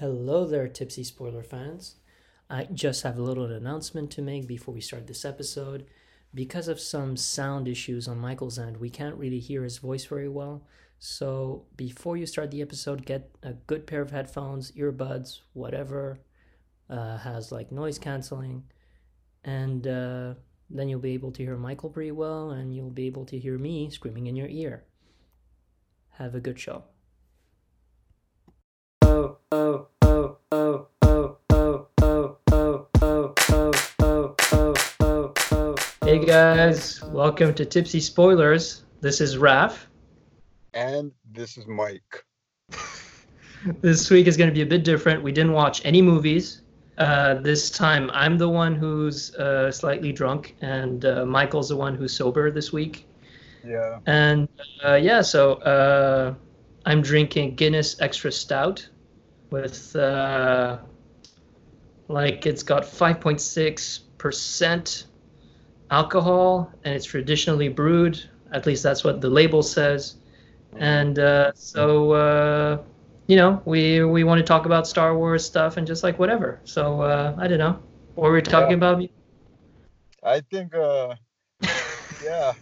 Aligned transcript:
Hello 0.00 0.46
there, 0.46 0.66
Tipsy 0.66 1.04
Spoiler 1.04 1.42
fans. 1.42 1.96
I 2.48 2.64
just 2.72 3.02
have 3.02 3.18
a 3.18 3.22
little 3.22 3.44
announcement 3.44 4.10
to 4.12 4.22
make 4.22 4.46
before 4.46 4.72
we 4.72 4.80
start 4.80 5.06
this 5.06 5.26
episode. 5.26 5.84
Because 6.32 6.68
of 6.68 6.80
some 6.80 7.18
sound 7.18 7.68
issues 7.68 8.08
on 8.08 8.18
Michael's 8.18 8.58
end, 8.58 8.78
we 8.78 8.88
can't 8.88 9.16
really 9.16 9.40
hear 9.40 9.62
his 9.62 9.76
voice 9.76 10.06
very 10.06 10.26
well. 10.26 10.62
So 10.98 11.66
before 11.76 12.16
you 12.16 12.24
start 12.24 12.50
the 12.50 12.62
episode, 12.62 13.04
get 13.04 13.30
a 13.42 13.52
good 13.52 13.86
pair 13.86 14.00
of 14.00 14.10
headphones, 14.10 14.72
earbuds, 14.72 15.40
whatever 15.52 16.20
uh, 16.88 17.18
has 17.18 17.52
like 17.52 17.70
noise 17.70 17.98
canceling, 17.98 18.62
and 19.44 19.86
uh, 19.86 20.32
then 20.70 20.88
you'll 20.88 21.00
be 21.00 21.12
able 21.12 21.32
to 21.32 21.42
hear 21.42 21.58
Michael 21.58 21.90
pretty 21.90 22.12
well, 22.12 22.52
and 22.52 22.74
you'll 22.74 22.88
be 22.88 23.06
able 23.06 23.26
to 23.26 23.38
hear 23.38 23.58
me 23.58 23.90
screaming 23.90 24.28
in 24.28 24.34
your 24.34 24.48
ear. 24.48 24.82
Have 26.12 26.34
a 26.34 26.40
good 26.40 26.58
show. 26.58 26.84
Oh, 29.02 29.38
oh, 29.52 29.79
guys, 36.30 37.02
welcome 37.06 37.52
to 37.52 37.64
Tipsy 37.64 37.98
Spoilers. 37.98 38.84
This 39.00 39.20
is 39.20 39.36
Raf. 39.36 39.88
And 40.74 41.10
this 41.32 41.58
is 41.58 41.66
Mike. 41.66 42.24
This 43.82 44.08
week 44.10 44.28
is 44.28 44.36
going 44.36 44.48
to 44.48 44.54
be 44.54 44.62
a 44.62 44.66
bit 44.66 44.84
different. 44.84 45.24
We 45.24 45.32
didn't 45.32 45.54
watch 45.54 45.84
any 45.84 46.00
movies. 46.00 46.62
Uh, 46.98 47.34
this 47.34 47.68
time 47.68 48.12
I'm 48.14 48.38
the 48.38 48.48
one 48.48 48.76
who's 48.76 49.34
uh, 49.34 49.72
slightly 49.72 50.12
drunk, 50.12 50.54
and 50.60 51.04
uh, 51.04 51.26
Michael's 51.26 51.68
the 51.68 51.76
one 51.76 51.96
who's 51.96 52.12
sober 52.12 52.52
this 52.52 52.72
week. 52.72 53.08
Yeah. 53.66 53.98
And 54.06 54.48
uh, 54.84 54.94
yeah, 54.94 55.22
so 55.22 55.54
uh, 55.54 56.34
I'm 56.86 57.02
drinking 57.02 57.56
Guinness 57.56 58.00
Extra 58.00 58.30
Stout 58.30 58.88
with 59.50 59.96
uh, 59.96 60.78
like 62.06 62.46
it's 62.46 62.62
got 62.62 62.84
5.6% 62.84 65.04
alcohol 65.90 66.70
and 66.84 66.94
it's 66.94 67.04
traditionally 67.04 67.68
brewed. 67.68 68.22
At 68.52 68.66
least 68.66 68.82
that's 68.82 69.04
what 69.04 69.20
the 69.20 69.30
label 69.30 69.62
says. 69.62 70.16
And 70.76 71.18
uh, 71.18 71.52
so, 71.54 72.12
uh, 72.12 72.78
you 73.26 73.36
know, 73.36 73.62
we 73.64 74.02
we 74.04 74.24
want 74.24 74.38
to 74.38 74.44
talk 74.44 74.66
about 74.66 74.86
Star 74.86 75.16
Wars 75.16 75.44
stuff 75.44 75.76
and 75.76 75.86
just 75.86 76.02
like 76.02 76.18
whatever. 76.18 76.60
So 76.64 77.02
uh, 77.02 77.34
I 77.38 77.48
don't 77.48 77.58
know. 77.58 77.78
What 78.14 78.28
were 78.28 78.34
we 78.34 78.42
talking 78.42 78.70
Yeah. 78.70 78.74
about? 78.74 79.02
I 80.22 80.40
think 80.40 80.74
uh 80.74 81.14
yeah. 82.22 82.52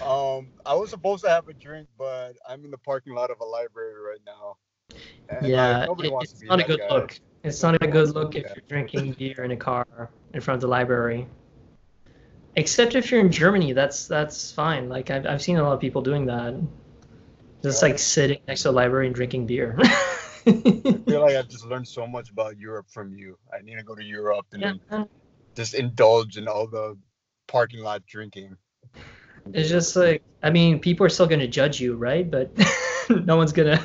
Um 0.00 0.52
I 0.64 0.74
was 0.74 0.90
supposed 0.90 1.24
to 1.24 1.30
have 1.30 1.48
a 1.48 1.54
drink, 1.54 1.88
but 1.98 2.34
I'm 2.48 2.64
in 2.64 2.70
the 2.70 2.78
parking 2.78 3.14
lot 3.14 3.30
of 3.30 3.40
a 3.40 3.44
library 3.44 4.00
right 4.00 4.20
now. 4.26 4.56
And, 5.28 5.46
yeah, 5.48 5.82
nobody 5.84 6.08
it- 6.08 6.12
wants 6.12 6.32
it's 6.32 6.42
not 6.44 6.60
a 6.60 6.64
good 6.64 6.78
guy. 6.78 6.88
look. 6.90 7.18
It's 7.44 7.62
not 7.62 7.80
a 7.80 7.86
good 7.86 8.14
look 8.14 8.34
if 8.36 8.44
you're 8.54 8.64
drinking 8.68 9.12
beer 9.18 9.42
in 9.44 9.52
a 9.52 9.56
car 9.56 9.86
in 10.34 10.40
front 10.40 10.56
of 10.56 10.60
the 10.62 10.68
library. 10.68 11.26
Except 12.56 12.94
if 12.94 13.10
you're 13.10 13.20
in 13.20 13.30
Germany, 13.30 13.72
that's 13.72 14.08
that's 14.08 14.50
fine. 14.50 14.88
Like 14.88 15.10
I've 15.10 15.26
I've 15.26 15.42
seen 15.42 15.58
a 15.58 15.62
lot 15.62 15.72
of 15.74 15.80
people 15.80 16.00
doing 16.00 16.24
that, 16.26 16.54
just 17.62 17.82
like 17.82 17.98
sitting 17.98 18.38
next 18.48 18.62
to 18.62 18.70
a 18.70 18.72
library 18.72 19.06
and 19.06 19.14
drinking 19.14 19.46
beer. 19.46 19.76
I 20.46 20.52
feel 21.06 21.20
like 21.20 21.36
I've 21.36 21.48
just 21.48 21.66
learned 21.66 21.86
so 21.88 22.06
much 22.06 22.30
about 22.30 22.56
Europe 22.58 22.86
from 22.88 23.12
you. 23.12 23.36
I 23.52 23.60
need 23.62 23.76
to 23.76 23.82
go 23.82 23.94
to 23.94 24.02
Europe 24.02 24.46
and 24.52 24.80
yeah, 24.90 25.04
just 25.54 25.74
indulge 25.74 26.38
in 26.38 26.48
all 26.48 26.66
the 26.66 26.96
parking 27.46 27.80
lot 27.80 28.06
drinking. 28.06 28.56
it's 29.52 29.68
just 29.68 29.94
like 29.94 30.22
I 30.42 30.48
mean, 30.50 30.78
people 30.78 31.04
are 31.04 31.10
still 31.10 31.26
gonna 31.26 31.46
judge 31.48 31.78
you, 31.80 31.94
right? 31.96 32.30
But 32.30 32.50
no 33.10 33.36
one's 33.36 33.52
gonna 33.52 33.82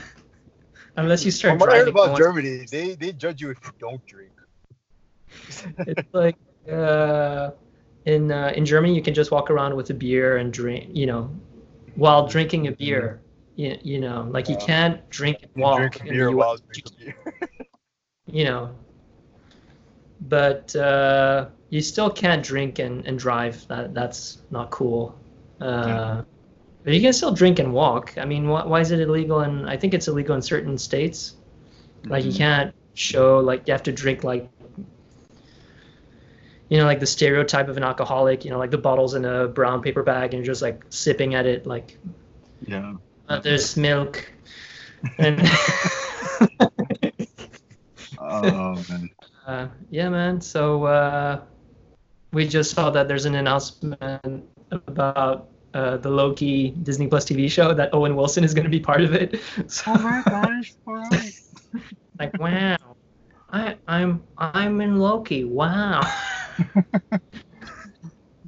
unless 0.96 1.26
you 1.26 1.32
start 1.32 1.54
From 1.54 1.60
what 1.60 1.74
I 1.74 1.80
heard 1.80 1.86
no 1.88 1.92
about 1.92 2.12
one's- 2.12 2.20
Germany, 2.20 2.66
they 2.72 2.96
they 2.96 3.12
judge 3.12 3.42
you 3.42 3.50
if 3.50 3.58
you 3.66 3.72
don't 3.80 4.06
drink. 4.06 4.32
it's 5.88 6.14
like 6.14 6.38
uh, 6.72 7.52
in 8.06 8.32
uh, 8.32 8.52
in 8.56 8.66
Germany, 8.66 8.96
you 8.96 9.02
can 9.02 9.14
just 9.14 9.32
walk 9.32 9.50
around 9.50 9.76
with 9.76 9.90
a 9.90 9.94
beer 9.94 10.38
and 10.38 10.52
drink, 10.54 10.90
you 10.94 11.06
know, 11.08 11.30
while 11.96 12.28
drinking 12.28 12.68
a 12.68 12.72
beer. 12.72 13.20
You, 13.56 13.78
you 13.84 14.00
know, 14.00 14.28
like 14.32 14.50
you 14.50 14.56
can't 14.56 15.08
drink 15.10 15.38
and 15.42 15.52
You 15.56 15.70
walk 15.70 15.98
drink 15.98 16.04
in 16.06 16.18
beer 16.18 16.22
the 16.22 16.32
while 16.32 16.56
US, 16.56 16.62
drinking 16.62 16.96
beer. 16.98 17.16
you 18.28 18.44
know. 18.46 18.70
But 20.22 20.76
uh, 20.76 21.48
you 21.70 21.82
still 21.82 22.10
can't 22.10 22.44
drink 22.44 22.80
and, 22.80 23.06
and 23.06 23.18
drive. 23.20 23.68
That 23.68 23.94
that's 23.94 24.42
not 24.52 24.70
cool. 24.72 25.16
Uh, 25.60 26.24
but 26.84 26.94
you 26.94 27.02
can 27.02 27.14
still 27.14 27.32
drink 27.34 27.60
and 27.60 27.74
walk. 27.74 28.14
I 28.18 28.26
mean, 28.26 28.48
why, 28.48 28.66
why 28.66 28.80
is 28.82 28.92
it 28.92 29.00
illegal? 29.00 29.40
And 29.42 29.70
I 29.70 29.78
think 29.78 29.94
it's 29.94 30.08
illegal 30.08 30.36
in 30.36 30.42
certain 30.42 30.78
states. 30.78 31.36
Like 32.10 32.26
you 32.26 32.34
Mhm. 32.34 32.34
can't 32.34 32.74
show 32.94 33.40
like 33.40 33.68
you 33.68 33.74
have 33.74 33.84
to 33.84 33.92
drink 33.94 34.24
like 34.24 34.50
you 36.72 36.78
know 36.78 36.86
like 36.86 37.00
the 37.02 37.06
stereotype 37.06 37.68
of 37.68 37.76
an 37.78 37.84
alcoholic. 37.84 38.46
You 38.46 38.52
know 38.52 38.58
like 38.58 38.72
the 38.72 38.78
bottles 38.80 39.14
in 39.14 39.26
a 39.26 39.48
brown 39.48 39.82
paper 39.82 40.04
bag 40.04 40.34
and 40.34 40.40
you're 40.44 40.52
just 40.54 40.62
like 40.64 40.82
sipping 40.90 41.36
at 41.36 41.46
it 41.46 41.68
like 41.68 41.98
Yeah. 42.66 42.94
uh, 43.30 43.40
there's 43.40 43.76
milk. 43.78 44.26
And 45.18 45.42
Oh 48.20 48.84
man. 48.90 49.10
uh, 49.48 49.68
yeah, 49.90 50.10
man. 50.10 50.40
So 50.42 50.86
uh, 50.86 51.42
we 52.32 52.48
just 52.48 52.72
saw 52.72 52.90
that 52.92 53.08
there's 53.08 53.26
an 53.26 53.36
announcement 53.36 54.46
about 54.72 55.50
uh, 55.74 55.98
the 55.98 56.10
Loki 56.10 56.72
Disney 56.84 57.08
Plus 57.08 57.26
TV 57.26 57.50
show 57.50 57.74
that 57.74 57.94
Owen 57.94 58.16
Wilson 58.16 58.44
is 58.44 58.54
going 58.54 58.66
to 58.66 58.70
be 58.70 58.80
part 58.80 59.02
of 59.02 59.14
it. 59.14 59.40
So, 59.68 59.94
gosh, 59.96 60.74
alright. 60.88 61.34
like, 62.20 62.38
wow, 62.40 62.78
I, 63.52 63.76
I'm 63.88 64.22
I'm 64.38 64.82
in 64.82 65.00
Loki. 65.00 65.44
Wow. 65.44 66.02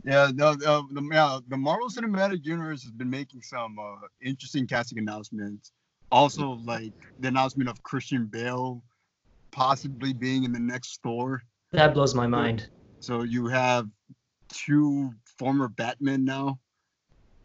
Yeah, 0.05 0.27
the, 0.27 0.51
the, 0.57 0.83
the, 0.91 1.09
yeah, 1.13 1.39
the 1.47 1.55
Marvel 1.55 1.87
Cinematic 1.87 2.45
Universe 2.45 2.83
has 2.83 2.91
been 2.91 3.09
making 3.09 3.41
some 3.41 3.79
uh, 3.79 3.95
interesting 4.21 4.67
casting 4.67 4.97
announcements. 4.97 5.71
Also, 6.11 6.59
like 6.65 6.91
the 7.19 7.29
announcement 7.29 7.69
of 7.69 7.81
Christian 7.83 8.25
Bale 8.25 8.83
possibly 9.51 10.13
being 10.13 10.43
in 10.43 10.51
the 10.51 10.59
next 10.59 11.01
Thor. 11.03 11.41
That 11.71 11.93
blows 11.93 12.13
my 12.13 12.27
mind. 12.27 12.67
So 12.99 13.21
you 13.23 13.47
have 13.47 13.87
two 14.49 15.13
former 15.37 15.69
Batmen 15.69 16.25
now 16.25 16.59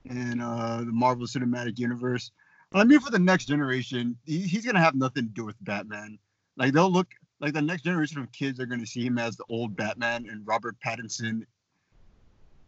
in 0.04 0.40
uh, 0.40 0.78
the 0.78 0.92
Marvel 0.92 1.26
Cinematic 1.26 1.78
Universe. 1.78 2.32
But 2.70 2.80
I 2.80 2.84
mean, 2.84 3.00
for 3.00 3.10
the 3.10 3.19
next 3.19 3.46
generation, 3.46 4.16
he, 4.25 4.40
he's 4.40 4.66
gonna 4.66 4.80
have 4.80 4.94
nothing 4.94 5.25
to 5.25 5.30
do 5.30 5.44
with 5.44 5.56
Batman. 5.62 6.19
Like 6.56 6.72
they'll 6.72 6.90
look 6.90 7.08
like 7.41 7.53
the 7.53 7.62
next 7.62 7.82
generation 7.82 8.21
of 8.21 8.31
kids 8.32 8.60
are 8.60 8.66
gonna 8.66 8.87
see 8.87 9.04
him 9.04 9.19
as 9.19 9.37
the 9.37 9.44
old 9.49 9.76
Batman, 9.76 10.26
and 10.31 10.47
Robert 10.47 10.76
Pattinson 10.84 11.44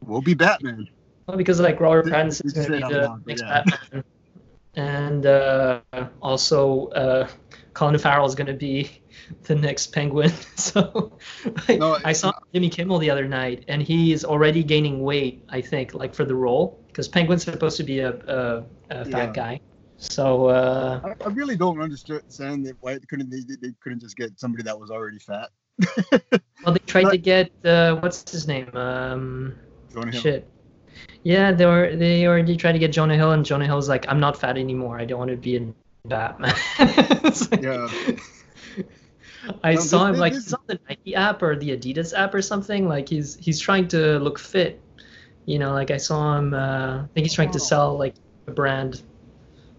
will 0.05 0.23
be 0.23 0.35
Batman. 0.35 0.89
Well, 1.27 1.37
because 1.37 1.61
like 1.61 1.81
Robert 1.81 2.07
Pattinson 2.07 2.47
is 2.47 2.53
going 2.53 2.67
to 2.67 2.73
be 2.73 2.93
the 2.93 3.21
next 3.27 3.43
yeah. 3.43 3.65
Batman, 3.65 4.05
and 4.75 5.27
uh, 5.27 5.81
also 6.23 6.89
uh, 6.89 7.29
Colin 7.75 7.99
Farrell 7.99 8.27
is 8.27 8.35
going 8.35 8.47
to 8.47 8.55
be 8.55 8.91
the 9.45 9.55
next 9.55 9.89
Penguin. 9.89 10.31
so 10.57 11.17
like, 11.69 11.79
No, 11.79 11.99
I 12.05 12.13
saw 12.13 12.33
Jimmy 12.53 12.69
Kimmel 12.69 12.99
the 12.99 13.11
other 13.11 13.29
night, 13.29 13.65
and 13.69 13.83
he 13.83 14.13
is 14.13 14.25
already 14.25 14.65
gaining 14.65 15.03
weight. 15.03 15.45
I 15.49 15.61
think 15.61 15.95
like 15.95 16.15
for 16.15 16.25
the 16.25 16.35
role 16.35 16.83
because 16.89 17.07
Penguin's 17.07 17.45
supposed 17.45 17.77
to 17.77 17.85
be 17.85 18.01
a, 18.01 18.11
a, 18.11 18.65
a 18.91 19.05
fat 19.05 19.29
Yeah. 19.29 19.33
guy. 19.33 19.61
So 20.03 20.47
uh, 20.47 21.00
I, 21.05 21.25
I 21.25 21.28
really 21.28 21.56
don't 21.56 21.81
understand 21.81 22.65
that 22.66 22.75
why 22.81 22.99
couldn't 23.09 23.28
they, 23.31 23.41
they 23.61 23.75
couldn't 23.81 24.00
just 24.00 24.16
get 24.16 24.41
somebody 24.41 24.62
that 24.65 24.78
was 24.81 24.91
already 24.91 25.19
fat. 25.19 25.50
well, 26.65 26.72
they 26.72 26.78
tried 26.87 27.11
to 27.11 27.19
get 27.19 27.50
uh, 27.65 27.97
what's 27.97 28.31
his 28.31 28.49
name? 28.49 28.75
Um, 28.75 29.55
Jonah 29.93 30.10
Hill. 30.10 30.21
Shit. 30.22 30.50
Yeah, 31.22 31.53
they 31.53 31.66
were 31.66 31.94
they 31.97 32.27
already 32.27 32.56
tried 32.56 32.72
to 32.72 32.78
get 32.78 32.93
Jonah 32.93 33.15
Hill, 33.16 33.33
and 33.33 33.44
Jonah 33.44 33.66
Hill's 33.66 33.89
like, 33.91 34.06
I'm 34.09 34.21
not 34.21 34.39
fat 34.41 34.56
anymore. 34.56 34.99
I 34.99 35.05
don't 35.05 35.19
want 35.19 35.31
to 35.31 35.37
be 35.37 35.56
in 35.56 35.75
Batman. 36.06 36.55
Like- 36.78 37.62
Yeah. 37.62 37.89
I 39.65 39.75
No, 39.75 39.80
saw 39.80 40.07
this- 40.07 40.15
him 40.15 40.21
like 40.21 40.33
this- 40.33 40.45
he's 40.45 40.54
on 40.54 40.60
the 40.66 40.78
Nike 40.89 41.15
app 41.15 41.42
or 41.42 41.57
the 41.57 41.77
Adidas 41.77 42.16
app 42.19 42.34
or 42.34 42.41
something. 42.42 42.89
Like 42.89 43.09
he's 43.09 43.36
he's 43.36 43.60
trying 43.60 43.86
to 43.89 44.19
look 44.19 44.39
fit. 44.39 44.80
You 45.47 45.59
know, 45.59 45.72
like 45.72 45.91
I 45.91 45.97
saw 45.98 46.39
him. 46.39 46.54
Uh, 46.54 47.03
I 47.03 47.07
think 47.15 47.27
he's 47.27 47.34
trying 47.34 47.51
to 47.53 47.59
Oh. 47.59 47.63
sell 47.65 47.98
like 47.98 48.15
a 48.47 48.51
brand, 48.51 49.03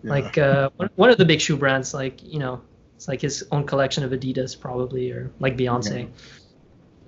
Yeah. 0.04 0.10
like 0.10 0.38
uh, 0.38 0.70
one, 0.96 1.10
of 1.10 1.18
the 1.18 1.26
big 1.26 1.42
shoe 1.42 1.58
brands. 1.58 1.94
Like 1.94 2.22
you 2.24 2.40
know, 2.40 2.62
it's 2.96 3.08
like 3.08 3.22
his 3.22 3.44
own 3.52 3.66
collection 3.66 4.04
of 4.04 4.12
Adidas 4.12 4.60
probably, 4.60 5.12
or 5.12 5.32
like 5.40 5.58
Beyonce. 5.58 6.10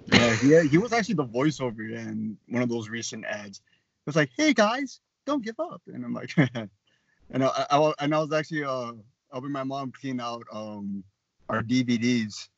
Yeah, 0.08 0.36
he, 0.36 0.68
he 0.68 0.78
was 0.78 0.94
actually 0.94 1.16
the 1.16 1.26
voiceover 1.26 1.92
in 1.94 2.38
one 2.50 2.62
of 2.62 2.70
those 2.70 2.90
recent 2.90 3.26
ads. 3.26 3.60
It 3.60 4.06
was 4.06 4.16
like, 4.16 4.30
"Hey 4.38 4.54
guys, 4.54 5.00
don't 5.26 5.44
give 5.44 5.60
up," 5.60 5.82
and 5.88 6.04
I'm 6.06 6.14
like, 6.14 6.36
and 7.32 7.44
I, 7.44 7.66
I, 7.72 7.78
I- 7.78 7.94
and 8.00 8.14
I 8.14 8.20
was 8.20 8.32
actually 8.34 8.64
uh 8.64 8.94
helping 9.32 9.52
my 9.52 9.64
mom 9.64 9.92
clean 9.92 10.20
out 10.20 10.46
um 10.52 11.04
our 11.50 11.62
DVDs 11.64 12.50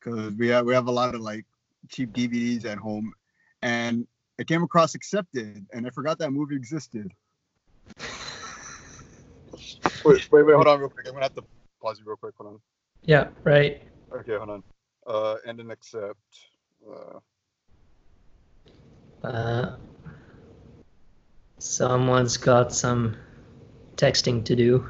because 0.00 0.32
we 0.34 0.48
have 0.48 0.66
we 0.66 0.74
have 0.74 0.88
a 0.88 0.92
lot 0.92 1.14
of 1.14 1.20
like 1.20 1.44
cheap 1.88 2.12
DVDs 2.12 2.64
at 2.64 2.78
home, 2.78 3.12
and 3.62 4.06
I 4.40 4.44
came 4.44 4.62
across 4.62 4.94
Accepted, 4.94 5.66
and 5.72 5.86
I 5.86 5.90
forgot 5.90 6.18
that 6.18 6.32
movie 6.32 6.56
existed. 6.56 7.12
Wait, 10.04 10.30
wait, 10.32 10.42
wait, 10.46 10.54
hold 10.54 10.66
on 10.66 10.80
real 10.80 10.88
quick. 10.88 11.06
I'm 11.06 11.12
gonna 11.12 11.24
have 11.24 11.34
to 11.34 11.44
pause 11.80 11.98
you 11.98 12.04
real 12.06 12.16
quick. 12.16 12.34
Hold 12.38 12.54
on. 12.54 12.60
Yeah, 13.04 13.28
right. 13.44 13.82
Okay, 14.12 14.36
hold 14.36 14.50
on. 14.50 14.62
Uh, 15.06 15.36
and 15.46 15.58
then 15.58 15.70
accept. 15.70 16.18
Uh, 16.88 17.18
Uh, 19.24 19.76
someone's 21.58 22.36
got 22.36 22.74
some 22.74 23.16
texting 23.96 24.44
to 24.44 24.54
do. 24.54 24.86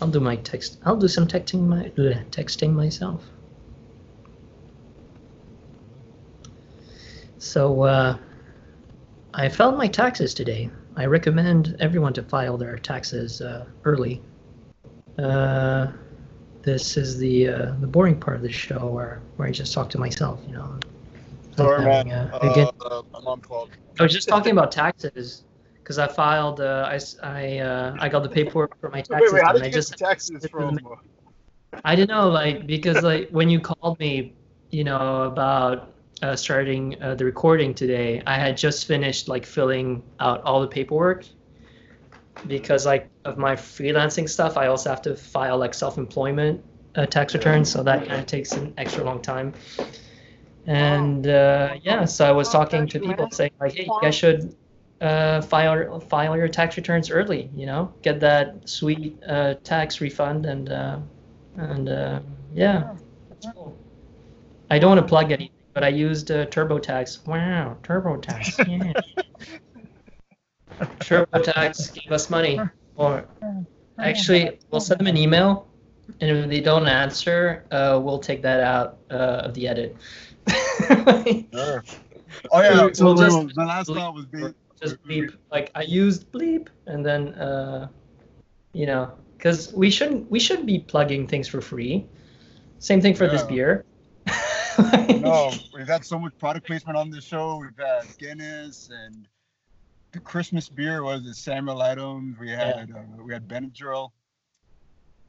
I'll 0.00 0.08
do 0.08 0.20
my 0.20 0.36
text. 0.36 0.78
I'll 0.84 0.96
do 0.96 1.08
some 1.08 1.26
texting 1.26 1.66
my 1.66 1.88
bleh, 1.96 2.24
texting 2.30 2.74
myself. 2.74 3.24
So 7.38 7.82
uh, 7.82 8.18
I 9.34 9.48
filed 9.48 9.78
my 9.78 9.88
taxes 9.88 10.32
today. 10.32 10.70
I 10.96 11.04
recommend 11.06 11.76
everyone 11.78 12.12
to 12.14 12.22
file 12.22 12.56
their 12.56 12.76
taxes 12.78 13.40
uh, 13.42 13.66
early. 13.84 14.22
Uh, 15.18 15.88
this 16.62 16.96
is 16.96 17.18
the 17.18 17.48
uh, 17.48 17.72
the 17.80 17.86
boring 17.86 18.18
part 18.18 18.36
of 18.36 18.42
the 18.42 18.50
show 18.52 18.86
where 18.86 19.20
where 19.36 19.48
I 19.48 19.50
just 19.50 19.72
talk 19.72 19.90
to 19.90 19.98
myself. 19.98 20.40
You 20.46 20.54
know, 20.54 20.78
sorry, 21.56 21.84
having, 21.84 22.08
man. 22.08 22.30
again- 22.42 22.68
my 23.12 23.20
mom 23.22 23.40
called. 23.40 23.70
I 23.98 24.02
was 24.02 24.12
just 24.12 24.28
talking 24.28 24.52
about 24.52 24.72
taxes 24.72 25.44
because 25.78 25.98
I 25.98 26.06
filed. 26.08 26.60
Uh, 26.60 26.88
I 26.90 26.98
I 27.22 27.58
uh, 27.58 27.96
I 27.98 28.08
got 28.08 28.22
the 28.22 28.28
paperwork 28.28 28.78
for 28.80 28.90
my 28.90 29.00
taxes, 29.02 29.32
wait, 29.32 29.42
how 29.42 29.50
and 29.50 29.58
did 29.58 29.64
I 29.64 29.66
you 29.66 29.72
get 29.72 29.78
just 29.78 29.98
taxes 29.98 30.46
from? 30.50 30.78
I 31.84 31.94
didn't 31.94 32.10
know 32.10 32.28
like 32.28 32.66
because 32.66 33.02
like 33.02 33.28
when 33.30 33.48
you 33.48 33.60
called 33.60 33.98
me, 34.00 34.34
you 34.70 34.84
know 34.84 35.24
about 35.24 35.92
uh, 36.22 36.36
starting 36.36 37.00
uh, 37.02 37.14
the 37.14 37.24
recording 37.24 37.74
today, 37.74 38.22
I 38.26 38.36
had 38.36 38.56
just 38.56 38.86
finished 38.86 39.28
like 39.28 39.44
filling 39.46 40.02
out 40.20 40.42
all 40.42 40.60
the 40.60 40.68
paperwork 40.68 41.24
because 42.46 42.86
like 42.86 43.08
of 43.24 43.38
my 43.38 43.54
freelancing 43.54 44.28
stuff, 44.28 44.56
I 44.56 44.66
also 44.66 44.90
have 44.90 45.02
to 45.02 45.16
file 45.16 45.58
like 45.58 45.74
self-employment 45.74 46.62
uh, 46.94 47.06
tax 47.06 47.34
returns, 47.34 47.70
so 47.70 47.82
that 47.82 48.06
kind 48.06 48.20
of 48.20 48.26
takes 48.26 48.52
an 48.52 48.72
extra 48.76 49.04
long 49.04 49.20
time. 49.20 49.52
And 50.66 51.26
uh, 51.26 51.76
yeah, 51.82 52.04
so 52.04 52.26
I 52.26 52.32
was 52.32 52.48
talking 52.48 52.88
to 52.88 52.98
people 52.98 53.30
saying 53.30 53.52
like, 53.60 53.72
hey, 53.74 53.84
you 53.84 53.98
guys 54.02 54.14
should 54.14 54.56
uh, 55.00 55.40
file 55.42 56.00
file 56.00 56.36
your 56.36 56.48
tax 56.48 56.76
returns 56.76 57.10
early. 57.10 57.50
You 57.54 57.66
know, 57.66 57.92
get 58.02 58.20
that 58.20 58.68
sweet 58.68 59.16
uh, 59.28 59.54
tax 59.62 60.00
refund, 60.00 60.46
and 60.46 60.68
uh, 60.70 60.98
and 61.56 61.88
uh, 61.88 62.20
yeah, 62.54 62.94
that's 63.28 63.46
cool. 63.54 63.76
I 64.70 64.78
don't 64.78 64.90
want 64.90 65.00
to 65.00 65.06
plug 65.06 65.30
anything, 65.30 65.55
but 65.76 65.84
I 65.84 65.88
used 65.88 66.30
uh, 66.30 66.46
TurboTax. 66.46 67.26
Wow, 67.26 67.76
TurboTax. 67.82 68.66
Yeah. 68.66 68.94
TurboTax 71.00 71.92
gave 71.92 72.10
us 72.12 72.30
money. 72.30 72.58
Or 72.94 73.26
actually, 73.98 74.58
we'll 74.70 74.80
send 74.80 75.00
them 75.00 75.06
an 75.06 75.18
email, 75.18 75.68
and 76.22 76.30
if 76.30 76.48
they 76.48 76.62
don't 76.62 76.88
answer, 76.88 77.66
uh, 77.72 78.00
we'll 78.02 78.18
take 78.18 78.40
that 78.40 78.60
out 78.60 79.00
uh, 79.10 79.44
of 79.44 79.52
the 79.52 79.68
edit. 79.68 79.96
Sure. 81.52 81.84
Oh 82.52 82.60
yeah. 82.62 82.82
We'll 82.82 82.94
So 82.94 83.14
just- 83.14 83.38
wait, 83.38 83.56
my 83.56 83.66
last 83.66 83.88
thought 83.88 84.14
was 84.14 84.24
be 84.26 84.44
just 84.80 85.02
bleep. 85.04 85.36
Like 85.50 85.70
I 85.74 85.82
used 85.82 86.32
bleep, 86.32 86.68
and 86.86 87.04
then 87.04 87.34
uh, 87.34 87.88
you 88.72 88.86
know, 88.86 89.12
because 89.36 89.72
we 89.74 89.90
shouldn't 89.90 90.30
we 90.30 90.40
should 90.40 90.64
be 90.64 90.78
plugging 90.78 91.26
things 91.26 91.48
for 91.48 91.60
free. 91.60 92.06
Same 92.78 93.00
thing 93.02 93.14
for 93.14 93.28
this 93.28 93.42
beer. 93.42 93.84
no. 95.20 95.52
We've 95.74 95.86
had 95.86 96.04
so 96.04 96.18
much 96.18 96.36
product 96.38 96.66
placement 96.66 96.96
on 96.96 97.10
this 97.10 97.24
show. 97.24 97.58
We've 97.58 97.70
had 97.76 98.04
Guinness 98.18 98.90
and 98.92 99.26
the 100.12 100.20
Christmas 100.20 100.68
beer 100.68 101.02
was 101.02 101.26
it 101.26 101.34
Samuel 101.34 101.82
Adams. 101.82 102.38
We 102.38 102.50
had 102.50 102.90
uh, 102.90 103.22
we 103.22 103.32
had 103.32 103.46
Benadryl. 103.46 104.10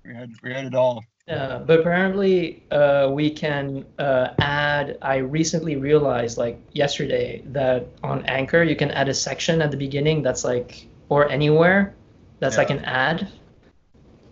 We 0.06 0.16
had 0.16 0.32
we 0.42 0.54
had 0.54 0.66
it 0.66 0.76
all. 0.76 1.04
Yeah, 1.28 1.60
but 1.66 1.82
apparently 1.82 2.64
uh, 2.72 3.10
we 3.12 3.30
can 3.30 3.86
uh, 4.00 4.30
add. 4.40 4.98
I 5.02 5.18
recently 5.18 5.76
realized, 5.76 6.38
like 6.38 6.58
yesterday, 6.72 7.42
that 7.48 7.86
on 8.02 8.26
Anchor 8.28 8.64
you 8.64 8.78
can 8.78 8.92
add 8.92 9.10
a 9.10 9.14
section 9.14 9.62
at 9.62 9.70
the 9.72 9.78
beginning 9.78 10.22
that's 10.22 10.46
like, 10.46 10.88
or 11.10 11.30
anywhere, 11.30 11.94
that's 12.40 12.56
like 12.56 12.70
an 12.70 12.80
ad 12.86 13.28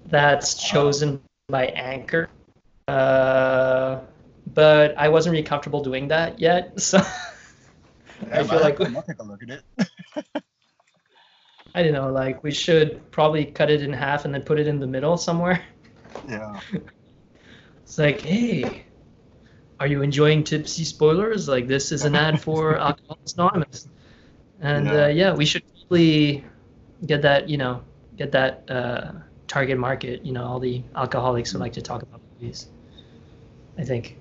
that's 0.06 0.54
chosen 0.54 1.20
by 1.50 1.66
Anchor. 1.68 2.30
Uh, 2.88 4.00
but 4.56 4.98
I 4.98 5.10
wasn't 5.10 5.34
really 5.34 5.44
comfortable 5.44 5.84
doing 5.84 6.08
that 6.08 6.40
yet, 6.40 6.80
so 6.80 6.98
I 8.32 8.44
feel 8.44 8.62
like 8.62 8.82
I'll 8.82 9.04
take 9.04 9.20
a 9.20 9.24
look 9.24 9.44
at 9.44 9.50
it. 9.50 9.64
I 11.76 11.84
don't 11.84 11.94
know. 11.94 12.10
Like 12.10 12.42
we 12.42 12.52
should 12.52 13.12
probably 13.12 13.46
cut 13.46 13.70
it 13.70 13.82
in 13.82 13.92
half 13.92 14.24
and 14.24 14.34
then 14.34 14.42
put 14.42 14.60
it 14.60 14.66
in 14.66 14.80
the 14.80 14.88
middle 14.88 15.18
somewhere. 15.18 15.64
Yeah. 16.28 16.60
It's 17.84 18.00
like, 18.00 18.22
hey, 18.22 18.84
are 19.80 19.86
you 19.86 20.02
enjoying 20.02 20.44
tipsy 20.44 20.84
spoilers? 20.84 21.48
Like 21.48 21.68
this 21.68 21.92
is 21.92 22.04
an 22.04 22.16
ad 22.16 22.42
for 22.42 22.78
Alcoholics 22.80 23.34
Anonymous, 23.34 23.88
and 24.60 24.88
Yeah. 24.88 25.04
Uh, 25.04 25.08
yeah, 25.10 25.34
we 25.36 25.46
should 25.46 25.62
probably 25.68 26.44
get 27.06 27.22
that, 27.22 27.48
you 27.48 27.58
know, 27.58 27.84
get 28.18 28.32
that 28.32 28.64
uh, 28.72 29.12
target 29.48 29.78
market. 29.78 30.26
You 30.26 30.34
know, 30.34 30.46
all 30.46 30.60
the 30.60 30.82
alcoholics 30.96 31.52
who 31.52 31.60
like 31.60 31.74
to 31.74 31.82
talk 31.84 32.02
about 32.02 32.22
movies. 32.40 32.70
I 33.78 33.84
think. 33.84 34.18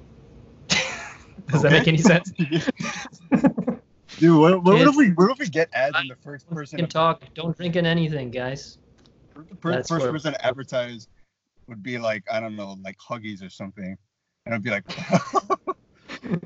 Does 1.55 1.63
that 1.63 1.73
make 1.73 1.87
any 1.87 1.99
sense? 1.99 2.33
Dude, 4.19 4.39
what, 4.39 4.63
what, 4.63 4.77
Kids- 4.77 4.91
if 4.91 4.97
we 4.97 5.11
what 5.11 5.31
if 5.31 5.39
we 5.39 5.49
get 5.49 5.69
ads 5.73 5.97
in 6.01 6.09
the 6.09 6.17
first 6.17 6.49
person 6.51 6.79
Can 6.79 6.89
talk. 6.89 7.23
Don't 7.35 7.57
drink 7.57 7.77
in 7.77 7.87
anything, 7.87 8.31
guys. 8.31 8.79
the 9.35 9.55
per- 9.57 9.83
first 9.85 10.07
person 10.07 10.35
advertised 10.41 11.09
would 11.69 11.83
be 11.83 11.97
like 11.99 12.25
I 12.31 12.41
don't 12.41 12.57
know 12.57 12.77
like 12.83 12.97
Huggies 12.99 13.45
or 13.45 13.51
something, 13.51 13.97
and 14.47 14.55
I'd 14.55 14.63
be 14.63 14.71
like, 14.71 14.85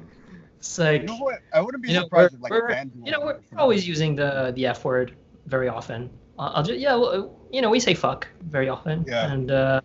It's 0.59 0.79
like, 0.79 1.03
you 1.03 1.07
know 1.07 1.17
what? 1.17 1.39
I 1.55 1.61
wouldn't 1.63 1.83
be 1.83 1.91
you 1.91 1.95
know, 1.95 2.03
surprised 2.03 2.35
if 2.35 2.41
like 2.41 2.53
you 3.05 3.13
know, 3.13 3.21
we're 3.21 3.39
always 3.57 3.89
using 3.89 4.15
the 4.15 4.53
the 4.55 4.67
F 4.67 4.85
word 4.85 5.17
very 5.47 5.69
often. 5.69 6.11
I'll, 6.39 6.57
I'll 6.57 6.63
just, 6.63 6.79
yeah, 6.79 6.95
well, 6.95 7.35
you 7.51 7.63
know, 7.63 7.71
we 7.71 7.81
say 7.81 7.95
fuck 7.95 8.29
very 8.43 8.69
often, 8.69 9.05
Yeah. 9.09 9.33
and 9.33 9.51
uh, 9.51 9.81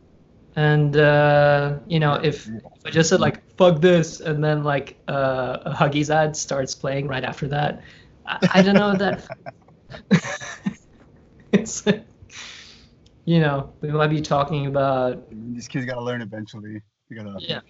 and 0.55 0.95
uh, 0.97 1.79
you 1.87 1.99
know, 1.99 2.15
if 2.15 2.47
if 2.47 2.85
I 2.85 2.89
just 2.89 3.09
said 3.09 3.19
like 3.19 3.41
fuck 3.57 3.81
this, 3.81 4.19
and 4.19 4.43
then 4.43 4.63
like 4.63 4.97
uh, 5.07 5.59
a 5.65 5.73
Huggies 5.73 6.09
ad 6.09 6.35
starts 6.35 6.75
playing 6.75 7.07
right 7.07 7.23
after 7.23 7.47
that, 7.47 7.81
I, 8.25 8.49
I 8.55 8.61
don't 8.61 8.75
know 8.75 8.95
that. 8.95 9.27
it's 11.51 11.85
you 13.25 13.39
know, 13.39 13.73
we 13.81 13.89
might 13.89 14.09
be 14.09 14.21
talking 14.21 14.67
about 14.67 15.23
These 15.53 15.67
kids 15.67 15.85
gotta 15.85 16.01
learn 16.01 16.21
eventually. 16.21 16.81
You 17.09 17.15
gotta, 17.15 17.35
yeah. 17.39 17.61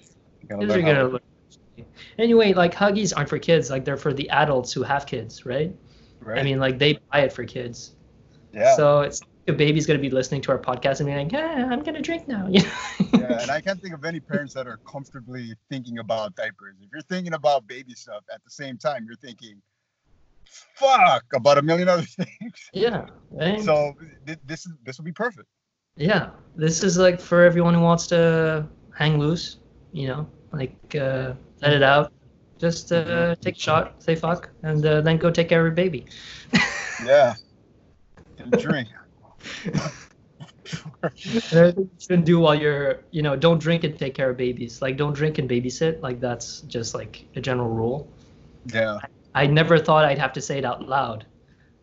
you 0.42 0.48
gotta 0.48 0.66
learn 0.66 0.86
gonna 0.86 1.08
learn. 1.08 1.86
Anyway, 2.18 2.54
like 2.54 2.74
Huggies 2.74 3.16
aren't 3.16 3.30
for 3.30 3.40
kids. 3.40 3.70
Like 3.70 3.86
they're 3.86 3.98
for 3.98 4.13
the 4.13 4.30
adults 4.30 4.74
who 4.74 4.84
have 4.84 5.06
kids, 5.06 5.46
right? 5.46 5.75
Right? 6.20 6.40
I 6.40 6.44
mean, 6.44 6.60
like 6.60 6.80
they 6.80 7.00
buy 7.12 7.22
it 7.22 7.34
for 7.34 7.46
kids. 7.46 7.96
yeah. 8.54 8.75
So 8.75 9.02
it's 9.02 9.22
a 9.48 9.54
baby's 9.54 9.86
gonna 9.86 10.00
be 10.00 10.10
listening 10.10 10.42
to 10.42 10.52
our 10.52 10.60
podcast 10.60 11.00
and 11.00 11.08
be 11.08 11.16
like, 11.16 11.32
"Yeah, 11.32 11.68
I'm 11.70 11.84
gonna 11.84 12.02
drink 12.02 12.28
now." 12.28 12.48
Yeah, 13.14 13.42
and 13.42 13.52
I 13.52 13.62
can't 13.62 13.80
think 13.82 13.94
of 13.94 14.04
any 14.06 14.20
parents 14.20 14.54
that 14.54 14.68
are 14.68 14.80
comfortably 14.90 15.54
thinking 15.70 16.00
about 16.00 16.36
diapers. 16.36 16.76
If 16.82 16.90
you're 16.92 17.02
thinking 17.04 17.34
about 17.34 17.68
baby 17.68 17.94
stuff 17.94 18.24
at 18.34 18.44
the 18.44 18.50
same 18.50 18.78
time, 18.78 19.06
you're 19.06 19.16
thinking, 19.18 19.62
"Fuck," 20.76 21.24
about 21.34 21.58
a 21.58 21.62
million 21.62 21.88
other 21.88 22.02
things. 22.20 22.70
yeah. 22.74 23.06
right? 23.32 23.62
So 23.62 23.94
th- 24.26 24.40
this 24.46 24.66
is 24.66 24.74
this 24.86 24.98
will 24.98 25.06
be 25.06 25.12
perfect. 25.14 25.48
yeah, 25.96 26.32
this 26.56 26.84
is 26.84 26.98
like 26.98 27.20
for 27.22 27.44
everyone 27.44 27.74
who 27.74 27.82
wants 27.82 28.08
to 28.08 28.68
hang 28.96 29.20
loose. 29.20 29.58
You 29.92 30.08
know, 30.08 30.30
like 30.52 30.76
uh, 30.96 31.34
let 31.62 31.74
it 31.74 31.84
out. 31.84 32.12
Just 32.60 32.92
uh, 32.92 33.36
take 33.42 33.56
a 33.58 33.60
shot, 33.60 34.02
say 34.02 34.16
fuck, 34.16 34.50
and 34.64 34.86
uh, 34.86 35.02
then 35.02 35.18
go 35.18 35.30
take 35.30 35.50
care 35.50 35.60
of 35.62 35.66
your 35.66 35.76
baby. 35.76 36.06
Yeah. 37.06 37.34
And 38.38 38.52
drink. 38.54 38.88
Another 41.52 41.72
thing 41.72 41.84
you 41.84 42.00
shouldn't 42.00 42.26
do 42.26 42.40
while 42.40 42.56
you're, 42.56 43.00
you 43.12 43.22
know, 43.22 43.36
don't 43.36 43.60
drink 43.60 43.84
and 43.84 43.98
take 43.98 44.14
care 44.14 44.30
of 44.30 44.38
babies. 44.38 44.82
Like, 44.82 44.98
don't 44.98 45.14
drink 45.14 45.38
and 45.38 45.50
babysit. 45.50 46.02
Like, 46.02 46.20
that's 46.20 46.62
just 46.62 46.94
like 46.94 47.26
a 47.36 47.42
general 47.42 47.70
rule. 47.70 48.08
Yeah. 48.66 49.00
I 49.36 49.48
never 49.48 49.78
thought 49.80 50.06
I'd 50.06 50.18
have 50.18 50.34
to 50.34 50.42
say 50.42 50.58
it 50.58 50.66
out 50.66 50.88
loud, 50.88 51.26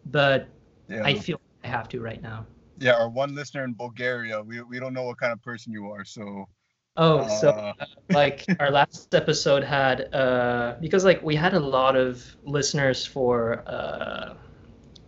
but 0.06 0.48
Yeah. 0.88 1.02
I 1.04 1.14
feel 1.14 1.40
I 1.64 1.68
have 1.68 1.88
to 1.90 2.00
right 2.00 2.22
now. 2.22 2.46
yeah. 2.78 2.94
Our 2.94 3.08
one 3.08 3.34
listener 3.34 3.64
in 3.64 3.74
Bulgaria, 3.74 4.42
we, 4.42 4.62
we 4.62 4.78
don't 4.80 4.94
know 4.94 5.04
what 5.04 5.18
kind 5.18 5.32
of 5.32 5.42
person 5.42 5.72
you 5.72 5.90
are, 5.90 6.04
so 6.04 6.48
Oh, 6.96 7.26
so 7.28 7.50
uh, 7.50 7.72
like 8.10 8.46
our 8.58 8.70
last 8.70 9.14
episode 9.14 9.62
had 9.62 10.12
uh 10.12 10.74
because 10.80 11.04
like 11.04 11.22
we 11.22 11.36
had 11.36 11.54
a 11.54 11.60
lot 11.60 11.96
of 11.96 12.20
listeners 12.44 13.06
for 13.06 13.62
uh 13.66 14.34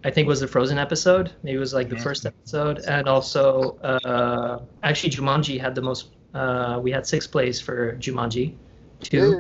I 0.05 0.11
think 0.11 0.27
it 0.27 0.29
was 0.29 0.41
the 0.41 0.47
Frozen 0.49 0.79
episode. 0.79 1.33
Maybe 1.43 1.57
it 1.57 1.61
was 1.61 1.75
like 1.75 1.89
the 1.89 1.97
Mhm. 1.97 1.99
first 1.99 2.27
episode, 2.27 2.81
and 2.87 3.09
also 3.09 3.77
uh 3.83 4.61
actually 4.83 5.11
Jumanji 5.11 5.61
had 5.61 5.75
the 5.75 5.83
most. 5.83 6.11
Uh, 6.35 6.81
we 6.83 6.91
had 6.93 7.07
six 7.07 7.27
plays 7.27 7.61
for 7.61 7.95
Jumanji, 7.97 8.55
two, 9.03 9.39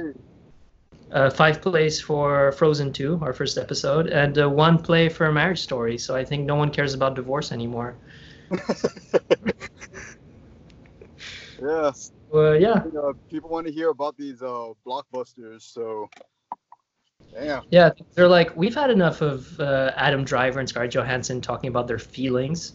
uh, 1.12 1.31
five 1.31 1.61
plays 1.61 2.00
for 2.00 2.50
Frozen 2.52 2.92
two, 2.92 3.19
our 3.23 3.33
first 3.33 3.57
episode, 3.59 4.07
and 4.09 4.38
uh, 4.38 4.49
one 4.49 4.78
play 4.78 5.09
for 5.09 5.31
Marriage 5.33 5.61
Story. 5.61 5.99
So 5.99 6.14
I 6.16 6.25
think 6.25 6.45
no 6.47 6.54
one 6.57 6.71
cares 6.71 6.95
about 6.95 7.14
divorce 7.14 7.52
anymore. 7.52 7.97
Yeah. 11.61 11.92
Uh, 12.33 12.52
yeah, 12.52 12.85
You 12.85 12.92
know, 12.92 13.14
people 13.31 13.50
want 13.50 13.66
to 13.66 13.73
hear 13.73 13.90
about 13.90 14.16
these 14.16 14.42
uh 14.42 14.73
blockbusters, 14.87 15.62
so 15.62 16.09
damn. 17.32 17.62
yeah. 17.70 17.90
They're 18.14 18.28
like, 18.28 18.56
we've 18.56 18.74
had 18.74 18.90
enough 18.90 19.20
of 19.20 19.58
uh, 19.60 19.92
Adam 19.96 20.24
Driver 20.24 20.60
and 20.60 20.68
Scarlett 20.68 20.92
Johansson 20.92 21.40
talking 21.40 21.68
about 21.68 21.86
their 21.88 21.98
feelings. 21.98 22.74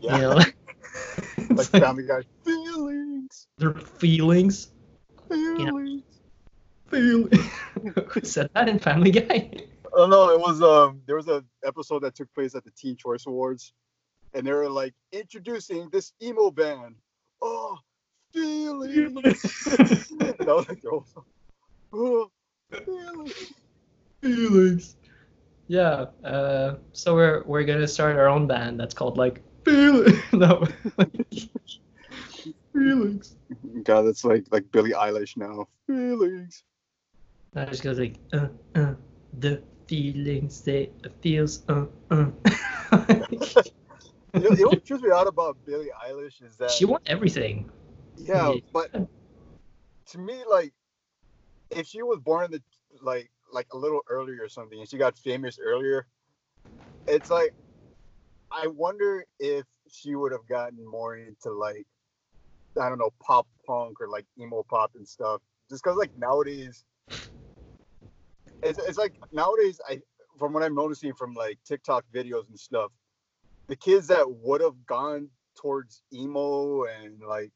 Yeah. 0.00 0.16
You 0.16 0.22
know, 0.22 0.34
like 1.50 1.66
Family 1.68 2.06
Guy. 2.06 2.22
Feelings. 2.44 3.46
their 3.58 3.74
feelings. 3.74 4.70
Feelings. 5.28 6.02
Feelings. 6.88 7.50
Who 8.08 8.20
said 8.22 8.50
that 8.54 8.68
in 8.68 8.78
Family 8.78 9.10
Guy? 9.10 9.50
Oh 9.92 10.06
no, 10.06 10.30
it 10.30 10.40
was 10.40 10.62
um 10.62 11.02
there 11.06 11.16
was 11.16 11.28
a 11.28 11.44
episode 11.64 12.00
that 12.00 12.14
took 12.14 12.32
place 12.34 12.54
at 12.54 12.64
the 12.64 12.70
Teen 12.70 12.96
Choice 12.96 13.26
Awards, 13.26 13.72
and 14.34 14.46
they 14.46 14.52
were 14.52 14.68
like 14.68 14.94
introducing 15.12 15.88
this 15.90 16.12
emo 16.22 16.50
band. 16.50 16.96
Oh, 17.42 17.78
feelings. 18.32 19.66
I 19.66 20.44
was 20.44 20.68
like, 20.68 20.84
oh, 20.86 21.04
oh 21.92 22.30
feelings. 22.84 23.52
Feelings. 24.22 24.96
Yeah. 25.68 26.06
Uh, 26.24 26.76
so 26.92 27.14
we're 27.14 27.42
we're 27.44 27.64
gonna 27.64 27.88
start 27.88 28.16
our 28.16 28.28
own 28.28 28.46
band 28.46 28.78
that's 28.80 28.94
called 28.94 29.18
like 29.18 29.42
feelings. 29.64 30.18
no. 30.32 30.66
feelings. 32.72 33.36
God, 33.82 34.02
that's 34.02 34.24
like 34.24 34.46
like 34.50 34.70
Billie 34.72 34.92
Eilish 34.92 35.36
now. 35.36 35.68
Feelings. 35.86 36.64
I 37.54 37.64
just 37.66 37.82
goes 37.82 37.98
like 37.98 38.16
uh 38.32 38.48
uh 38.74 38.94
the 39.40 39.62
feelings 39.86 40.62
they 40.62 40.90
feels 41.22 41.64
uh 41.68 41.86
uh. 42.10 42.26
You 44.34 44.40
know, 44.40 44.50
you 44.50 44.62
know 44.64 44.68
what 44.68 44.84
trips 44.84 45.02
me 45.02 45.10
out 45.10 45.26
about 45.26 45.56
Billie 45.64 45.90
Eilish 46.06 46.42
is 46.42 46.56
that 46.58 46.70
she 46.70 46.84
won 46.84 47.00
everything. 47.06 47.70
yeah, 48.16 48.52
Yeah. 48.52 48.60
but 48.72 48.92
to 48.92 50.18
me, 50.18 50.42
like, 50.48 50.72
if 51.70 51.86
she 51.86 52.02
was 52.02 52.18
born 52.20 52.44
in 52.46 52.50
the 52.52 52.62
like 53.02 53.30
like 53.52 53.66
a 53.72 53.76
little 53.76 54.00
earlier 54.08 54.42
or 54.42 54.48
something, 54.48 54.78
and 54.78 54.88
she 54.88 54.98
got 54.98 55.16
famous 55.18 55.58
earlier, 55.62 56.06
it's 57.06 57.30
like 57.30 57.52
I 58.50 58.66
wonder 58.66 59.24
if 59.38 59.64
she 59.90 60.14
would 60.14 60.32
have 60.32 60.46
gotten 60.48 60.86
more 60.86 61.16
into 61.16 61.50
like 61.50 61.86
I 62.80 62.88
don't 62.88 62.98
know 62.98 63.12
pop 63.20 63.46
punk 63.66 64.00
or 64.00 64.08
like 64.08 64.26
emo 64.38 64.64
pop 64.68 64.92
and 64.94 65.06
stuff. 65.06 65.40
Just 65.70 65.82
because 65.82 65.96
like 65.96 66.12
nowadays, 66.16 66.84
it's 68.62 68.78
it's 68.78 68.98
like 68.98 69.14
nowadays 69.32 69.80
I 69.88 70.00
from 70.38 70.52
what 70.52 70.62
I'm 70.62 70.74
noticing 70.74 71.12
from 71.14 71.34
like 71.34 71.58
TikTok 71.66 72.04
videos 72.14 72.48
and 72.48 72.58
stuff, 72.58 72.92
the 73.68 73.76
kids 73.76 74.06
that 74.08 74.30
would 74.30 74.60
have 74.60 74.86
gone 74.86 75.28
towards 75.56 76.02
emo 76.12 76.84
and 76.84 77.20
like 77.20 77.50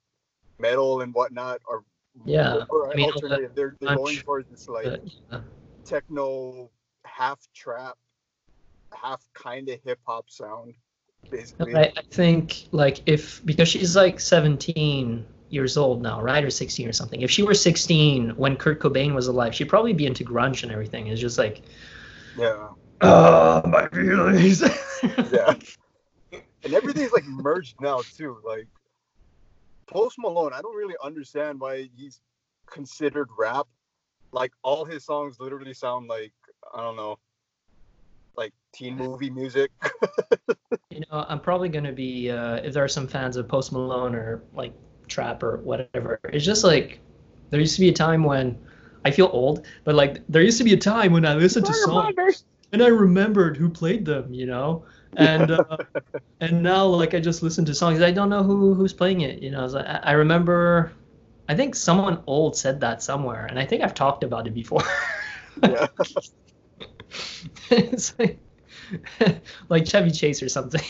metal 0.58 1.00
and 1.00 1.14
whatnot 1.14 1.60
are 1.70 1.84
Yeah, 2.24 2.64
or 2.68 2.92
I 2.92 2.96
mean, 2.96 3.10
alternative. 3.10 3.52
They're, 3.54 3.76
they're 3.80 3.96
going 3.96 4.18
towards 4.18 4.48
this 4.50 4.68
like 4.68 4.84
But, 4.84 5.00
yeah. 5.30 5.40
Techno, 5.84 6.70
half 7.04 7.40
trap, 7.54 7.96
half 8.94 9.22
kind 9.34 9.68
of 9.68 9.80
hip 9.84 10.00
hop 10.06 10.30
sound, 10.30 10.74
basically. 11.30 11.74
I, 11.74 11.92
I 11.96 12.02
think 12.10 12.68
like 12.72 13.00
if 13.06 13.44
because 13.44 13.68
she's 13.68 13.96
like 13.96 14.20
17 14.20 15.24
years 15.52 15.76
old 15.76 16.02
now, 16.02 16.20
right, 16.20 16.42
or 16.42 16.50
16 16.50 16.88
or 16.88 16.92
something. 16.92 17.20
If 17.20 17.30
she 17.30 17.42
were 17.42 17.54
16 17.54 18.30
when 18.30 18.56
Kurt 18.56 18.80
Cobain 18.80 19.14
was 19.14 19.26
alive, 19.26 19.54
she'd 19.54 19.68
probably 19.68 19.92
be 19.92 20.06
into 20.06 20.24
grunge 20.24 20.62
and 20.62 20.72
everything. 20.72 21.08
It's 21.08 21.20
just 21.20 21.38
like, 21.38 21.62
Yeah, 22.36 22.68
oh 23.02 23.62
my 23.66 23.88
feelings. 23.88 24.62
yeah. 25.32 25.54
and 26.64 26.74
everything's 26.74 27.12
like 27.12 27.26
merged 27.26 27.80
now 27.80 28.00
too. 28.16 28.38
Like 28.44 28.66
Post 29.86 30.16
Malone, 30.18 30.52
I 30.54 30.62
don't 30.62 30.76
really 30.76 30.96
understand 31.02 31.60
why 31.60 31.88
he's 31.94 32.20
considered 32.66 33.28
rap. 33.38 33.66
Like 34.32 34.52
all 34.62 34.84
his 34.84 35.04
songs 35.04 35.36
literally 35.40 35.74
sound 35.74 36.08
like 36.08 36.32
I 36.74 36.80
don't 36.80 36.96
know, 36.96 37.18
like 38.36 38.52
teen 38.74 38.96
movie 38.96 39.30
music. 39.30 39.70
You 40.90 41.00
know, 41.10 41.24
I'm 41.28 41.40
probably 41.40 41.68
gonna 41.70 41.92
be 41.92 42.30
uh, 42.30 42.56
if 42.56 42.74
there 42.74 42.84
are 42.84 42.88
some 42.88 43.06
fans 43.08 43.36
of 43.36 43.48
Post 43.48 43.72
Malone 43.72 44.14
or 44.14 44.42
like 44.54 44.74
trap 45.08 45.42
or 45.42 45.58
whatever. 45.58 46.20
It's 46.24 46.44
just 46.44 46.64
like 46.64 47.00
there 47.50 47.60
used 47.60 47.74
to 47.76 47.80
be 47.80 47.88
a 47.88 47.92
time 47.92 48.22
when 48.24 48.58
I 49.04 49.10
feel 49.10 49.30
old, 49.32 49.66
but 49.84 49.94
like 49.94 50.22
there 50.28 50.42
used 50.42 50.58
to 50.58 50.64
be 50.64 50.74
a 50.74 50.76
time 50.76 51.12
when 51.12 51.24
I 51.24 51.34
listened 51.34 51.66
to 51.66 51.74
songs 51.74 52.44
and 52.72 52.82
I 52.82 52.88
remembered 52.88 53.56
who 53.56 53.68
played 53.70 54.04
them, 54.04 54.32
you 54.34 54.46
know, 54.46 54.84
and 55.16 55.50
uh, 55.50 55.76
and 56.40 56.62
now 56.62 56.84
like 56.86 57.14
I 57.14 57.20
just 57.20 57.42
listen 57.42 57.64
to 57.66 57.74
songs. 57.74 58.00
I 58.02 58.10
don't 58.10 58.28
know 58.30 58.42
who 58.42 58.74
who's 58.74 58.92
playing 58.92 59.22
it, 59.22 59.42
you 59.42 59.50
know. 59.50 59.66
So 59.68 59.78
I, 59.80 60.00
I 60.02 60.12
remember, 60.12 60.92
I 61.48 61.54
think 61.54 61.74
someone 61.74 62.22
old 62.26 62.56
said 62.56 62.80
that 62.80 63.02
somewhere, 63.02 63.46
and 63.46 63.58
I 63.58 63.66
think 63.66 63.82
I've 63.82 63.94
talked 63.94 64.24
about 64.24 64.46
it 64.46 64.54
before. 64.54 64.82
yeah. 65.62 65.86
it's 67.70 68.18
like 68.18 68.38
like 69.68 69.86
Chevy 69.86 70.10
Chase 70.10 70.42
or 70.42 70.48
something. 70.48 70.82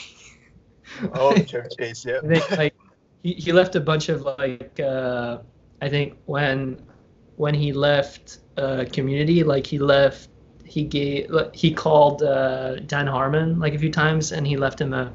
Oh, 1.14 1.34
Chevy 1.46 1.68
Chase, 1.78 2.04
yeah. 2.04 2.20
Think 2.20 2.50
like 2.50 2.74
he, 3.22 3.34
he 3.34 3.52
left 3.52 3.76
a 3.76 3.80
bunch 3.80 4.08
of 4.08 4.22
like 4.22 4.78
uh, 4.80 5.38
I 5.80 5.88
think 5.88 6.18
when 6.26 6.82
when 7.36 7.54
he 7.54 7.72
left 7.72 8.40
uh, 8.56 8.84
Community, 8.92 9.42
like 9.42 9.66
he 9.66 9.78
left 9.78 10.28
he 10.64 10.84
gave 10.84 11.30
like, 11.30 11.54
he 11.54 11.72
called 11.72 12.22
uh, 12.22 12.76
Dan 12.76 13.06
Harmon 13.06 13.58
like 13.58 13.74
a 13.74 13.78
few 13.78 13.90
times 13.90 14.32
and 14.32 14.46
he 14.46 14.56
left 14.56 14.80
him 14.80 14.94
a 14.94 15.12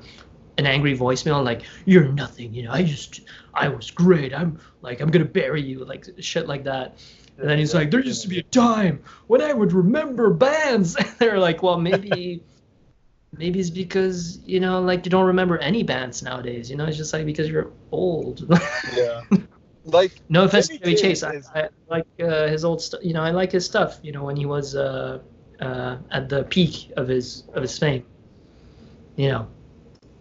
an 0.60 0.66
angry 0.66 0.98
voicemail 0.98 1.44
like 1.44 1.62
you're 1.86 2.08
nothing 2.08 2.52
you 2.52 2.64
know 2.64 2.72
I 2.72 2.82
just 2.82 3.22
I 3.58 3.68
was 3.70 3.92
great. 3.92 4.34
I'm 4.34 4.60
like 4.82 5.02
I'm 5.02 5.10
gonna 5.10 5.26
bury 5.26 5.62
you 5.62 5.84
like 5.86 6.06
shit 6.20 6.48
like 6.48 6.64
that. 6.66 6.98
And 7.38 7.50
then 7.50 7.58
he's 7.60 7.74
like 7.74 7.92
there 7.92 8.00
used 8.00 8.22
to 8.24 8.28
be 8.28 8.40
a 8.40 8.44
time 8.44 9.04
when 9.28 9.42
I 9.42 9.54
would 9.54 9.74
remember 9.74 10.30
bands. 10.32 10.96
And 11.00 11.08
they're 11.20 11.40
like 11.40 11.64
well 11.64 11.80
maybe 11.80 12.44
maybe 13.38 13.60
it's 13.60 13.70
because 13.70 14.40
you 14.46 14.60
know 14.60 14.82
like 14.82 15.06
you 15.06 15.12
don't 15.12 15.26
remember 15.26 15.58
any 15.58 15.84
bands 15.84 16.24
nowadays 16.24 16.70
you 16.70 16.76
know? 16.76 16.86
It's 16.86 16.98
just 16.98 17.14
like 17.14 17.26
because 17.26 17.50
you're 17.50 17.72
old. 17.92 18.50
Yeah. 18.96 19.22
Like 19.84 20.12
no 20.28 20.44
offense 20.44 20.68
to 20.68 20.74
Chevy 20.74 20.96
Chevy 20.96 21.02
Chase 21.02 21.22
Chase 21.22 21.24
I, 21.24 21.34
is- 21.34 21.50
I 21.56 21.70
like 21.90 22.08
uh, 22.22 22.48
his 22.48 22.66
old 22.66 22.82
stuff 22.82 23.00
you 23.04 23.14
know 23.14 23.24
I 23.24 23.32
like 23.32 23.52
his 23.52 23.66
stuff 23.66 24.00
you 24.04 24.12
know 24.12 24.24
when 24.24 24.36
he 24.36 24.46
was 24.46 24.76
uh, 24.76 25.20
uh, 25.62 25.98
at 26.12 26.28
the 26.30 26.44
peak 26.44 26.92
of 26.98 27.08
his 27.08 27.44
of 27.54 27.62
his 27.62 27.78
fame 27.78 28.04
you 29.16 29.30
know? 29.30 29.48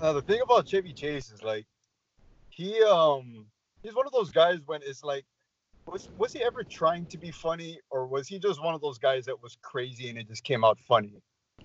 Uh, 0.00 0.12
the 0.12 0.22
thing 0.22 0.40
about 0.42 0.66
Chevy 0.66 0.92
Chase 0.92 1.30
is 1.30 1.42
like 1.42 1.66
he 2.56 2.82
um 2.82 3.46
he's 3.82 3.94
one 3.94 4.06
of 4.06 4.12
those 4.12 4.30
guys 4.30 4.58
when 4.66 4.80
it's 4.82 5.04
like 5.04 5.24
was 5.86 6.08
was 6.18 6.32
he 6.32 6.42
ever 6.42 6.64
trying 6.64 7.04
to 7.06 7.18
be 7.18 7.30
funny 7.30 7.78
or 7.90 8.06
was 8.06 8.26
he 8.26 8.38
just 8.38 8.62
one 8.64 8.74
of 8.74 8.80
those 8.80 8.98
guys 8.98 9.26
that 9.26 9.40
was 9.42 9.56
crazy 9.62 10.08
and 10.08 10.18
it 10.18 10.26
just 10.26 10.42
came 10.42 10.64
out 10.64 10.78
funny? 10.88 11.12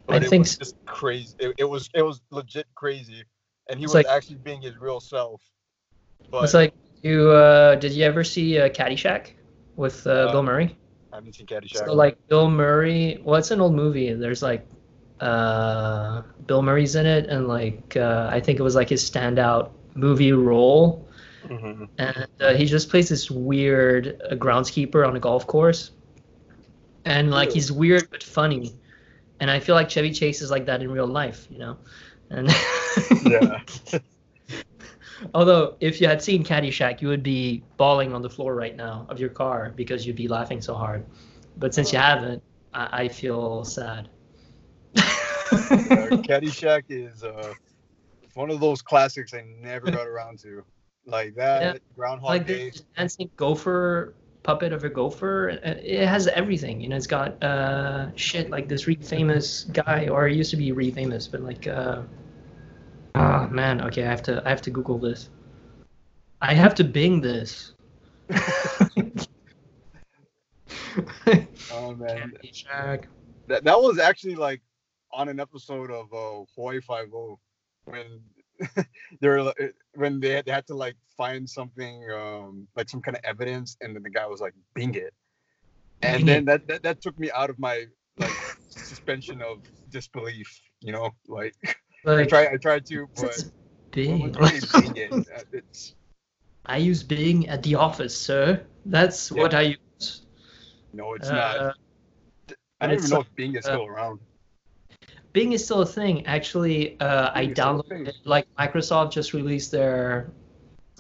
I 0.10 0.14
But 0.14 0.24
it 0.24 0.30
think 0.30 0.42
was 0.44 0.52
so. 0.52 0.60
just 0.60 0.76
crazy. 0.86 1.34
It, 1.40 1.56
it 1.60 1.64
was 1.64 1.90
it 1.96 2.02
was 2.02 2.22
legit 2.30 2.68
crazy, 2.76 3.24
and 3.70 3.80
he 3.80 3.86
was 3.86 3.94
like- 3.94 4.06
actually 4.08 4.36
being 4.36 4.62
his 4.62 4.78
real 4.78 5.00
self. 5.00 5.42
But 6.30 6.44
it's 6.44 6.54
like 6.54 6.74
you 7.02 7.32
uh, 7.32 7.76
did 7.76 7.94
you 7.94 8.04
ever 8.04 8.24
see 8.24 8.60
uh, 8.60 8.70
Caddyshack 8.70 9.32
with 9.76 10.06
uh, 10.06 10.12
Uh, 10.12 10.32
Bill 10.32 10.44
Murray 10.44 10.78
I 11.12 11.16
haven't 11.16 11.34
seen 11.36 11.48
Caddyshack. 11.48 11.86
So 11.86 11.94
like 11.94 12.16
Bill 12.28 12.50
Murray, 12.50 13.20
well, 13.24 13.40
it's 13.40 13.52
an 13.52 13.60
old 13.62 13.74
movie. 13.74 14.14
There's 14.14 14.42
like 14.44 14.66
uh, 15.20 16.22
Bill 16.46 16.62
Murray's 16.62 16.96
in 16.96 17.06
it, 17.06 17.26
and 17.28 17.48
like 17.48 17.96
uh, 17.98 18.30
I 18.32 18.40
think 18.40 18.60
it 18.60 18.64
was 18.64 18.76
like 18.76 18.90
his 18.90 19.10
standout 19.10 19.72
movie 19.96 20.34
role, 20.34 21.08
Mhm. 21.48 21.88
and 21.98 22.28
uh, 22.42 22.54
he 22.54 22.66
just 22.66 22.90
plays 22.90 23.10
this 23.10 23.30
weird 23.32 24.22
uh, 24.30 24.36
groundskeeper 24.36 25.08
on 25.08 25.16
a 25.16 25.20
golf 25.20 25.48
course, 25.48 25.92
and 27.06 27.32
like 27.32 27.52
he's 27.52 27.72
weird 27.72 28.08
but 28.12 28.24
funny, 28.24 28.74
and 29.40 29.50
I 29.50 29.60
feel 29.60 29.76
like 29.76 29.90
Chevy 29.90 30.12
Chase 30.12 30.42
is 30.42 30.52
like 30.52 30.66
that 30.66 30.82
in 30.82 30.92
real 30.92 31.08
life, 31.08 31.48
you 31.50 31.60
know, 31.60 31.78
and 32.30 32.50
Yeah. 33.26 33.60
Although, 35.34 35.76
if 35.80 36.02
you 36.02 36.08
had 36.08 36.22
seen 36.22 36.44
Caddyshack, 36.44 37.02
you 37.02 37.08
would 37.08 37.24
be 37.24 37.64
bawling 37.78 38.14
on 38.14 38.22
the 38.22 38.30
floor 38.30 38.56
right 38.56 38.76
now 38.76 39.06
of 39.10 39.20
your 39.20 39.30
car 39.30 39.72
because 39.76 40.06
you'd 40.06 40.16
be 40.16 40.28
laughing 40.28 40.62
so 40.62 40.74
hard. 40.74 41.06
But 41.58 41.74
since 41.74 41.92
you 41.94 42.00
haven't, 42.00 42.42
I, 42.74 43.04
I 43.04 43.08
feel 43.08 43.64
sad. 43.64 44.10
Uh, 45.92 46.10
Caddyshack 46.28 46.86
is 46.90 47.24
uh, 47.24 47.54
one 48.34 48.50
of 48.50 48.60
those 48.60 48.82
classics 48.82 49.34
I 49.34 49.44
never 49.62 49.92
got 49.92 50.08
around 50.08 50.40
to. 50.40 50.64
Like 51.06 51.36
that, 51.36 51.62
Yeah. 51.62 51.80
Groundhog 51.96 52.30
like 52.30 52.48
Day. 52.48 52.70
the 52.70 52.82
dancing 52.96 53.30
gopher 53.36 54.14
puppet 54.44 54.74
of 54.74 54.84
a 54.84 54.90
gopher, 54.90 55.50
it 55.50 56.08
has 56.08 56.28
everything. 56.28 56.82
You 56.82 56.90
know, 56.90 56.96
it's 56.96 57.08
got 57.08 57.42
uh, 57.44 58.14
shit 58.16 58.50
like 58.50 58.68
this 58.68 58.88
really 58.88 59.02
famous 59.02 59.66
guy, 59.66 60.08
or 60.08 60.28
he 60.28 60.36
used 60.38 60.52
to 60.52 60.58
be 60.58 60.72
really 60.72 60.92
famous, 60.92 61.28
but 61.28 61.42
like, 61.42 61.68
uh, 61.68 62.02
oh 63.16 63.48
man, 63.48 63.82
okay, 63.82 64.04
I 64.04 64.10
have 64.10 64.24
to, 64.24 64.42
I 64.46 64.50
have 64.50 64.62
to 64.64 64.72
Google 64.72 64.98
this. 64.98 65.30
I 66.42 66.54
have 66.54 66.76
to 66.76 66.84
Bing 66.84 67.22
this. 67.22 67.74
Oh 71.72 71.96
man, 71.96 72.34
that 73.48 73.64
that 73.64 73.82
was 73.82 73.98
actually 73.98 74.36
like 74.36 74.62
on 75.14 75.30
an 75.30 75.40
episode 75.40 75.90
of 75.90 76.14
uh, 76.14 76.46
Hawaii 76.56 76.82
Five 76.82 77.14
O 77.14 77.40
when 77.86 78.22
they're 79.22 79.54
when 79.96 80.20
they 80.20 80.30
had, 80.32 80.46
they 80.46 80.52
had 80.52 80.68
to 80.68 80.76
like 80.76 80.96
find 81.18 81.50
something 81.50 82.10
um 82.12 82.68
like 82.76 82.90
some 82.90 83.02
kind 83.02 83.18
of 83.18 83.24
evidence 83.24 83.78
and 83.82 83.96
then 83.96 84.04
the 84.04 84.10
guy 84.10 84.26
was 84.28 84.42
like 84.42 84.54
bing 84.76 84.96
it 84.96 85.14
and 86.02 86.28
then 86.28 86.46
that, 86.46 86.68
that 86.68 86.84
that 86.84 87.02
took 87.02 87.18
me 87.20 87.30
out 87.32 87.50
of 87.50 87.60
my 87.60 87.86
like 88.18 88.38
suspension 88.70 89.42
of 89.42 89.60
disbelief 89.90 90.62
you 90.82 90.92
know 90.92 91.10
like 91.28 91.56
i 92.18 92.24
Like, 92.24 92.26
try 92.26 92.48
i 92.48 92.58
tried 92.58 92.86
to 92.86 93.08
but 93.16 93.44
Bing. 93.92 94.36
bing 94.78 94.96
it 94.96 95.16
uh, 95.36 95.42
it's 95.52 95.96
I 96.66 96.78
use 96.78 97.04
Bing 97.04 97.48
at 97.48 97.64
the 97.64 97.76
office, 97.76 98.18
sir. 98.18 98.66
That's 98.86 99.32
Yeah. 99.34 99.52
what 99.52 99.54
I 99.54 99.78
use. 100.02 100.22
no 100.94 101.14
it's 101.14 101.32
Uh, 101.32 101.32
not 101.32 101.62
i 102.82 102.88
don't 102.88 102.96
even 102.98 103.10
know 103.10 103.20
if 103.20 103.36
bing 103.36 103.56
is 103.56 103.66
uh, 103.66 103.78
still 103.78 103.86
around 103.86 104.20
Bing 105.34 105.54
is 105.54 105.64
still 105.64 105.82
a 105.82 105.86
thing. 105.86 106.26
Actually, 106.26 107.00
uh, 107.00 107.32
I 107.34 107.42
Bing 107.42 107.52
is 107.52 107.56
still 107.56 107.80
a 107.80 107.84
downloaded 107.84 108.06
thing. 108.06 108.14
like 108.26 108.48
Microsoft 108.60 109.12
just 109.12 109.34
released 109.34 109.72
their 109.72 110.32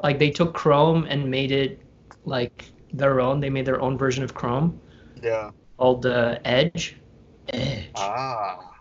like 0.03 0.19
they 0.19 0.31
took 0.31 0.53
Chrome 0.53 1.05
and 1.09 1.29
made 1.29 1.51
it 1.51 1.81
like 2.25 2.65
their 2.93 3.19
own. 3.19 3.39
They 3.39 3.49
made 3.49 3.65
their 3.65 3.81
own 3.81 3.97
version 3.97 4.23
of 4.23 4.33
Chrome 4.33 4.79
yeah 5.21 5.51
called 5.77 6.05
uh, 6.05 6.39
Edge. 6.45 6.97
Edge. 7.49 7.89
ah 7.95 8.71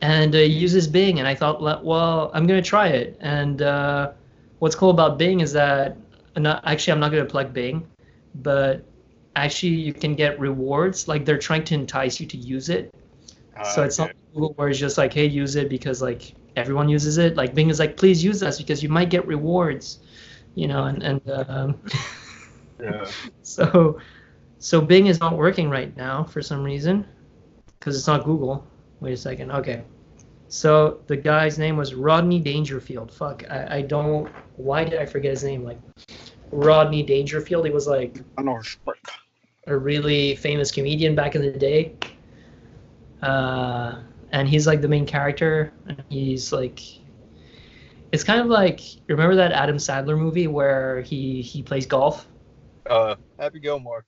and 0.00 0.34
uh, 0.34 0.38
it 0.38 0.50
uses 0.50 0.86
Bing. 0.86 1.18
And 1.18 1.28
I 1.28 1.34
thought, 1.34 1.62
well, 1.84 2.30
I'm 2.34 2.46
gonna 2.46 2.62
try 2.62 2.88
it. 2.88 3.16
And 3.20 3.62
uh, 3.62 4.12
what's 4.58 4.74
cool 4.74 4.90
about 4.90 5.18
Bing 5.18 5.40
is 5.40 5.52
that 5.52 5.96
not, 6.36 6.62
actually 6.66 6.92
I'm 6.92 7.00
not 7.00 7.10
gonna 7.10 7.24
plug 7.24 7.52
Bing, 7.52 7.86
but 8.36 8.84
actually 9.34 9.72
you 9.72 9.92
can 9.92 10.14
get 10.14 10.38
rewards. 10.38 11.08
Like 11.08 11.24
they're 11.24 11.38
trying 11.38 11.64
to 11.64 11.74
entice 11.74 12.20
you 12.20 12.26
to 12.26 12.36
use 12.36 12.68
it. 12.68 12.94
So 13.64 13.82
it's 13.82 13.98
not 13.98 14.10
okay. 14.10 14.18
like 14.18 14.34
Google 14.34 14.52
where 14.54 14.68
it's 14.68 14.78
just 14.78 14.98
like, 14.98 15.12
hey, 15.12 15.26
use 15.26 15.56
it 15.56 15.68
because 15.68 16.02
like 16.02 16.34
everyone 16.56 16.88
uses 16.88 17.18
it. 17.18 17.36
Like 17.36 17.54
Bing 17.54 17.70
is 17.70 17.78
like, 17.78 17.96
please 17.96 18.22
use 18.22 18.42
us 18.42 18.58
because 18.58 18.82
you 18.82 18.88
might 18.88 19.10
get 19.10 19.26
rewards. 19.26 20.00
You 20.54 20.68
know, 20.68 20.84
and 20.84 21.02
and 21.02 21.30
um, 21.30 21.80
yeah 22.80 23.06
so 23.42 24.00
so 24.58 24.80
Bing 24.80 25.06
is 25.06 25.20
not 25.20 25.36
working 25.36 25.70
right 25.70 25.94
now 25.96 26.24
for 26.24 26.42
some 26.42 26.62
reason 26.62 27.06
because 27.78 27.96
it's 27.96 28.06
not 28.06 28.24
Google. 28.24 28.66
Wait 29.00 29.12
a 29.12 29.16
second. 29.16 29.50
Okay. 29.50 29.82
So 30.48 31.00
the 31.06 31.16
guy's 31.16 31.58
name 31.58 31.76
was 31.76 31.94
Rodney 31.94 32.38
Dangerfield. 32.38 33.12
Fuck, 33.12 33.44
I, 33.50 33.78
I 33.78 33.82
don't. 33.82 34.28
Why 34.56 34.84
did 34.84 34.98
I 34.98 35.04
forget 35.04 35.32
his 35.32 35.44
name? 35.44 35.64
Like 35.64 35.78
Rodney 36.50 37.02
Dangerfield. 37.02 37.66
He 37.66 37.72
was 37.72 37.86
like 37.86 38.22
i 38.38 38.42
know 38.42 38.60
a 39.66 39.76
really 39.76 40.36
famous 40.36 40.70
comedian 40.70 41.14
back 41.14 41.34
in 41.34 41.42
the 41.42 41.50
day. 41.50 41.94
Uh, 43.26 44.02
and 44.32 44.48
he's 44.48 44.66
like 44.66 44.80
the 44.80 44.88
main 44.88 45.06
character. 45.06 45.72
And 45.86 46.02
he's 46.08 46.52
like, 46.52 46.80
it's 48.12 48.24
kind 48.24 48.40
of 48.40 48.46
like 48.46 48.80
remember 49.08 49.36
that 49.36 49.52
Adam 49.52 49.76
Sandler 49.76 50.18
movie 50.18 50.46
where 50.46 51.00
he 51.02 51.42
he 51.42 51.62
plays 51.62 51.86
golf. 51.86 52.26
uh 52.86 53.16
happy 53.38 53.60
gilmore 53.60 54.04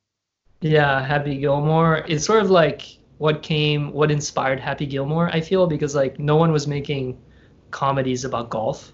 Yeah, 0.60 1.04
Happy 1.04 1.38
Gilmore. 1.38 2.04
It's 2.08 2.24
sort 2.24 2.42
of 2.42 2.50
like 2.50 2.82
what 3.18 3.42
came, 3.42 3.92
what 3.92 4.10
inspired 4.10 4.60
Happy 4.60 4.86
Gilmore. 4.86 5.28
I 5.32 5.40
feel 5.40 5.66
because 5.66 5.94
like 5.94 6.18
no 6.18 6.36
one 6.36 6.52
was 6.52 6.66
making 6.66 7.18
comedies 7.70 8.24
about 8.24 8.50
golf 8.50 8.92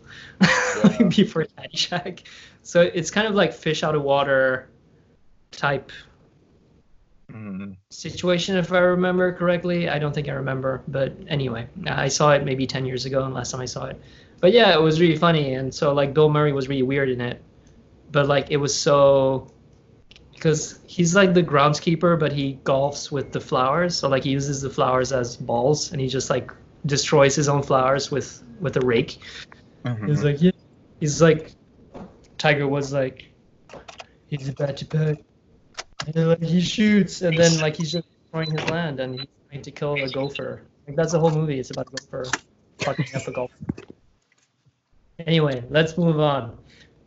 Yeah. 0.75 1.09
before 1.09 1.45
Caddyshack, 1.47 2.25
so 2.63 2.81
it's 2.83 3.11
kind 3.11 3.27
of 3.27 3.35
like 3.35 3.53
fish 3.53 3.83
out 3.83 3.95
of 3.95 4.03
water 4.03 4.71
type 5.53 5.93
Mhm. 7.35 7.77
situation, 7.91 8.57
if 8.57 8.73
I 8.73 8.79
remember 8.79 9.33
correctly. 9.33 9.89
I 9.89 9.99
don't 9.99 10.15
think 10.15 10.29
I 10.29 10.33
remember, 10.33 10.83
but 10.89 11.13
anyway, 11.29 11.67
I 11.87 12.09
saw 12.09 12.33
it 12.33 12.45
maybe 12.45 12.67
ten 12.67 12.87
years 12.87 13.07
ago, 13.07 13.25
and 13.25 13.35
last 13.35 13.51
time 13.51 13.61
I 13.61 13.65
saw 13.67 13.87
it. 13.87 14.01
But 14.41 14.53
yeah, 14.53 14.73
it 14.73 14.81
was 14.81 15.01
really 15.01 15.17
funny, 15.17 15.55
and 15.55 15.75
so 15.75 15.93
like 15.93 16.15
Bill 16.15 16.29
Murray 16.31 16.53
was 16.53 16.69
really 16.69 16.83
weird 16.83 17.09
in 17.09 17.21
it, 17.21 17.43
but 18.13 18.29
like 18.29 18.51
it 18.51 18.59
was 18.59 18.79
so 18.79 19.49
because 20.35 20.79
he's 20.87 21.15
like 21.17 21.35
the 21.35 21.43
groundskeeper, 21.43 22.19
but 22.19 22.33
he 22.33 22.59
golfs 22.65 23.11
with 23.11 23.33
the 23.33 23.41
flowers. 23.41 23.97
So 23.97 24.09
like 24.09 24.25
he 24.25 24.31
uses 24.31 24.61
the 24.61 24.71
flowers 24.71 25.13
as 25.13 25.37
balls, 25.37 25.91
and 25.93 26.01
he 26.01 26.09
just 26.09 26.31
like 26.31 26.51
destroys 26.87 27.35
his 27.35 27.49
own 27.49 27.63
flowers 27.63 28.11
with 28.11 28.43
with 28.61 28.77
a 28.77 28.81
rake. 28.81 29.19
Mhm. 29.85 30.09
He's 30.09 30.23
like, 30.23 30.43
yeah. 30.43 30.51
He's 31.01 31.21
like, 31.21 31.53
Tiger 32.39 32.69
was 32.69 32.93
like, 32.93 33.25
he's 34.29 34.49
about 34.49 34.77
to 34.77 34.87
putt. 34.87 35.19
And 36.07 36.29
like 36.29 36.43
he 36.43 36.61
shoots, 36.61 37.23
and 37.23 37.37
then 37.37 37.59
like 37.61 37.77
he's 37.77 37.93
just 37.93 38.07
destroying 38.23 38.51
his 38.51 38.69
land, 38.71 39.01
and 39.01 39.21
he's 39.21 39.29
trying 39.49 39.63
to 39.63 39.71
kill 39.71 39.95
a 39.95 40.09
gopher. 40.09 40.63
Like 40.87 40.97
that's 40.97 41.13
the 41.13 41.21
whole 41.21 41.31
movie. 41.31 41.59
It's 41.59 41.71
about 41.71 41.89
a 41.89 41.97
gopher 41.97 42.25
fucking 42.79 43.07
up 43.15 43.27
a 43.27 43.33
golfer. 43.33 43.55
Anyway, 45.21 45.63
let's 45.71 45.97
move 45.97 46.21
on. 46.21 46.59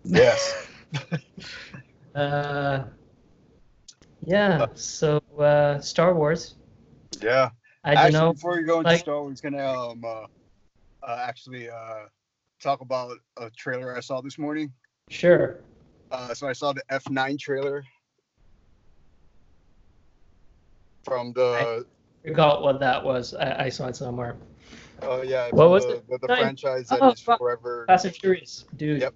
yes 0.03 0.67
Uh, 2.15 2.85
yeah. 4.25 4.65
So 4.73 5.21
uh, 5.37 5.79
Star 5.79 6.15
Wars. 6.15 6.55
yeah 7.21 7.49
I 7.83 7.93
don't 7.93 8.05
actually, 8.05 8.19
know. 8.19 8.33
before 8.33 8.55
we 8.57 8.63
go 8.63 8.79
into 8.79 8.89
like- 8.89 9.01
Star 9.01 9.21
Wars, 9.21 9.39
gonna 9.41 9.63
um 9.63 10.03
uh, 10.03 10.25
uh, 11.03 11.25
actually 11.27 11.69
uh 11.69 12.05
talk 12.59 12.81
about 12.81 13.17
a 13.37 13.51
trailer 13.51 13.95
I 13.95 13.99
saw 13.99 14.21
this 14.21 14.39
morning. 14.39 14.71
Sure. 15.09 15.59
Uh, 16.09 16.33
so 16.33 16.47
I 16.47 16.53
saw 16.53 16.73
the 16.73 16.81
F9 16.89 17.37
trailer 17.37 17.83
from 21.07 21.31
the 21.33 21.83
I 22.25 22.27
Forgot 22.27 22.61
what 22.61 22.79
that 22.81 23.03
was. 23.05 23.33
I, 23.33 23.65
I 23.65 23.69
saw 23.69 23.87
it 23.87 23.95
somewhere. 23.95 24.35
oh 25.01 25.21
yeah 25.21 25.47
What 25.51 25.69
was 25.69 25.85
the, 25.85 25.95
it? 25.95 26.09
the, 26.09 26.17
the 26.19 26.27
franchise 26.27 26.89
that 26.89 26.99
Oh, 27.01 27.11
is 27.11 27.21
fuck. 27.21 27.39
forever. 27.39 27.85
Fast 27.87 28.05
and 28.05 28.15
Furious, 28.15 28.65
dude. 28.75 29.01
Yep. 29.01 29.13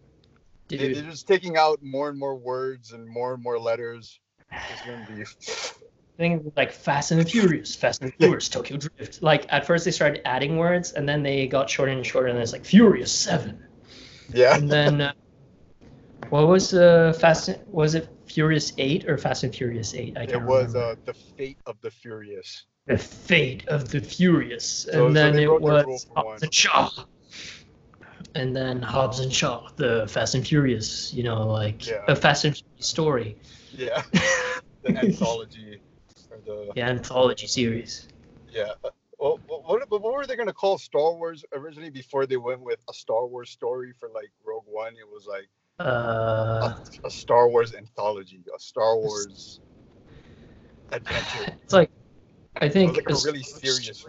Dude. 0.69 0.79
They, 0.79 0.93
they're 0.93 1.09
just 1.11 1.27
taking 1.27 1.57
out 1.57 1.79
more 1.83 2.07
and 2.09 2.17
more 2.17 2.35
words 2.37 2.93
and 2.93 3.07
more 3.09 3.33
and 3.33 3.43
more 3.43 3.59
letters. 3.59 4.19
It's 4.51 4.81
gonna 4.85 5.05
be 5.13 5.25
thing 6.17 6.51
like 6.55 6.71
Fast 6.71 7.11
and 7.11 7.27
Furious, 7.29 7.75
Fast 7.75 8.01
and 8.01 8.13
Furious, 8.13 8.47
Tokyo 8.47 8.77
Drift. 8.77 9.21
Like 9.21 9.45
at 9.49 9.65
first 9.65 9.83
they 9.83 9.91
started 9.91 10.21
adding 10.25 10.55
words, 10.57 10.93
and 10.93 11.07
then 11.09 11.23
they 11.23 11.47
got 11.47 11.69
shorter 11.69 11.91
and 11.91 12.05
shorter, 12.05 12.27
and 12.27 12.39
it's 12.39 12.53
like 12.53 12.63
Furious 12.63 13.11
Seven, 13.11 13.61
yeah. 14.33 14.55
and 14.55 14.69
then 14.71 15.01
uh, 15.01 15.13
what 16.29 16.47
was 16.47 16.73
uh, 16.73 17.11
Fast? 17.19 17.49
Was 17.67 17.95
it 17.95 18.07
Furious 18.31 18.73
Eight 18.77 19.07
or 19.09 19.17
Fast 19.17 19.43
and 19.43 19.53
Furious 19.53 19.93
Eight? 19.93 20.17
I 20.17 20.23
It 20.23 20.29
can't 20.31 20.45
was 20.45 20.73
remember. 20.73 20.91
uh, 20.91 20.95
the 21.05 21.13
fate 21.13 21.57
of 21.65 21.79
the 21.81 21.91
furious. 21.91 22.65
the 22.87 22.97
Fate 22.97 23.67
of 23.67 23.89
the 23.89 24.01
Furious, 24.01 24.65
So- 24.65 24.91
so 24.91 25.07
and 25.07 25.15
then 25.15 25.35
they 25.35 25.43
it 25.43 25.47
wrote 25.49 25.61
their 25.63 25.83
rule 25.85 25.93
was 25.93 26.05
for 26.05 26.13
Hobbs 26.15 26.25
one. 26.25 26.39
and 26.43 26.53
Shaw. 26.53 26.89
And 28.35 28.55
then 28.55 28.81
Hobbs 28.81 29.19
and 29.19 29.31
Shaw, 29.33 29.69
the 29.75 30.07
Fast 30.07 30.35
and 30.35 30.47
Furious, 30.47 31.13
you 31.13 31.23
know, 31.23 31.45
like 31.47 31.85
Yeah. 31.87 32.03
a 32.07 32.15
Fast 32.15 32.45
and 32.45 32.55
Furious 32.57 32.87
story, 32.87 33.37
Yeah. 33.73 34.03
the 34.83 34.97
anthology 34.97 35.81
or 36.31 36.37
the 36.45 36.71
the 36.75 36.81
anthology 36.81 37.47
series. 37.47 38.07
yeah. 38.51 38.73
Uh, 38.83 38.89
Well, 39.19 39.39
what, 39.45 39.87
what, 39.91 40.01
what 40.01 40.13
were 40.13 40.25
they 40.25 40.35
gonna 40.35 40.51
call 40.53 40.79
Star 40.79 41.13
Wars 41.13 41.45
originally 41.53 41.91
before 41.91 42.25
they 42.25 42.37
went 42.37 42.61
with 42.61 42.79
a 42.89 42.93
Star 42.93 43.27
Wars 43.27 43.51
story 43.51 43.93
for 43.99 44.09
like 44.09 44.31
Rogue 44.43 44.65
One? 44.65 44.93
It 44.97 45.07
was 45.07 45.27
like 45.27 45.47
Uh, 45.79 45.83
a, 45.83 47.07
a 47.07 47.09
Star 47.09 47.49
Wars 47.49 47.73
anthology, 47.73 48.43
a 48.55 48.59
Star 48.59 48.97
Wars 48.97 49.59
adventure. 50.91 51.57
it's 51.63 51.73
like 51.73 51.89
I 52.59 52.69
think 52.69 52.95
like 52.95 53.09
a 53.09 53.15
really 53.23 53.41
serious 53.41 54.03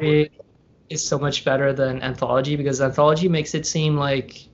is 0.90 1.06
so 1.06 1.18
much 1.18 1.44
better 1.44 1.72
than 1.72 2.02
anthology 2.02 2.54
because 2.56 2.80
anthology 2.80 3.28
makes 3.28 3.54
it 3.54 3.66
seem 3.66 3.96
like 3.96 4.46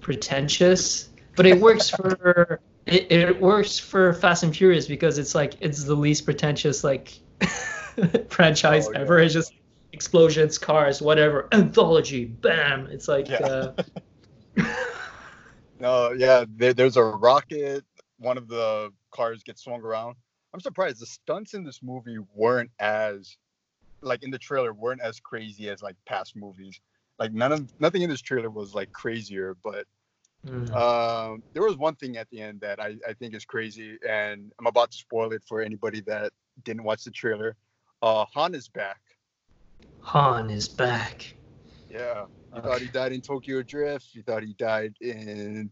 pretentious, 0.00 1.10
but 1.36 1.46
it 1.46 1.60
works 1.60 1.88
for 1.96 2.60
it, 2.86 3.10
it 3.12 3.40
works 3.40 3.78
for 3.78 4.12
Fast 4.12 4.42
and 4.42 4.54
Furious 4.56 4.86
because 4.86 5.18
it's 5.18 5.34
like 5.34 5.54
it's 5.60 5.84
the 5.84 5.94
least 5.94 6.24
pretentious 6.24 6.82
like 6.82 7.18
franchise 8.28 8.88
Oh, 8.88 8.92
yeah. 8.92 9.00
ever. 9.00 9.18
It's 9.20 9.34
just 9.34 9.54
explosions, 9.92 10.58
cars, 10.58 11.00
whatever. 11.00 11.48
Anthology, 11.52 12.24
bam! 12.24 12.86
It's 12.90 13.06
like 13.06 13.28
Yeah. 13.28 13.38
uh, 13.38 13.72
No, 15.84 16.12
yeah, 16.12 16.46
there, 16.48 16.72
there's 16.72 16.96
a 16.96 17.04
rocket. 17.04 17.84
One 18.16 18.38
of 18.38 18.48
the 18.48 18.90
cars 19.10 19.42
gets 19.42 19.64
swung 19.64 19.82
around. 19.82 20.16
I'm 20.54 20.60
surprised 20.60 20.98
the 20.98 21.04
stunts 21.04 21.52
in 21.52 21.62
this 21.62 21.82
movie 21.82 22.16
weren't 22.34 22.70
as, 22.80 23.36
like 24.00 24.22
in 24.22 24.30
the 24.30 24.38
trailer, 24.38 24.72
weren't 24.72 25.02
as 25.02 25.20
crazy 25.20 25.68
as 25.68 25.82
like 25.82 25.96
past 26.06 26.36
movies. 26.36 26.80
Like 27.18 27.34
none 27.34 27.52
of 27.52 27.70
nothing 27.80 28.00
in 28.00 28.08
this 28.08 28.22
trailer 28.22 28.48
was 28.48 28.74
like 28.74 28.92
crazier, 28.92 29.58
but 29.62 29.84
mm, 30.46 30.74
um, 30.74 31.42
there 31.52 31.62
was 31.62 31.76
one 31.76 31.96
thing 31.96 32.16
at 32.16 32.30
the 32.30 32.40
end 32.40 32.62
that 32.62 32.80
I, 32.80 32.96
I 33.06 33.12
think 33.12 33.34
is 33.34 33.44
crazy, 33.44 33.98
and 34.08 34.50
I'm 34.58 34.66
about 34.66 34.90
to 34.92 34.96
spoil 34.96 35.34
it 35.34 35.42
for 35.46 35.60
anybody 35.60 36.00
that 36.06 36.32
didn't 36.62 36.84
watch 36.84 37.04
the 37.04 37.10
trailer. 37.10 37.56
Uh, 38.00 38.24
Han 38.32 38.54
is 38.54 38.68
back. 38.68 39.02
Han 40.00 40.48
is 40.48 40.66
back. 40.66 41.34
Yeah, 41.94 42.24
you 42.52 42.58
uh, 42.58 42.62
thought 42.62 42.80
he 42.80 42.88
died 42.88 43.12
in 43.12 43.20
Tokyo 43.20 43.62
Drift. 43.62 44.14
You 44.14 44.22
thought 44.22 44.42
he 44.42 44.52
died 44.54 44.94
in, 45.00 45.70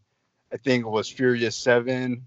I 0.53 0.57
think 0.57 0.85
it 0.87 0.89
was 0.89 1.09
Furious 1.09 1.57
Seven. 1.57 2.27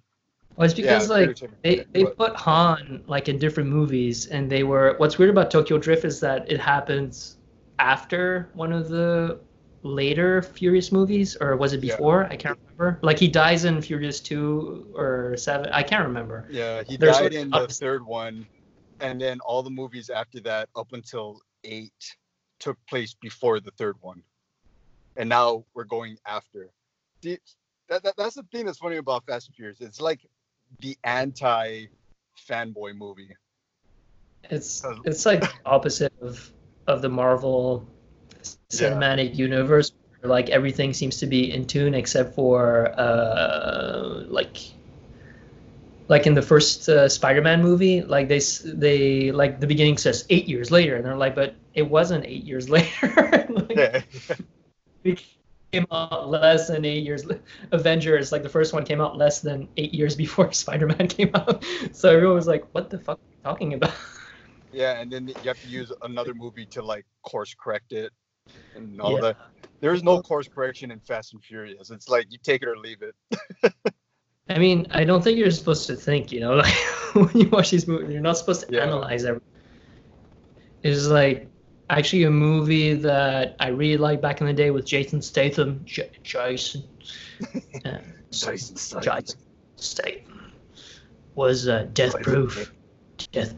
Well, 0.57 0.65
it's 0.65 0.73
because 0.73 1.07
Yeah, 1.09 1.15
like 1.15 1.39
they, 1.63 1.85
they 1.93 2.03
but- 2.03 2.17
put 2.17 2.35
Han 2.35 3.03
like 3.07 3.29
in 3.29 3.37
different 3.39 3.69
movies, 3.69 4.27
and 4.27 4.49
they 4.49 4.63
were. 4.63 4.95
What's 4.97 5.17
weird 5.17 5.29
about 5.31 5.49
Tokyo 5.49 5.77
Drift 5.77 6.03
is 6.05 6.19
that 6.19 6.51
it 6.51 6.59
happens 6.59 7.37
after 7.79 8.49
one 8.53 8.71
of 8.73 8.89
the 8.89 9.39
later 9.83 10.41
Furious 10.41 10.91
movies, 10.91 11.35
or 11.39 11.55
was 11.57 11.73
it 11.73 11.83
Yeah. 11.83 11.95
before? 11.95 12.25
I 12.25 12.35
can't 12.35 12.57
remember. 12.77 12.99
Like 13.01 13.19
he 13.19 13.27
dies 13.27 13.65
in 13.65 13.81
Furious 13.81 14.19
two 14.19 14.91
or 14.95 15.35
seven. 15.37 15.69
I 15.71 15.83
can't 15.83 16.05
remember. 16.05 16.47
Yeah, 16.49 16.83
he 16.83 16.97
There's 16.97 17.17
died 17.17 17.23
like 17.23 17.33
in 17.33 17.49
the 17.49 17.67
third 17.67 18.05
one, 18.05 18.45
and 18.99 19.21
then 19.21 19.39
all 19.41 19.61
the 19.63 19.69
movies 19.69 20.09
after 20.09 20.39
that, 20.41 20.69
up 20.75 20.91
until 20.93 21.41
eight, 21.65 22.15
took 22.59 22.77
place 22.87 23.13
before 23.13 23.59
the 23.59 23.71
third 23.71 23.95
one, 24.01 24.21
and 25.15 25.29
now 25.29 25.65
we're 25.73 25.83
going 25.83 26.17
after. 26.25 26.69
The, 27.21 27.39
that, 27.89 28.03
that 28.03 28.15
that's 28.17 28.35
the 28.35 28.43
thing 28.51 28.65
that's 28.65 28.77
funny 28.79 28.97
about 28.97 29.25
Fast 29.25 29.47
and 29.47 29.55
Furious. 29.55 29.81
It's 29.81 30.01
like 30.01 30.21
the 30.79 30.97
anti 31.03 31.87
fanboy 32.49 32.95
movie. 32.95 33.29
It's 34.49 34.83
it's 35.03 35.25
like 35.25 35.43
opposite 35.65 36.13
of 36.21 36.51
of 36.87 37.01
the 37.01 37.09
Marvel 37.09 37.87
Yeah. 38.71 38.89
cinematic 38.89 39.35
universe. 39.35 39.91
Where, 40.19 40.29
like 40.29 40.49
everything 40.49 40.93
seems 40.93 41.17
to 41.19 41.27
be 41.27 41.51
in 41.51 41.65
tune 41.65 41.93
except 41.93 42.35
for 42.35 42.93
uh 42.99 44.23
like 44.27 44.57
like 46.07 46.27
in 46.27 46.33
the 46.33 46.41
first 46.41 46.87
uh, 46.89 47.09
Spider-Man 47.09 47.61
movie, 47.61 48.01
like 48.01 48.27
they 48.27 48.39
they 48.65 49.31
like 49.31 49.59
the 49.59 49.67
beginning 49.67 49.97
says 49.97 50.25
eight 50.29 50.47
years 50.47 50.71
later, 50.71 50.95
and 50.95 51.05
they're 51.05 51.17
like, 51.17 51.35
but 51.35 51.55
it 51.73 51.83
wasn't 51.89 52.25
eight 52.25 52.43
years 52.43 52.69
later. 52.75 53.47
Like, 53.49 53.77
Yeah, 53.77 54.01
it 55.03 55.23
came 55.71 55.85
out 55.91 56.29
less 56.29 56.67
than 56.67 56.85
eight 56.85 57.03
years. 57.03 57.25
Avengers, 57.71 58.31
like 58.31 58.43
the 58.43 58.49
first 58.49 58.73
one, 58.73 58.85
came 58.85 59.01
out 59.01 59.17
less 59.17 59.41
than 59.41 59.67
eight 59.77 59.93
years 59.93 60.15
before 60.15 60.51
Spider-Man 60.51 61.07
came 61.07 61.31
out. 61.33 61.65
So 61.93 62.09
everyone 62.09 62.35
was 62.35 62.47
like, 62.47 62.65
"What 62.73 62.89
the 62.89 62.99
fuck 62.99 63.17
are 63.17 63.21
you 63.31 63.43
talking 63.43 63.73
about?" 63.73 63.93
yeah, 64.71 64.99
and 64.99 65.11
then 65.11 65.27
you 65.27 65.47
have 65.47 65.59
to 65.61 65.67
use 65.67 65.91
another 66.03 66.33
movie 66.33 66.65
to 66.67 66.81
like 66.81 67.05
course 67.23 67.55
correct 67.57 67.93
it, 67.93 68.11
and 68.75 68.99
all 69.01 69.15
Yeah. 69.15 69.21
that. 69.21 69.37
There 69.81 69.93
is 69.93 70.03
no 70.03 70.21
course 70.21 70.47
correction 70.47 70.89
in 70.91 70.99
Fast 70.99 71.33
and 71.33 71.43
Furious. 71.43 71.91
It's 71.91 72.09
like 72.09 72.27
you 72.31 72.37
take 72.41 72.61
it 72.63 72.67
or 72.67 72.77
leave 72.77 73.01
it. 73.01 73.15
I 74.49 74.59
mean, 74.59 74.87
I 74.91 75.03
don't 75.03 75.23
think 75.23 75.37
you're 75.39 75.49
supposed 75.51 75.87
to 75.87 75.95
think, 75.95 76.31
you 76.31 76.39
know, 76.39 76.53
like 76.63 76.73
when 77.15 77.29
you 77.35 77.49
watch 77.49 77.71
these 77.71 77.87
movies, 77.87 78.11
you're 78.11 78.21
not 78.21 78.37
supposed 78.37 78.67
to 78.67 78.75
Yeah. 78.75 78.83
analyze 78.83 79.25
everything. 79.25 79.47
It's 80.83 81.07
like 81.07 81.47
actually 81.89 82.23
a 82.23 82.31
movie 82.31 82.93
that 82.93 83.55
I 83.59 83.69
really 83.69 83.97
liked 83.97 84.21
back 84.21 84.41
in 84.41 84.47
the 84.47 84.53
day 84.53 84.69
with 84.69 84.85
Jason 84.85 85.21
Statham. 85.21 85.81
J- 85.85 86.11
Jason. 86.23 86.83
Uh, 87.83 87.97
Jason 88.31 89.01
Jason 89.01 89.39
Statham 89.77 90.51
was 91.33 91.67
uh, 91.67 91.87
Death 91.93 92.21
Proof. 92.21 92.71
Death, 93.31 93.55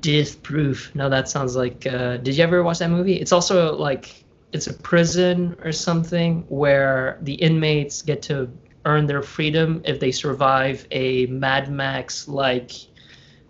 Death 0.00 0.42
Proof. 0.42 0.94
No, 0.94 1.10
that 1.10 1.28
sounds 1.28 1.56
like. 1.56 1.86
Uh, 1.86 2.16
did 2.16 2.36
you 2.36 2.42
ever 2.42 2.62
watch 2.62 2.78
that 2.78 2.88
movie? 2.90 3.14
It's 3.16 3.32
also 3.32 3.76
like 3.76 4.24
it's 4.52 4.66
a 4.66 4.72
prison 4.74 5.56
or 5.62 5.72
something 5.72 6.44
where 6.48 7.18
the 7.22 7.34
inmates 7.34 8.00
get 8.02 8.22
to 8.22 8.50
earn 8.84 9.06
their 9.06 9.22
freedom 9.22 9.82
if 9.84 10.00
they 10.00 10.10
survive 10.12 10.86
a 10.90 11.26
Mad 11.26 11.70
Max 11.72 12.26
like 12.28 12.72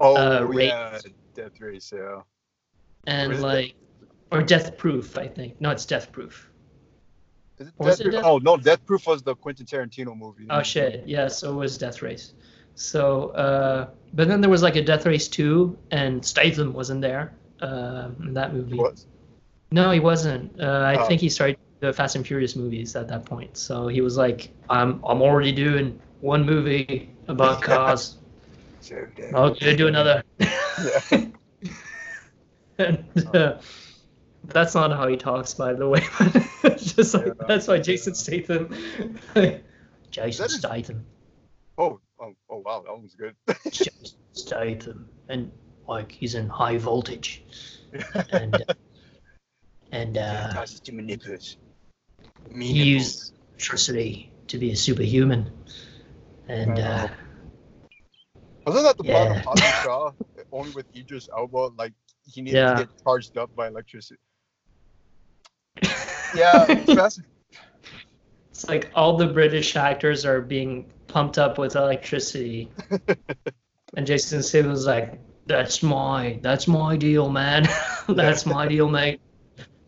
Oh 0.01 0.17
uh, 0.17 0.45
race. 0.45 0.69
yeah, 0.69 0.99
Death 1.35 1.61
Race. 1.61 1.93
Yeah. 1.95 2.21
and 3.07 3.41
like 3.41 3.75
or 4.31 4.43
Death 4.43 4.77
Proof. 4.77 5.17
I 5.19 5.29
think 5.29 5.61
no, 5.61 5.71
it's 5.71 5.85
Death 5.87 6.11
Proof. 6.13 6.49
Is 7.59 7.69
it 7.69 7.75
was 7.79 7.87
Death 7.99 8.01
it 8.01 8.03
Proof? 8.05 8.15
Death- 8.15 8.25
Oh 8.25 8.39
no, 8.39 8.57
Death 8.57 8.85
Proof 8.87 9.07
was 9.07 9.23
the 9.23 9.35
Quentin 9.37 9.67
Tarantino 9.67 10.17
movie. 10.17 10.47
Oh 10.51 10.63
shit! 10.63 11.07
Yeah, 11.07 11.29
so 11.29 11.53
it 11.53 11.57
was 11.57 11.79
Death 11.79 12.03
Race. 12.03 12.35
So, 12.75 13.29
uh, 13.31 13.89
but 14.15 14.29
then 14.29 14.41
there 14.41 14.51
was 14.51 14.63
like 14.63 14.77
a 14.77 14.83
Death 14.83 15.05
Race 15.07 15.29
two, 15.29 15.77
and 15.91 16.25
Statham 16.25 16.73
wasn't 16.73 17.03
there 17.03 17.35
uh, 17.61 18.09
in 18.21 18.33
that 18.35 18.55
movie. 18.55 18.77
He 18.77 18.83
was. 18.83 19.07
No, 19.71 19.91
he 19.91 20.01
wasn't. 20.01 20.59
Uh, 20.61 20.65
I 20.93 20.97
Oh. 20.97 21.07
think 21.07 21.21
he 21.21 21.29
started 21.29 21.57
the 21.83 21.93
Fast 21.93 22.15
and 22.15 22.25
Furious 22.25 22.55
movies 22.55 22.95
at 22.95 23.09
that 23.09 23.25
point. 23.27 23.57
So 23.57 23.89
he 23.89 24.01
was 24.01 24.17
like, 24.17 24.51
"I'm 24.71 25.03
I'm 25.05 25.21
already 25.21 25.51
doing 25.53 26.01
one 26.21 26.47
movie 26.47 27.11
about 27.27 27.61
cars. 27.71 28.19
I'm 28.91 29.55
gonna 29.55 29.77
do 29.77 29.89
another." 29.89 30.23
Yeah. 30.39 31.27
and, 32.79 33.05
uh, 33.35 33.59
that's 34.45 34.75
not 34.77 34.93
how 34.93 35.09
he 35.09 35.17
talks, 35.17 35.55
by 35.55 35.73
the 35.73 35.89
way. 35.89 36.01
Just 36.77 37.15
like 37.15 37.27
Yeah. 37.27 37.33
that's 37.49 37.67
why 37.67 37.79
Jason 37.79 38.15
Statham. 38.15 38.69
Jason 40.11 40.45
That 40.45 40.51
is- 40.53 40.59
Statham. 40.59 41.05
Oh, 41.79 41.99
oh, 42.21 42.35
oh, 42.49 42.59
wow, 42.65 42.85
that 42.87 43.03
was 43.03 43.15
good. 43.17 43.35
Jason 43.73 44.19
Statham, 44.35 45.09
and 45.29 45.51
like 45.89 46.13
he's 46.13 46.37
in 46.37 46.49
high 46.49 46.79
voltage, 46.79 47.43
and 48.31 48.63
and 49.91 50.17
uh, 50.19 50.65
too 50.85 50.93
many 50.93 51.17
nipples. 52.49 52.69
he 52.71 52.83
used 52.83 53.35
electricity 53.51 54.31
to 54.49 54.59
be 54.59 54.73
a 54.73 54.77
superhuman, 54.77 55.51
and 56.49 56.79
uh, 56.79 57.09
Wasn't 58.67 58.85
that 58.85 58.97
the 58.97 59.05
plot 59.05 59.29
Yeah. 59.29 59.37
of 59.39 59.45
Hobbs 59.45 59.63
Shaw? 59.83 60.11
Only 60.53 60.71
with 60.73 60.87
Idris 60.95 61.29
Elba, 61.37 61.71
like 61.79 61.93
he 62.31 62.43
needed 62.43 62.57
Yeah. 62.59 62.75
to 62.75 62.85
get 62.87 62.89
charged 63.03 63.37
up 63.39 63.55
by 63.57 63.69
electricity. 63.69 64.21
Yeah, 66.35 66.65
Fast, 66.95 67.21
it's 68.51 68.67
like 68.67 68.91
all 68.95 69.19
the 69.19 69.27
British 69.27 69.77
actors 69.77 70.25
are 70.25 70.41
being 70.41 70.91
pumped 71.07 71.37
up 71.37 71.59
with 71.59 71.77
electricity, 71.77 72.71
and 73.97 74.07
Jason 74.07 74.43
Statham 74.43 74.71
was 74.71 74.87
like, 74.87 75.21
"That's 75.47 75.83
my 75.83 76.39
that's 76.41 76.67
my 76.67 76.97
deal, 76.97 77.29
man. 77.29 77.69
that's 78.09 78.47
my 78.47 78.67
deal, 78.67 78.89
mate. 78.89 79.21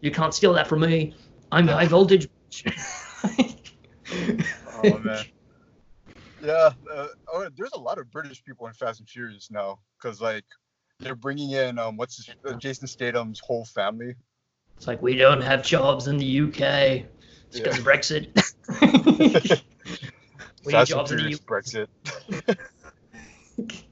You 0.02 0.10
can't 0.10 0.34
steal 0.34 0.52
that 0.52 0.66
from 0.66 0.80
me. 0.80 1.14
I'm 1.50 1.66
high 1.66 1.86
voltage." 1.86 2.28
oh 4.82 4.98
man. 4.98 5.24
Yeah, 6.42 6.72
uh, 6.92 7.06
oh, 7.32 7.48
there's 7.56 7.72
a 7.72 7.78
lot 7.80 7.98
of 7.98 8.10
British 8.10 8.44
people 8.44 8.66
in 8.66 8.74
Fast 8.74 9.00
and 9.00 9.08
Furious 9.08 9.50
now, 9.50 9.78
cause 10.00 10.20
like 10.20 10.44
they're 11.00 11.14
bringing 11.14 11.52
in 11.52 11.78
um, 11.78 11.96
what's 11.96 12.16
his, 12.16 12.28
uh, 12.46 12.52
Jason 12.54 12.86
Statham's 12.86 13.40
whole 13.40 13.64
family. 13.64 14.14
It's 14.76 14.86
like 14.86 15.00
we 15.02 15.16
don't 15.16 15.40
have 15.40 15.62
jobs 15.62 16.08
in 16.08 16.18
the 16.18 16.40
UK. 16.40 16.60
It's 17.48 17.60
because 17.60 17.76
Yeah. 17.76 17.80
of 17.80 17.86
Brexit. 17.86 18.26
we 20.64 20.72
Fast 20.72 20.90
and 20.90 20.98
jobs 20.98 21.12
in 21.12 21.18
the 21.18 21.22
Furious 21.22 21.40
Brexit. 21.40 21.86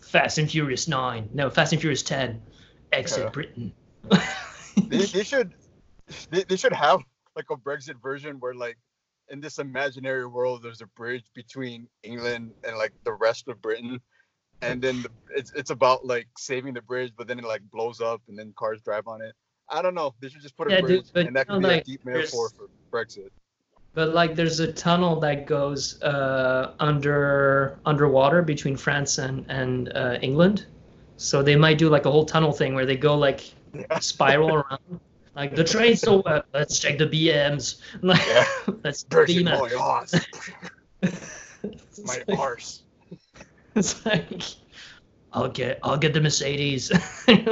Fast 0.00 0.38
and 0.38 0.50
Furious 0.50 0.88
9. 0.88 1.28
No, 1.34 1.50
Fast 1.50 1.72
and 1.72 1.80
Furious 1.80 2.02
10. 2.02 2.40
Exit 2.92 3.24
Yeah. 3.24 3.30
Britain. 3.30 3.72
they, 4.88 5.04
they 5.04 5.24
should 5.24 5.52
they, 6.30 6.44
they 6.44 6.56
should 6.56 6.72
have 6.72 7.00
like 7.38 7.50
a 7.50 7.56
Brexit 7.56 7.98
version 8.02 8.36
where 8.40 8.54
like 8.66 8.78
in 9.30 9.40
this 9.40 9.58
imaginary 9.58 10.26
world 10.26 10.62
there's 10.62 10.82
a 10.82 10.90
bridge 11.00 11.24
between 11.34 11.88
England 12.02 12.52
and 12.64 12.76
like 12.76 12.92
the 13.04 13.12
rest 13.12 13.48
of 13.48 13.62
Britain 13.62 14.00
and 14.62 14.82
then 14.82 15.02
the, 15.04 15.10
it's 15.36 15.52
it's 15.60 15.70
about 15.70 16.04
like 16.04 16.28
saving 16.36 16.74
the 16.74 16.82
bridge 16.82 17.12
but 17.16 17.26
then 17.28 17.38
it 17.38 17.44
like 17.44 17.62
blows 17.72 18.00
up 18.00 18.20
and 18.28 18.38
then 18.38 18.52
cars 18.58 18.80
drive 18.82 19.06
on 19.06 19.22
it. 19.22 19.34
I 19.70 19.82
don't 19.82 19.94
know. 19.94 20.14
They 20.20 20.28
should 20.30 20.42
just 20.42 20.56
put 20.56 20.68
a 20.68 20.70
Yeah, 20.70 20.80
bridge 20.80 21.06
but 21.14 21.26
and 21.26 21.36
that 21.36 21.46
could 21.48 21.60
know, 21.60 21.68
be 21.68 21.74
like, 21.74 21.82
a 21.82 21.84
deep 21.84 22.00
metaphor 22.04 22.50
for 22.56 22.66
Brexit. 22.92 23.28
but 23.94 24.14
like 24.14 24.34
there's 24.34 24.60
a 24.60 24.72
tunnel 24.72 25.20
that 25.20 25.46
goes 25.46 26.00
uh, 26.02 26.74
under 26.80 27.78
underwater 27.84 28.42
between 28.42 28.76
France 28.76 29.18
and, 29.18 29.44
and 29.48 29.92
uh, 29.94 30.18
England. 30.22 30.66
So 31.16 31.42
they 31.42 31.56
might 31.56 31.78
do 31.78 31.88
like 31.88 32.06
a 32.06 32.10
whole 32.10 32.24
tunnel 32.24 32.52
thing 32.52 32.74
where 32.74 32.86
they 32.86 32.96
go 32.96 33.14
like 33.16 33.40
Yeah. 33.74 33.98
spiral 34.00 34.54
around. 34.54 35.00
Like 35.38 35.54
the 35.54 35.62
train's 35.64 36.00
so 36.00 36.20
uh, 36.22 36.42
let's 36.52 36.78
check 36.80 36.98
the 36.98 37.06
BMs. 37.06 37.80
Like, 38.02 38.26
Yeah. 38.26 38.44
let's 38.84 39.04
beam 39.04 39.44
my 39.44 39.70
ass, 39.78 40.14
It's 41.02 42.00
my 42.04 42.22
like- 42.26 42.38
arse. 42.38 42.82
It's 43.76 44.04
like, 44.04 44.42
I'll 45.32 45.48
get, 45.48 45.78
I'll 45.84 45.96
get 45.96 46.12
the 46.12 46.20
Mercedes. 46.20 46.90
like, 47.28 47.46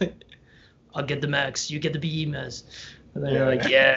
like, 0.00 0.14
I'll 0.94 1.04
get 1.04 1.20
the 1.20 1.28
Max. 1.28 1.70
You 1.70 1.78
get 1.78 1.92
the 1.92 1.98
BMS. 2.00 2.64
And 3.14 3.24
then 3.24 3.32
you're 3.34 3.52
Yeah. 3.52 3.60
like, 3.62 3.68
yeah. 3.70 3.96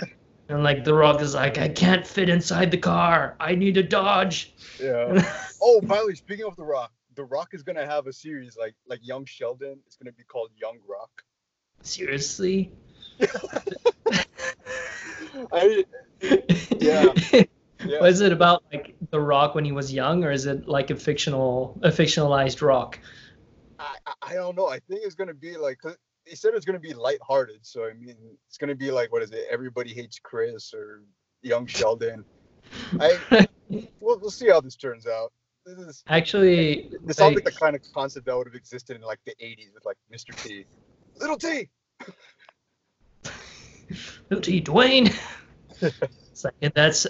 And 0.50 0.64
like 0.64 0.84
The 0.84 0.94
Rock 0.94 1.22
is 1.22 1.34
like, 1.34 1.58
I 1.58 1.70
can't 1.70 2.06
fit 2.06 2.30
inside 2.30 2.70
the 2.70 2.78
car. 2.78 3.36
I 3.40 3.56
need 3.56 3.78
a 3.78 3.84
Dodge. 3.84 4.54
Yeah. 4.80 5.24
Oh, 5.62 5.82
by 5.82 6.00
the 6.00 6.08
way, 6.08 6.14
speaking 6.14 6.46
of 6.46 6.56
The 6.58 6.64
Rock, 6.66 6.92
The 7.16 7.24
Rock 7.24 7.50
is 7.54 7.64
gonna 7.64 7.86
have 7.86 8.06
a 8.08 8.14
series 8.14 8.56
like 8.58 8.76
like 8.88 9.00
Young 9.02 9.26
Sheldon. 9.26 9.80
It's 9.88 9.96
gonna 9.96 10.12
be 10.12 10.24
called 10.24 10.52
Young 10.62 10.78
Rock. 10.88 11.24
Seriously? 11.84 12.72
I 15.52 15.84
Yeah. 16.80 17.14
yeah. 17.86 18.00
Was 18.00 18.22
it 18.22 18.32
about 18.32 18.64
like 18.72 18.96
The 19.10 19.20
Rock 19.20 19.56
when 19.56 19.66
he 19.66 19.72
was 19.72 19.92
young, 19.94 20.24
or 20.24 20.32
is 20.32 20.46
it 20.46 20.68
like 20.68 20.90
a 20.90 20.96
fictional, 20.96 21.80
a 21.84 21.90
fictionalized 21.90 22.62
Rock? 22.62 23.00
I, 23.80 23.96
I- 24.22 24.34
don't 24.36 24.56
know. 24.56 24.68
I 24.68 24.80
think 24.80 25.02
it's 25.04 25.16
gonna 25.16 25.34
be 25.34 25.58
like 25.58 25.80
they 25.84 26.36
said 26.36 26.54
it's 26.54 26.66
gonna 26.66 26.80
be 26.80 26.94
lighthearted. 26.94 27.60
So 27.66 27.86
I 27.86 27.94
mean, 27.94 28.16
it's 28.48 28.58
gonna 28.58 28.76
be 28.76 28.92
like 28.92 29.12
what 29.12 29.24
is 29.24 29.32
it? 29.32 29.46
Everybody 29.50 29.94
hates 29.94 30.20
Chris 30.20 30.74
or 30.74 31.02
Young 31.42 31.66
Sheldon. 31.66 32.24
I 33.00 33.18
we'll, 34.00 34.20
we'll 34.20 34.30
see 34.30 34.50
how 34.50 34.62
this 34.62 34.76
turns 34.76 35.08
out. 35.08 35.32
This 35.66 35.78
is 35.78 36.04
Actually, 36.08 36.92
this 37.04 37.18
sounds 37.18 37.36
like 37.36 37.46
like- 37.46 37.54
the 37.54 37.60
kind 37.60 37.76
of 37.76 37.82
concept 37.94 38.26
that 38.28 38.38
would 38.38 38.48
have 38.48 38.56
existed 38.56 38.96
in 38.96 39.02
like 39.02 39.20
the 39.26 39.34
'80s 39.44 39.74
with 39.74 39.86
like 39.86 39.98
Mr. 40.14 40.36
T, 40.44 40.66
Little 41.22 41.38
T. 41.38 41.70
Little 44.30 44.42
T, 44.42 44.62
Dwayne. 44.62 45.16
it's 45.82 46.44
like 46.44 46.56
and 46.62 46.74
that's 46.76 47.06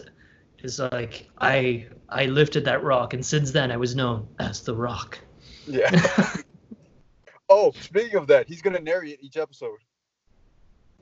it's 0.60 0.80
like 0.80 1.30
I 1.40 1.88
I 2.10 2.26
lifted 2.26 2.66
that 2.66 2.84
rock, 2.84 3.14
and 3.14 3.26
since 3.26 3.52
then 3.52 3.72
I 3.72 3.78
was 3.78 3.96
known 3.96 4.28
as 4.40 4.62
the 4.64 4.76
Rock. 4.76 5.18
Yeah. 5.66 5.90
oh, 7.50 7.72
speaking 7.80 8.16
of 8.18 8.28
that, 8.28 8.48
he's 8.48 8.62
gonna 8.62 8.80
narrate 8.80 9.20
each 9.22 9.38
episode. 9.38 9.78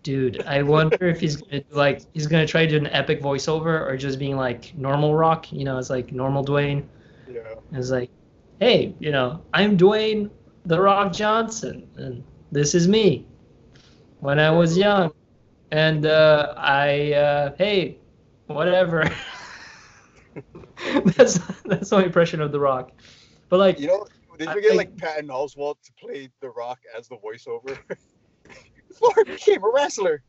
Dude, 0.04 0.44
I 0.44 0.62
wonder 0.62 1.08
if 1.08 1.20
he's 1.20 1.38
gonna 1.38 1.62
do, 1.62 1.76
like 1.76 2.02
he's 2.14 2.28
gonna 2.28 2.48
try 2.48 2.66
to 2.66 2.72
do 2.72 2.78
an 2.78 2.88
epic 2.88 3.22
voiceover 3.22 3.88
or 3.88 3.98
just 3.98 4.20
being 4.20 4.38
like 4.38 4.78
normal 4.78 5.16
Rock. 5.16 5.52
You 5.52 5.66
know, 5.66 5.80
it's 5.80 5.90
like 5.90 6.12
normal 6.12 6.46
Dwayne. 6.46 6.84
Yeah. 7.28 7.56
It's 7.74 7.90
like, 7.90 8.12
hey, 8.60 8.94
you 9.00 9.12
know, 9.12 9.42
I'm 9.54 9.78
Dwayne 9.78 10.30
the 10.66 10.80
Rock 10.80 11.12
Johnson, 11.12 11.88
and 11.98 12.24
this 12.52 12.74
is 12.76 12.88
me 12.88 13.26
when 14.20 14.40
I 14.40 14.52
was 14.52 14.78
young, 14.78 15.12
and 15.72 16.06
uh, 16.06 16.54
I 16.58 17.14
uh, 17.14 17.56
hey, 17.58 17.98
whatever. 18.48 19.10
that's 21.16 21.40
that's 21.66 21.92
my 21.92 22.04
impression 22.04 22.42
of 22.42 22.52
the 22.52 22.60
Rock. 22.60 22.92
But 23.50 23.60
like, 23.60 23.80
You 23.80 23.88
know, 23.88 24.08
did 24.38 24.50
you 24.50 24.62
get 24.62 24.64
think- 24.64 24.76
like 24.78 24.98
Patton 24.98 25.28
Oswalt 25.30 25.82
to 25.84 25.94
play 26.00 26.30
The 26.42 26.50
Rock 26.50 26.80
as 26.98 27.08
the 27.08 27.18
voiceover? 27.18 27.78
Before 28.88 29.14
I 29.18 29.24
became 29.24 29.64
a 29.64 29.72
wrestler. 29.74 30.24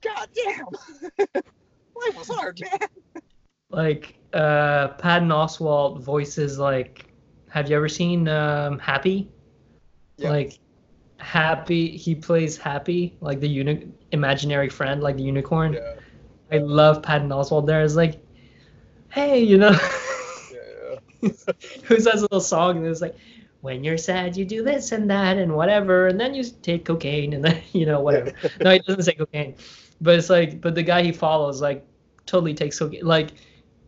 God 0.00 0.28
damn. 0.34 0.64
Life 1.96 2.16
was 2.16 2.28
hard, 2.28 2.60
man. 2.60 3.22
like 3.70 4.14
uh, 4.32 4.88
Patton 4.88 5.28
Oswalt 5.28 6.00
voices 6.00 6.58
like. 6.58 7.04
Have 7.50 7.70
you 7.70 7.76
ever 7.76 7.88
seen 7.88 8.28
um, 8.28 8.78
Happy? 8.78 9.30
Yeah. 10.18 10.30
Like 10.30 10.58
Happy, 11.18 11.96
he 11.96 12.14
plays 12.14 12.56
Happy, 12.56 13.16
like 13.20 13.40
the 13.40 13.48
uni- 13.48 13.88
imaginary 14.12 14.68
friend, 14.68 15.02
like 15.02 15.16
the 15.16 15.22
unicorn. 15.22 15.74
Yeah, 15.74 15.94
I 16.50 16.58
love 16.58 17.02
Patton 17.02 17.28
Oswalt 17.28 17.66
there. 17.66 17.82
It's 17.82 17.96
like, 17.96 18.20
hey, 19.10 19.40
you 19.42 19.58
know, 19.58 19.76
yeah. 20.52 21.30
who 21.84 22.00
says 22.00 22.20
a 22.20 22.22
little 22.22 22.40
song 22.40 22.78
and 22.78 22.86
it's 22.86 23.00
like, 23.00 23.16
when 23.60 23.82
you're 23.82 23.98
sad, 23.98 24.36
you 24.36 24.44
do 24.44 24.62
this 24.62 24.92
and 24.92 25.10
that 25.10 25.36
and 25.36 25.54
whatever, 25.54 26.06
and 26.06 26.18
then 26.18 26.34
you 26.34 26.44
take 26.62 26.84
cocaine 26.84 27.32
and 27.32 27.44
then 27.44 27.62
you 27.72 27.86
know 27.86 28.00
whatever. 28.00 28.32
no, 28.60 28.70
he 28.70 28.78
doesn't 28.78 29.02
say 29.02 29.14
cocaine, 29.14 29.54
but 30.00 30.16
it's 30.16 30.30
like, 30.30 30.60
but 30.60 30.74
the 30.74 30.82
guy 30.82 31.02
he 31.02 31.12
follows 31.12 31.60
like 31.60 31.84
totally 32.26 32.54
takes 32.54 32.78
cocaine. 32.78 33.04
Like 33.04 33.30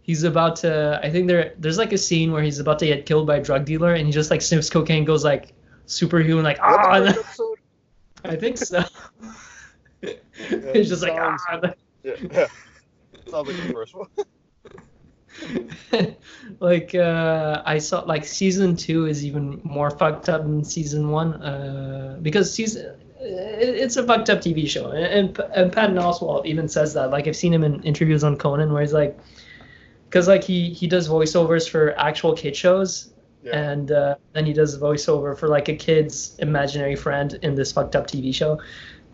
he's 0.03 0.25
about 0.25 0.57
to. 0.57 1.01
I 1.03 1.11
think 1.11 1.29
there 1.29 1.55
there's 1.59 1.79
like 1.79 1.93
a 1.93 1.99
scene 1.99 2.33
where 2.33 2.43
he's 2.43 2.59
about 2.59 2.79
to 2.81 2.87
get 2.87 3.07
killed 3.07 3.27
by 3.27 3.37
a 3.37 3.43
drug 3.43 3.65
dealer 3.65 3.95
and 3.95 4.07
he 4.07 4.13
just 4.13 4.31
like 4.31 4.43
sniffs 4.43 4.71
cocaine, 4.71 5.05
goes 5.05 5.25
like 5.25 5.53
superhuman, 5.91 6.45
like 6.45 6.59
ah. 6.63 6.95
and 6.95 7.05
first 7.07 7.17
then- 7.17 7.25
episode? 7.25 7.59
I 8.25 8.37
think 8.37 8.59
so. 8.59 8.85
it's 10.03 10.89
just 10.89 11.03
like 11.03 11.13
sounds- 11.13 11.43
ah. 11.49 11.61
Yeah, 12.03 12.15
yeah. 12.33 12.47
Sounds 13.29 13.49
like 13.49 13.57
the 13.67 13.73
first 13.73 13.95
one. 13.95 14.09
like 16.59 16.95
uh 16.95 17.63
i 17.65 17.79
saw 17.79 18.01
like 18.01 18.25
season 18.25 18.75
two 18.77 19.07
is 19.07 19.25
even 19.25 19.61
more 19.65 19.89
fucked 19.91 20.29
up 20.29 20.43
than 20.43 20.65
season 20.65 21.09
one 21.11 21.35
uh 21.43 22.19
because 22.21 22.53
season 22.53 22.85
it- 23.21 23.77
it's 23.77 23.97
a 23.97 24.05
fucked 24.05 24.29
up 24.29 24.41
tv 24.41 24.69
show 24.69 24.91
and, 24.91 25.05
and, 25.07 25.39
and 25.55 25.73
patton 25.73 25.97
oswalt 25.97 26.45
even 26.47 26.69
says 26.69 26.93
that 26.95 27.11
like 27.11 27.27
i've 27.29 27.37
seen 27.37 27.55
him 27.55 27.63
in 27.65 27.81
interviews 27.85 28.25
on 28.25 28.37
conan 28.37 28.73
where 28.73 28.83
he's 28.83 28.93
like 28.93 29.19
because 30.09 30.27
like 30.27 30.43
he 30.43 30.71
he 30.75 30.87
does 30.89 31.09
voiceovers 31.09 31.69
for 31.71 31.97
actual 31.99 32.35
kid 32.35 32.57
shows 32.57 33.11
Yeah. 33.43 33.71
and 33.71 33.91
uh, 33.91 34.17
then 34.35 34.45
he 34.47 34.53
does 34.53 34.75
a 34.75 34.79
voiceover 34.79 35.37
for 35.39 35.49
like 35.49 35.69
a 35.69 35.75
kid's 35.77 36.37
imaginary 36.41 36.97
friend 36.97 37.39
in 37.43 37.55
this 37.55 37.73
fucked 37.73 37.97
up 37.97 38.07
tv 38.07 38.35
show 38.35 38.61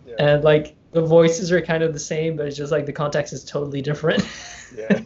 Yeah. 0.05 0.15
and 0.19 0.43
like 0.43 0.75
the 0.91 1.01
voices 1.01 1.51
are 1.51 1.61
kind 1.61 1.83
of 1.83 1.93
the 1.93 1.99
same 1.99 2.35
but 2.35 2.45
it's 2.47 2.57
just 2.57 2.71
like 2.71 2.85
the 2.85 2.93
context 2.93 3.31
is 3.33 3.43
totally 3.45 3.81
different 3.81 4.25
Yeah. 4.75 4.87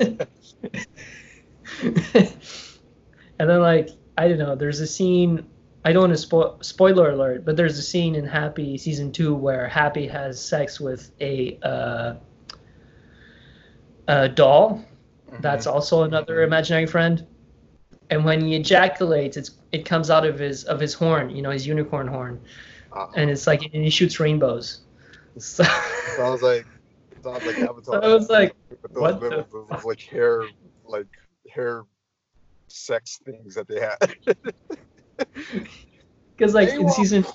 and 3.40 3.50
then 3.50 3.60
like 3.60 3.90
I 4.18 4.28
don't 4.28 4.38
know, 4.40 4.56
there's 4.56 4.80
a 4.82 4.88
scene. 4.88 5.46
I 5.84 5.94
don't 5.94 6.02
want 6.02 6.14
to 6.14 6.18
spoil 6.18 6.58
spoiler 6.62 7.10
alert, 7.12 7.44
but 7.46 7.58
there's 7.58 7.78
a 7.80 7.82
scene 7.82 8.14
in 8.16 8.26
Happy 8.26 8.78
season 8.78 9.12
two 9.12 9.34
where 9.34 9.68
Happy 9.68 10.06
has 10.08 10.44
sex 10.44 10.80
with 10.80 11.12
a 11.22 11.58
uh, 11.64 12.14
a 14.08 14.30
doll 14.30 14.84
that's 15.40 15.66
also 15.66 16.04
another 16.04 16.44
imaginary 16.44 16.86
friend. 16.86 17.26
And 18.12 18.26
when 18.26 18.42
he 18.42 18.56
ejaculates, 18.56 19.38
it's 19.38 19.52
it 19.72 19.86
comes 19.86 20.10
out 20.10 20.26
of 20.26 20.38
his 20.38 20.66
of 20.66 20.80
his 20.80 20.94
horn, 20.94 21.30
you 21.30 21.42
know, 21.42 21.50
his 21.50 21.66
unicorn 21.66 22.08
horn, 22.08 22.40
Uh, 22.94 23.08
and 23.16 23.30
it's 23.30 23.48
like 23.48 23.64
and 23.74 23.84
he 23.84 23.90
shoots 23.90 24.20
rainbows. 24.20 24.82
So, 25.40 25.64
sounds 26.18 26.42
like 26.44 26.66
sounds 27.24 27.46
like 27.46 27.58
Avatar. 27.62 27.82
so 27.84 28.00
I 28.02 28.14
was 28.14 28.30
like, 28.30 28.54
what 28.94 29.20
the 29.20 29.30
little 29.30 29.48
those, 29.50 29.68
those, 29.70 29.86
like 29.86 30.02
hair 30.02 30.44
like 30.86 31.08
hair 31.50 31.84
sex 32.68 33.20
things 33.24 33.56
that 33.56 33.68
they 33.68 33.80
had. 33.80 33.98
because 36.36 36.54
like 36.54 36.70
in 36.70 36.90
season 36.90 37.26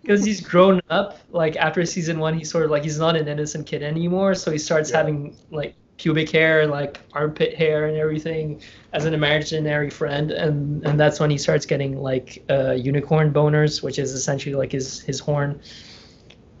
because 0.00 0.24
he's 0.24 0.40
grown 0.40 0.80
up 0.90 1.18
like 1.30 1.56
after 1.56 1.84
season 1.84 2.18
one 2.18 2.36
he's 2.36 2.50
sort 2.50 2.64
of 2.64 2.70
like 2.70 2.82
he's 2.82 2.98
not 2.98 3.16
an 3.16 3.28
innocent 3.28 3.66
kid 3.66 3.82
anymore 3.82 4.34
so 4.34 4.50
he 4.50 4.58
starts 4.58 4.90
Yeah. 4.90 4.98
having 4.98 5.36
like 5.50 5.74
pubic 5.98 6.30
hair 6.30 6.66
like 6.66 7.00
armpit 7.12 7.54
hair 7.54 7.86
and 7.86 7.96
everything 7.96 8.62
as 8.92 9.04
an 9.04 9.12
imaginary 9.14 9.90
friend. 9.90 10.30
And 10.30 10.86
and 10.86 10.98
that's 10.98 11.20
when 11.20 11.30
he 11.30 11.36
starts 11.38 11.66
getting 11.66 12.00
like 12.00 12.44
uh 12.48 12.72
unicorn 12.72 13.32
boners 13.32 13.82
which 13.82 13.98
is 13.98 14.12
essentially 14.12 14.54
like 14.54 14.72
his 14.72 15.00
his 15.00 15.20
horn. 15.20 15.60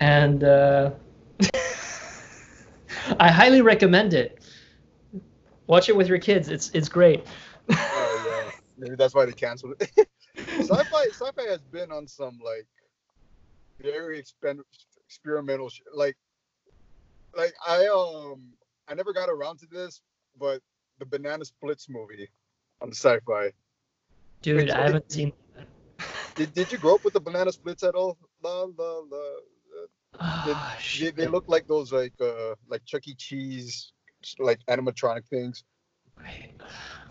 And 0.00 0.44
uh 0.44 0.90
i 3.20 3.30
highly 3.30 3.62
recommend 3.62 4.12
it. 4.12 4.38
Watch 5.66 5.88
it 5.88 5.96
with 5.96 6.08
your 6.08 6.18
kids. 6.18 6.48
It's 6.48 6.70
it's 6.74 6.88
great. 6.88 7.26
Oh 7.70 8.24
yeah, 8.26 8.50
maybe 8.78 8.96
that's 8.96 9.14
why 9.14 9.24
they 9.24 9.32
canceled 9.32 9.74
it. 9.80 9.90
Syfy, 10.36 11.18
Syfy 11.20 11.48
has 11.48 11.60
been 11.60 11.92
on 11.92 12.06
some 12.06 12.38
like 12.44 12.66
very 13.80 14.20
expen- 14.22 14.64
experimental, 15.06 15.68
sh- 15.68 15.82
like, 15.94 16.16
like 17.36 17.54
I 17.66 17.86
um 17.86 18.54
I 18.88 18.94
never 18.94 19.12
got 19.12 19.28
around 19.28 19.58
to 19.60 19.66
this, 19.66 20.00
but 20.38 20.60
the 20.98 21.06
Banana 21.06 21.44
Splits 21.44 21.88
movie 21.88 22.28
on 22.80 22.90
the 22.90 22.96
Syfy. 22.96 23.52
dude 24.42 24.70
i 24.70 24.82
haven't 24.84 25.10
seen 25.10 25.32
Did, 26.36 26.54
did 26.54 26.70
you 26.72 26.78
grow 26.78 26.94
up 26.94 27.04
with 27.04 27.12
the 27.14 27.20
Banana 27.20 27.52
Splits 27.52 27.82
at 27.82 27.94
all? 27.94 28.16
La 28.42 28.62
la 28.62 28.98
la. 29.10 29.22
Ah, 30.20 30.76
They, 31.00 31.10
they 31.10 31.26
look 31.26 31.44
like 31.48 31.66
those 31.68 31.92
like 31.92 32.14
uh 32.20 32.54
like 32.68 32.84
Chuck 32.84 33.06
E. 33.06 33.14
Cheese 33.14 33.92
like 34.38 34.58
animatronic 34.66 35.26
things. 35.26 35.64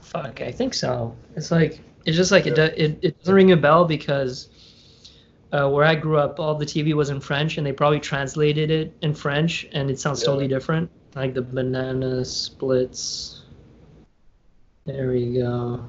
Fuck, 0.02 0.42
I 0.42 0.52
think 0.52 0.74
so. 0.74 1.16
It's 1.36 1.52
like 1.52 1.82
it's 2.06 2.18
just 2.18 2.32
like 2.32 2.48
it, 2.48 2.56
do, 2.56 2.64
it 2.64 2.98
it 3.02 3.20
doesn't 3.20 3.34
ring 3.36 3.52
a 3.52 3.58
bell 3.58 3.86
because 3.86 4.50
uh, 5.52 5.70
where 5.70 5.86
I 5.86 5.96
grew 5.96 6.18
up, 6.18 6.40
all 6.40 6.56
the 6.56 6.66
TV 6.66 6.94
was 6.94 7.10
in 7.10 7.20
French, 7.22 7.58
and 7.58 7.66
they 7.66 7.72
probably 7.72 8.00
translated 8.00 8.70
it 8.70 8.94
in 9.02 9.14
French, 9.14 9.66
and 9.72 9.90
it 9.90 10.00
sounds 10.00 10.22
Yeah. 10.22 10.28
totally 10.28 10.48
different. 10.48 10.90
Like 11.16 11.34
the 11.34 11.42
banana 11.42 12.24
splits. 12.24 13.44
There 14.86 15.10
we 15.10 15.34
go. 15.34 15.84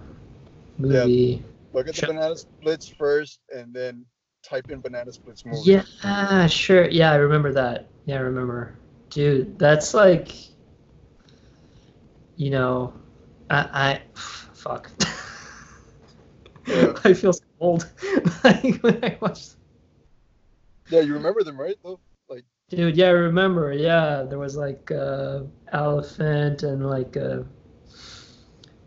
Movie. 0.79 1.45
Look 1.73 1.89
at 1.89 1.95
the. 1.95 2.07
Banana 2.07 2.37
Splits 2.37 2.89
first, 2.89 3.41
and 3.55 3.73
then 3.73 4.05
type 4.43 4.71
in 4.71 4.81
Banana 4.81 5.13
Splits 5.13 5.45
movie. 5.45 5.81
Yeah, 6.03 6.47
sure. 6.47 6.89
Yeah, 6.89 7.13
I 7.13 7.17
remember 7.17 7.53
that. 7.53 7.87
Yeah, 8.07 8.17
I 8.17 8.21
remember. 8.21 8.75
Dude, 9.11 9.59
that's 9.59 9.95
like, 9.95 10.35
you 12.37 12.51
know, 12.51 12.93
I, 13.51 13.69
I 13.73 14.03
fuck. 14.55 14.91
Yeah. 16.67 16.93
I 17.03 17.15
feel 17.15 17.33
so 17.33 17.41
old 17.61 17.91
like 18.45 18.83
when 18.83 19.03
I 19.03 19.17
watch. 19.23 19.53
Yeah, 20.91 21.01
you 21.01 21.15
remember 21.15 21.43
them, 21.43 21.59
right? 21.59 21.77
Though. 21.83 21.99
Dude, 22.69 22.97
yeah, 22.99 23.07
I 23.07 23.11
remember. 23.11 23.73
Yeah, 23.73 24.25
there 24.29 24.39
was 24.39 24.57
like 24.57 24.91
uh, 24.91 25.41
elephant 25.73 26.63
and 26.63 26.87
like 26.89 27.17
a, 27.17 27.47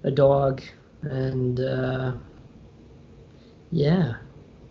a 0.04 0.12
dog 0.12 0.62
and 1.02 1.60
uh, 1.60 2.14
yeah, 3.72 4.18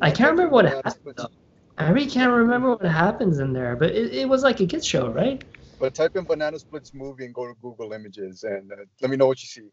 I 0.01 0.11
can't 0.11 0.31
remember 0.31 0.53
what 0.53 0.66
happened. 0.66 1.14
Though. 1.16 1.29
I 1.77 1.88
really 1.88 2.09
can't 2.09 2.31
remember 2.33 2.77
what 2.77 2.85
happens 2.85 3.40
in 3.40 3.53
there, 3.53 3.75
but 3.75 3.90
it, 3.90 4.14
it 4.14 4.29
was 4.29 4.42
like 4.44 4.61
a 4.61 4.66
kids 4.66 4.87
show, 4.87 5.09
right? 5.09 5.42
But 5.81 5.94
type 5.94 6.14
in 6.14 6.25
Banana 6.25 6.59
Splits 6.59 6.92
movie 6.94 7.25
and 7.25 7.35
go 7.35 7.46
to 7.46 7.55
Google 7.62 7.92
Images 7.92 8.44
and 8.44 8.70
uh, 8.70 8.77
let 9.01 9.11
me 9.11 9.16
know 9.16 9.27
what 9.27 9.40
you 9.42 9.49
see. 9.49 9.68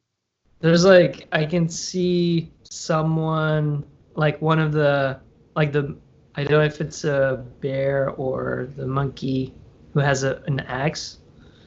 There's 0.62 0.86
like 0.86 1.28
I 1.32 1.45
can 1.45 1.69
see 1.69 2.52
someone 2.63 3.86
like 4.15 4.41
one 4.41 4.58
of 4.58 4.71
the 4.71 5.19
like 5.56 5.71
the 5.71 5.95
I 6.38 6.43
don't 6.43 6.52
know 6.52 6.62
if 6.62 6.80
it's 6.80 7.04
a 7.04 7.43
bear 7.62 8.12
or 8.12 8.69
the 8.76 8.86
monkey 8.86 9.56
who 9.93 10.00
has 10.00 10.23
a, 10.23 10.43
an 10.45 10.60
axe. 10.62 11.17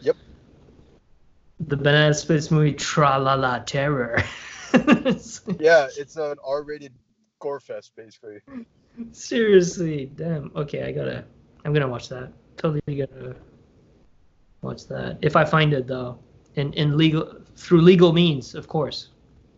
Yep. 0.00 0.16
The 1.59 1.76
Banana 1.76 2.14
Splits 2.14 2.52
movie 2.52 2.72
Tra 2.74 3.18
La 3.18 3.35
La 3.35 3.59
Terror. 3.59 4.22
Yeah, 5.59 5.88
it's 5.98 6.14
an 6.14 6.37
R-rated 6.46 6.92
gore 7.40 7.59
fest, 7.59 7.90
basically. 7.96 8.38
Seriously, 9.11 10.12
damn. 10.14 10.52
Okay, 10.54 10.85
I 10.85 10.92
gotta. 10.92 11.24
I'm 11.64 11.72
gonna 11.72 11.88
watch 11.88 12.09
that. 12.11 12.33
Totally 12.56 12.80
gonna. 12.87 13.35
watch 14.62 14.87
that? 14.87 15.18
If 15.22 15.35
I 15.35 15.44
find 15.44 15.72
it 15.72 15.88
though, 15.88 16.20
in 16.54 16.72
in 16.74 16.96
legal 16.96 17.42
through 17.56 17.80
legal 17.80 18.12
means, 18.12 18.54
of 18.54 18.68
course. 18.68 19.09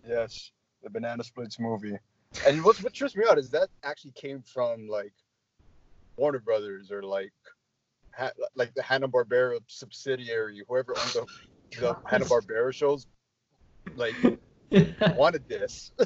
Yes, 0.09 0.53
the 0.83 0.89
Banana 0.89 1.23
Splits 1.23 1.61
movie. 1.61 1.99
And 2.47 2.65
what 2.65 2.77
what 2.83 2.93
trips 2.93 3.17
me 3.17 3.25
out 3.29 3.39
is 3.39 3.51
that 3.51 3.69
actually 3.83 4.13
came 4.13 4.43
from 4.43 4.89
like 4.89 5.13
Warner 6.17 6.41
Brothers 6.41 6.91
or 6.91 7.03
like 7.03 7.33
ha- 8.13 8.33
like 8.55 8.75
the 8.75 8.83
Hanna 8.83 9.09
Barbera 9.09 9.59
subsidiary, 9.67 10.63
whoever 10.69 10.95
owned 10.99 11.11
the, 11.11 11.27
the 11.81 11.97
Hanna 12.07 12.25
Barbera 12.25 12.73
shows, 12.73 13.07
like 13.97 14.15
wanted 15.17 15.47
this. 15.49 15.93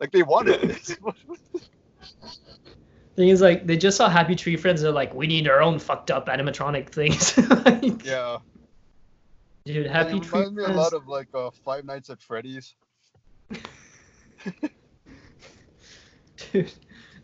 like 0.00 0.12
they 0.12 0.22
wanted 0.22 0.60
this. 0.62 0.96
Thing 3.16 3.30
is, 3.30 3.40
like, 3.40 3.66
they 3.66 3.76
just 3.76 3.96
saw 3.96 4.08
Happy 4.08 4.36
Tree 4.36 4.56
Friends. 4.56 4.80
They're 4.80 4.92
like, 4.92 5.12
we 5.12 5.26
need 5.26 5.48
our 5.48 5.60
own 5.60 5.80
fucked 5.80 6.12
up 6.12 6.28
animatronic 6.28 6.90
things. 6.90 7.36
Like, 7.64 8.04
yeah. 8.04 8.38
Dude, 9.64 9.86
Happy 9.88 10.18
it 10.18 10.22
Tree 10.22 10.40
reminds 10.40 10.52
me 10.56 10.64
a 10.64 10.68
lot 10.68 10.92
of 10.92 11.08
like 11.08 11.28
uh, 11.34 11.50
Five 11.64 11.84
Nights 11.84 12.10
at 12.10 12.22
Freddy's. 12.22 12.74
Dude, 16.52 16.72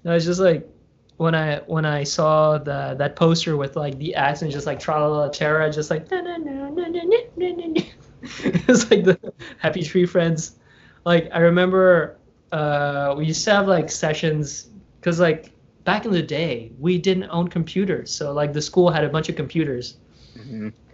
no, 0.04 0.14
it's 0.14 0.24
just 0.24 0.40
like 0.40 0.68
when 1.16 1.34
I 1.34 1.58
when 1.66 1.84
I 1.84 2.04
saw 2.04 2.58
the 2.58 2.94
that 2.98 3.16
poster 3.16 3.56
with 3.56 3.76
like 3.76 3.98
the 3.98 4.14
accent, 4.14 4.52
just 4.52 4.66
like 4.66 4.80
tra 4.80 5.08
la 5.08 5.28
just 5.28 5.90
like 5.90 6.10
na 6.10 6.20
na 6.20 6.36
na 6.36 6.68
na 6.70 6.88
na 6.88 7.02
na 7.02 7.18
na 7.36 7.66
na. 7.66 7.82
It's 8.68 8.90
like 8.90 9.04
the 9.04 9.18
Happy 9.58 9.82
Tree 9.82 10.06
Friends. 10.06 10.56
Like 11.04 11.28
I 11.32 11.40
remember, 11.40 12.18
uh, 12.52 13.14
we 13.16 13.26
used 13.26 13.44
to 13.44 13.52
have 13.52 13.68
like 13.68 13.90
sessions 13.90 14.70
because 14.98 15.20
like 15.20 15.52
back 15.84 16.06
in 16.06 16.12
the 16.12 16.22
day 16.22 16.72
we 16.78 16.98
didn't 16.98 17.28
own 17.30 17.48
computers, 17.48 18.10
so 18.10 18.32
like 18.32 18.52
the 18.52 18.62
school 18.62 18.90
had 18.90 19.04
a 19.04 19.08
bunch 19.08 19.28
of 19.28 19.36
computers, 19.36 19.98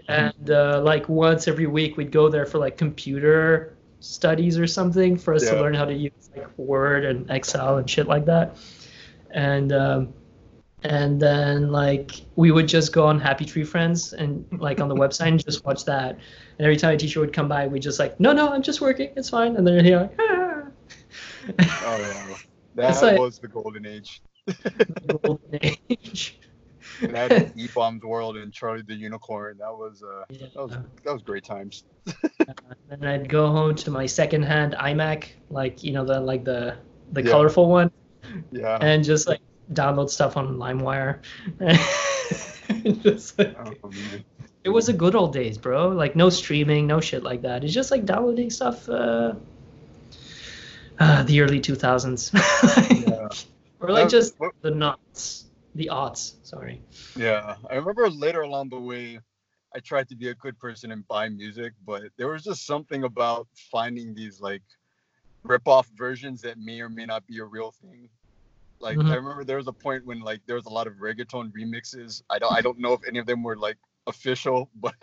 and 0.09 0.51
uh, 0.51 0.81
like 0.83 1.09
once 1.09 1.47
every 1.47 1.67
week 1.67 1.97
we'd 1.97 2.11
go 2.11 2.29
there 2.29 2.45
for 2.45 2.59
like 2.59 2.77
computer 2.77 3.77
studies 4.01 4.59
or 4.59 4.67
something 4.67 5.17
for 5.17 5.35
us 5.35 5.43
to 5.49 5.61
learn 5.61 5.75
how 5.75 5.85
to 5.85 5.93
use 5.95 6.31
like 6.37 6.49
Word 6.59 7.05
and 7.05 7.31
Excel 7.31 7.79
and 7.79 7.89
shit 7.89 8.07
like 8.09 8.25
that. 8.27 8.57
And 9.31 9.73
um, 9.73 10.15
and 10.83 11.21
then 11.21 11.71
like 11.71 12.13
we 12.37 12.51
would 12.51 12.67
just 12.67 12.93
go 12.93 13.07
on 13.07 13.21
Happy 13.21 13.45
Tree 13.45 13.65
Friends 13.65 14.13
and 14.13 14.45
like 14.59 14.81
on 14.81 14.89
the 14.89 14.95
website 14.97 15.29
and 15.29 15.45
just 15.45 15.65
watch 15.65 15.85
that. 15.85 16.11
And 16.11 16.67
every 16.67 16.77
time 16.77 16.95
a 16.95 16.97
teacher 16.97 17.21
would 17.21 17.33
come 17.33 17.49
by, 17.49 17.67
we'd 17.67 17.83
just 17.83 17.99
like, 17.99 18.19
no, 18.19 18.33
no, 18.33 18.51
I'm 18.51 18.63
just 18.63 18.81
working, 18.81 19.11
it's 19.17 19.31
fine. 19.31 19.57
And 19.57 19.67
then 19.67 19.85
he'd 19.85 19.97
like, 19.97 20.13
ah. 20.19 20.63
Oh 21.59 21.99
yeah, 21.99 22.37
that 22.77 23.03
like- 23.03 23.19
was 23.19 23.39
the 23.39 23.49
golden 23.49 23.87
age. 23.87 24.23
golden 25.23 25.59
age. 25.63 26.39
And 27.03 27.17
I 27.17 27.21
had 27.33 27.53
E 27.57 27.69
Bomb's 27.75 28.03
World 28.03 28.37
and 28.37 28.53
Charlie 28.53 28.83
the 28.83 28.95
Unicorn. 28.95 29.59
That 29.59 29.73
was 29.73 30.03
uh, 30.03 30.25
Yeah. 30.31 30.47
that 30.55 30.63
was 30.63 30.73
that 31.05 31.13
was 31.13 31.23
great 31.23 31.45
times. 31.45 31.85
and 32.91 33.07
I'd 33.09 33.29
go 33.29 33.47
home 33.49 33.75
to 33.77 33.91
my 33.91 34.07
secondhand 34.07 34.75
iMac, 34.75 35.29
like 35.51 35.83
you 35.83 35.93
know 35.93 36.05
the 36.05 36.21
like 36.21 36.45
the 36.45 36.77
the 37.13 37.23
Yeah. 37.23 37.31
colorful 37.31 37.69
one, 37.69 37.91
Yeah. 38.53 38.79
and 38.81 39.03
just 39.05 39.27
like 39.29 39.41
download 39.73 40.11
stuff 40.11 40.37
on 40.37 40.57
LimeWire. 40.57 41.21
just 43.03 43.39
like, 43.39 43.57
Oh, 43.83 43.89
man. 43.89 44.25
it 44.65 44.69
was 44.69 44.89
a 44.89 44.93
good 44.93 45.15
old 45.15 45.33
days, 45.33 45.59
bro. 45.59 45.89
Like 45.89 46.17
no 46.17 46.29
streaming, 46.31 46.87
no 46.87 47.01
shit 47.01 47.23
like 47.23 47.43
that. 47.43 47.65
It's 47.65 47.73
just 47.75 47.91
like 47.91 48.05
downloading 48.05 48.51
stuff. 48.51 48.89
Uh, 48.89 49.35
uh, 50.99 51.23
the 51.23 51.41
early 51.41 51.61
two 51.61 51.75
thousands, 51.75 52.31
Yeah. 52.91 53.29
or 53.81 53.91
like 53.91 54.05
That- 54.05 54.11
just 54.11 54.35
what- 54.39 54.53
the 54.61 54.71
knots, 54.71 55.47
the 55.81 55.89
odds. 55.89 56.39
Sorry. 56.43 56.83
Yeah, 57.17 57.57
I 57.69 57.75
remember 57.75 58.09
later 58.09 58.43
along 58.43 58.71
the 58.71 58.81
way, 58.81 59.21
I 59.75 59.81
tried 59.81 60.09
to 60.09 60.17
be 60.17 60.29
a 60.29 60.35
good 60.35 60.59
person 60.59 60.91
and 60.93 61.07
buy 61.07 61.29
music, 61.29 61.75
but 61.85 62.05
there 62.17 62.29
was 62.29 62.45
just 62.45 62.67
something 62.67 63.05
about 63.05 63.49
finding 63.71 64.15
these 64.15 64.41
like 64.41 64.63
rip-off 65.45 65.89
versions 65.97 66.43
that 66.43 66.59
may 66.59 66.81
or 66.81 66.89
may 66.89 67.07
not 67.07 67.27
be 67.27 67.39
a 67.39 67.45
real 67.45 67.73
thing. 67.73 68.11
Like 68.81 68.99
Mhm. 68.99 69.11
I 69.11 69.15
remember 69.15 69.45
there 69.45 69.59
was 69.59 69.69
a 69.69 69.73
point 69.73 70.07
when 70.07 70.21
like 70.21 70.43
there 70.47 70.57
was 70.57 70.67
a 70.67 70.71
lot 70.71 70.87
of 70.89 70.95
reggaeton 70.95 71.53
remixes. 71.53 72.23
I 72.31 72.39
don't 72.39 72.53
I 72.53 72.63
don't 72.63 72.79
know 72.79 72.95
if 72.95 73.03
any 73.09 73.19
of 73.21 73.27
them 73.27 73.43
were 73.43 73.57
like 73.57 73.79
official, 74.07 74.71
but 74.77 74.95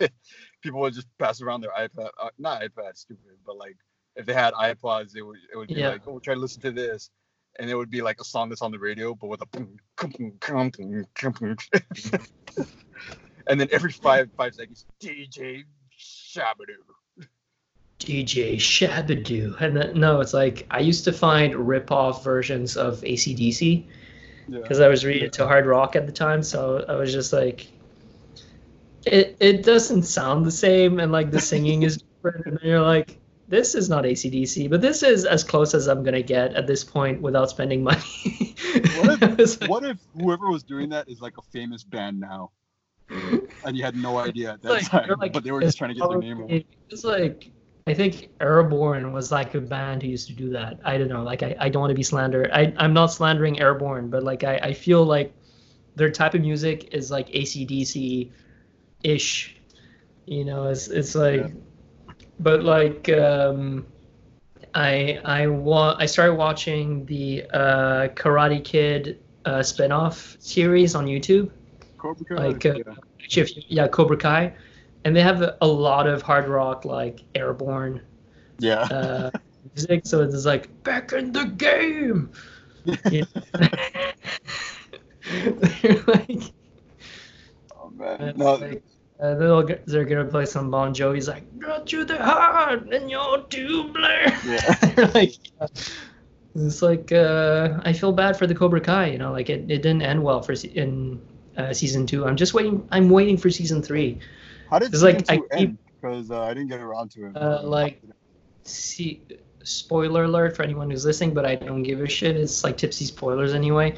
people 0.62 0.80
would 0.80 0.94
just 0.94 1.08
pass 1.18 1.40
around 1.42 1.62
their 1.62 1.72
iPad, 1.72 2.10
uh, 2.20 2.30
not 2.38 2.62
iPad, 2.62 2.96
stupid, 2.96 3.38
but 3.46 3.56
like 3.56 3.76
if 4.16 4.26
they 4.26 4.34
had 4.34 4.54
iPods, 4.54 5.16
it 5.16 5.22
would 5.22 5.38
it 5.52 5.56
would 5.56 5.72
be 5.72 5.80
Yeah. 5.80 5.88
like, 5.90 6.02
oh, 6.06 6.18
try 6.20 6.34
to 6.34 6.40
listen 6.40 6.62
to 6.62 6.72
this, 6.72 7.10
and 7.58 7.70
it 7.70 7.74
would 7.74 7.90
be 7.90 8.02
like 8.02 8.20
a 8.20 8.24
song 8.24 8.48
that's 8.48 8.62
on 8.62 8.70
the 8.70 8.78
radio, 8.78 9.14
but 9.14 9.26
with 9.26 9.42
a 9.42 9.46
and 13.46 13.60
then 13.60 13.68
every 13.72 13.92
five 13.92 14.30
five 14.36 14.54
seconds, 14.54 14.86
DJ 15.00 15.64
Shabadoo. 15.98 17.26
DJ 17.98 18.56
Shabadoo. 18.56 19.60
And 19.60 19.76
then, 19.76 19.98
no, 19.98 20.20
it's 20.20 20.34
like 20.34 20.66
I 20.70 20.80
used 20.80 21.04
to 21.04 21.12
find 21.12 21.54
rip-off 21.54 22.22
versions 22.22 22.76
of 22.76 23.02
AC/DC 23.04 23.84
Yeah. 24.48 24.60
because 24.60 24.80
I 24.80 24.88
was 24.88 25.04
really 25.04 25.24
into 25.24 25.46
hard 25.46 25.66
rock 25.66 25.96
at 25.96 26.06
the 26.06 26.12
time. 26.12 26.42
So 26.42 26.84
I 26.88 26.94
was 26.94 27.12
just 27.12 27.32
like, 27.32 27.66
it 29.04 29.36
it 29.40 29.64
doesn't 29.64 30.04
sound 30.04 30.46
the 30.46 30.52
same, 30.52 31.00
and 31.00 31.10
like 31.10 31.32
the 31.32 31.40
singing 31.40 31.82
is 31.82 31.98
different. 31.98 32.46
And 32.46 32.58
then 32.58 32.68
you're 32.68 32.80
like, 32.80 33.18
this 33.48 33.74
is 33.74 33.88
not 33.88 34.04
AC/DC, 34.04 34.68
but 34.68 34.80
this 34.80 35.02
is 35.02 35.24
as 35.24 35.42
close 35.42 35.74
as 35.74 35.88
I'm 35.88 36.02
gonna 36.02 36.22
get 36.22 36.54
at 36.54 36.66
this 36.66 36.84
point 36.84 37.20
without 37.20 37.50
spending 37.50 37.82
money. 37.82 38.54
What 38.98 39.22
I 39.22 39.34
was 39.34 39.60
like- 39.60 39.70
What 39.70 39.84
if 39.84 39.98
whoever 40.14 40.50
was 40.50 40.62
doing 40.62 40.90
that 40.90 41.08
is 41.08 41.20
like 41.20 41.38
a 41.38 41.42
famous 41.42 41.82
band 41.82 42.20
now, 42.20 42.50
and 43.64 43.76
you 43.76 43.82
had 43.82 43.96
no 43.96 44.18
idea 44.28 44.52
at 44.52 44.62
that 44.62 44.68
like, 44.68 44.84
time, 44.84 45.08
like, 45.18 45.32
but 45.32 45.44
they 45.44 45.50
were 45.50 45.62
just 45.62 45.78
trying 45.78 45.90
to 45.90 45.94
get 45.94 46.08
their 46.08 46.18
oh, 46.18 46.20
name 46.20 46.42
on. 46.42 46.64
It's 46.90 47.04
like 47.04 47.50
I 47.86 47.94
think 47.94 48.28
Airborne 48.38 49.12
was 49.14 49.32
like 49.32 49.54
a 49.54 49.62
band 49.62 50.02
who 50.02 50.08
used 50.10 50.26
to 50.28 50.34
do 50.34 50.50
that. 50.50 50.78
I 50.84 50.98
don't 50.98 51.08
know. 51.08 51.22
Like 51.22 51.42
I, 51.42 51.56
I 51.58 51.68
don't 51.70 51.80
want 51.80 51.90
to 51.90 51.94
be 51.96 52.02
slander. 52.02 52.50
I 52.52 52.74
I'm 52.76 52.92
not 52.92 53.06
slandering 53.06 53.60
Airborne, 53.60 54.10
but 54.10 54.22
like 54.22 54.44
I, 54.44 54.56
I 54.58 54.72
feel 54.74 55.04
like 55.04 55.32
their 55.96 56.10
type 56.10 56.34
of 56.34 56.42
music 56.42 56.92
is 56.92 57.10
like 57.10 57.34
AC/DC 57.34 58.30
ish. 59.02 59.56
You 60.26 60.44
know, 60.44 60.66
it's 60.68 60.88
it's 60.88 61.14
like 61.14 61.40
Yeah. 61.40 61.48
But 62.40 62.62
like 62.62 63.08
um 63.08 63.86
I 64.74 65.20
I 65.24 65.46
wa- 65.46 65.96
I 65.98 66.06
started 66.06 66.34
watching 66.34 67.06
the 67.06 67.44
uh, 67.52 68.08
Karate 68.08 68.62
Kid 68.62 69.18
uh, 69.44 69.62
spin-off 69.62 70.36
series 70.40 70.94
on 70.94 71.06
YouTube 71.06 71.50
Cobra 71.96 72.24
Kai. 72.36 72.46
like 72.46 72.66
uh, 72.66 72.74
yeah. 72.74 72.94
if 73.42 73.70
yeah 73.70 73.88
Cobra 73.88 74.16
Kai, 74.16 74.52
and 75.04 75.16
they 75.16 75.22
have 75.22 75.42
a, 75.42 75.56
a 75.60 75.66
lot 75.66 76.06
of 76.06 76.22
hard 76.22 76.48
rock 76.48 76.84
like 76.84 77.20
Airborne 77.34 78.02
yeah. 78.58 78.82
uh, 78.82 79.30
music. 79.74 80.02
So 80.04 80.22
it's 80.22 80.44
like 80.44 80.82
back 80.84 81.12
in 81.12 81.32
the 81.32 81.44
game. 81.44 82.30
You 83.10 83.26
know? 83.60 83.68
Like, 86.06 86.42
oh 87.76 87.90
man. 87.90 88.32
No, 88.36 88.54
like, 88.54 88.82
uh, 89.20 89.34
they'll 89.34 89.62
get, 89.62 89.84
they're 89.86 90.04
gonna 90.04 90.24
play 90.24 90.46
some 90.46 90.70
Bon 90.70 90.94
Jovi's 90.94 91.28
like 91.28 91.58
got 91.58 91.92
you 91.92 92.04
the 92.04 92.16
heart 92.22 92.92
and 92.92 93.10
you're 93.10 93.42
too. 93.44 93.92
Yeah. 94.44 95.10
like 95.14 95.34
it's 96.54 96.82
like 96.82 97.12
uh, 97.12 97.80
I 97.84 97.92
feel 97.92 98.12
bad 98.12 98.36
for 98.36 98.46
the 98.46 98.54
Cobra 98.54 98.80
Kai. 98.80 99.06
You 99.06 99.18
know, 99.18 99.32
like 99.32 99.50
it, 99.50 99.70
it 99.70 99.82
didn't 99.82 100.02
end 100.02 100.22
well 100.22 100.42
for 100.42 100.54
se- 100.54 100.72
in 100.74 101.20
uh, 101.56 101.72
season 101.72 102.06
two. 102.06 102.26
I'm 102.26 102.36
just 102.36 102.54
waiting. 102.54 102.86
I'm 102.90 103.10
waiting 103.10 103.36
for 103.36 103.50
season 103.50 103.82
three. 103.82 104.18
How 104.70 104.78
did 104.78 104.92
season 104.92 105.06
like, 105.06 105.30
I 105.30 105.36
two 105.36 105.42
keep- 105.42 105.60
end? 105.60 105.78
Because 106.00 106.30
uh, 106.30 106.42
I 106.42 106.54
didn't 106.54 106.68
get 106.68 106.80
around 106.80 107.10
to 107.12 107.26
it. 107.26 107.36
Uh, 107.36 107.60
like, 107.64 108.00
see, 108.62 109.20
spoiler 109.64 110.24
alert 110.24 110.54
for 110.54 110.62
anyone 110.62 110.88
who's 110.88 111.04
listening, 111.04 111.34
but 111.34 111.44
I 111.44 111.56
don't 111.56 111.82
give 111.82 112.00
a 112.00 112.08
shit. 112.08 112.36
It's 112.36 112.62
like 112.62 112.76
tipsy 112.76 113.04
spoilers 113.04 113.52
anyway. 113.52 113.96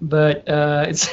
But 0.00 0.48
uh, 0.48 0.86
it's 0.88 1.08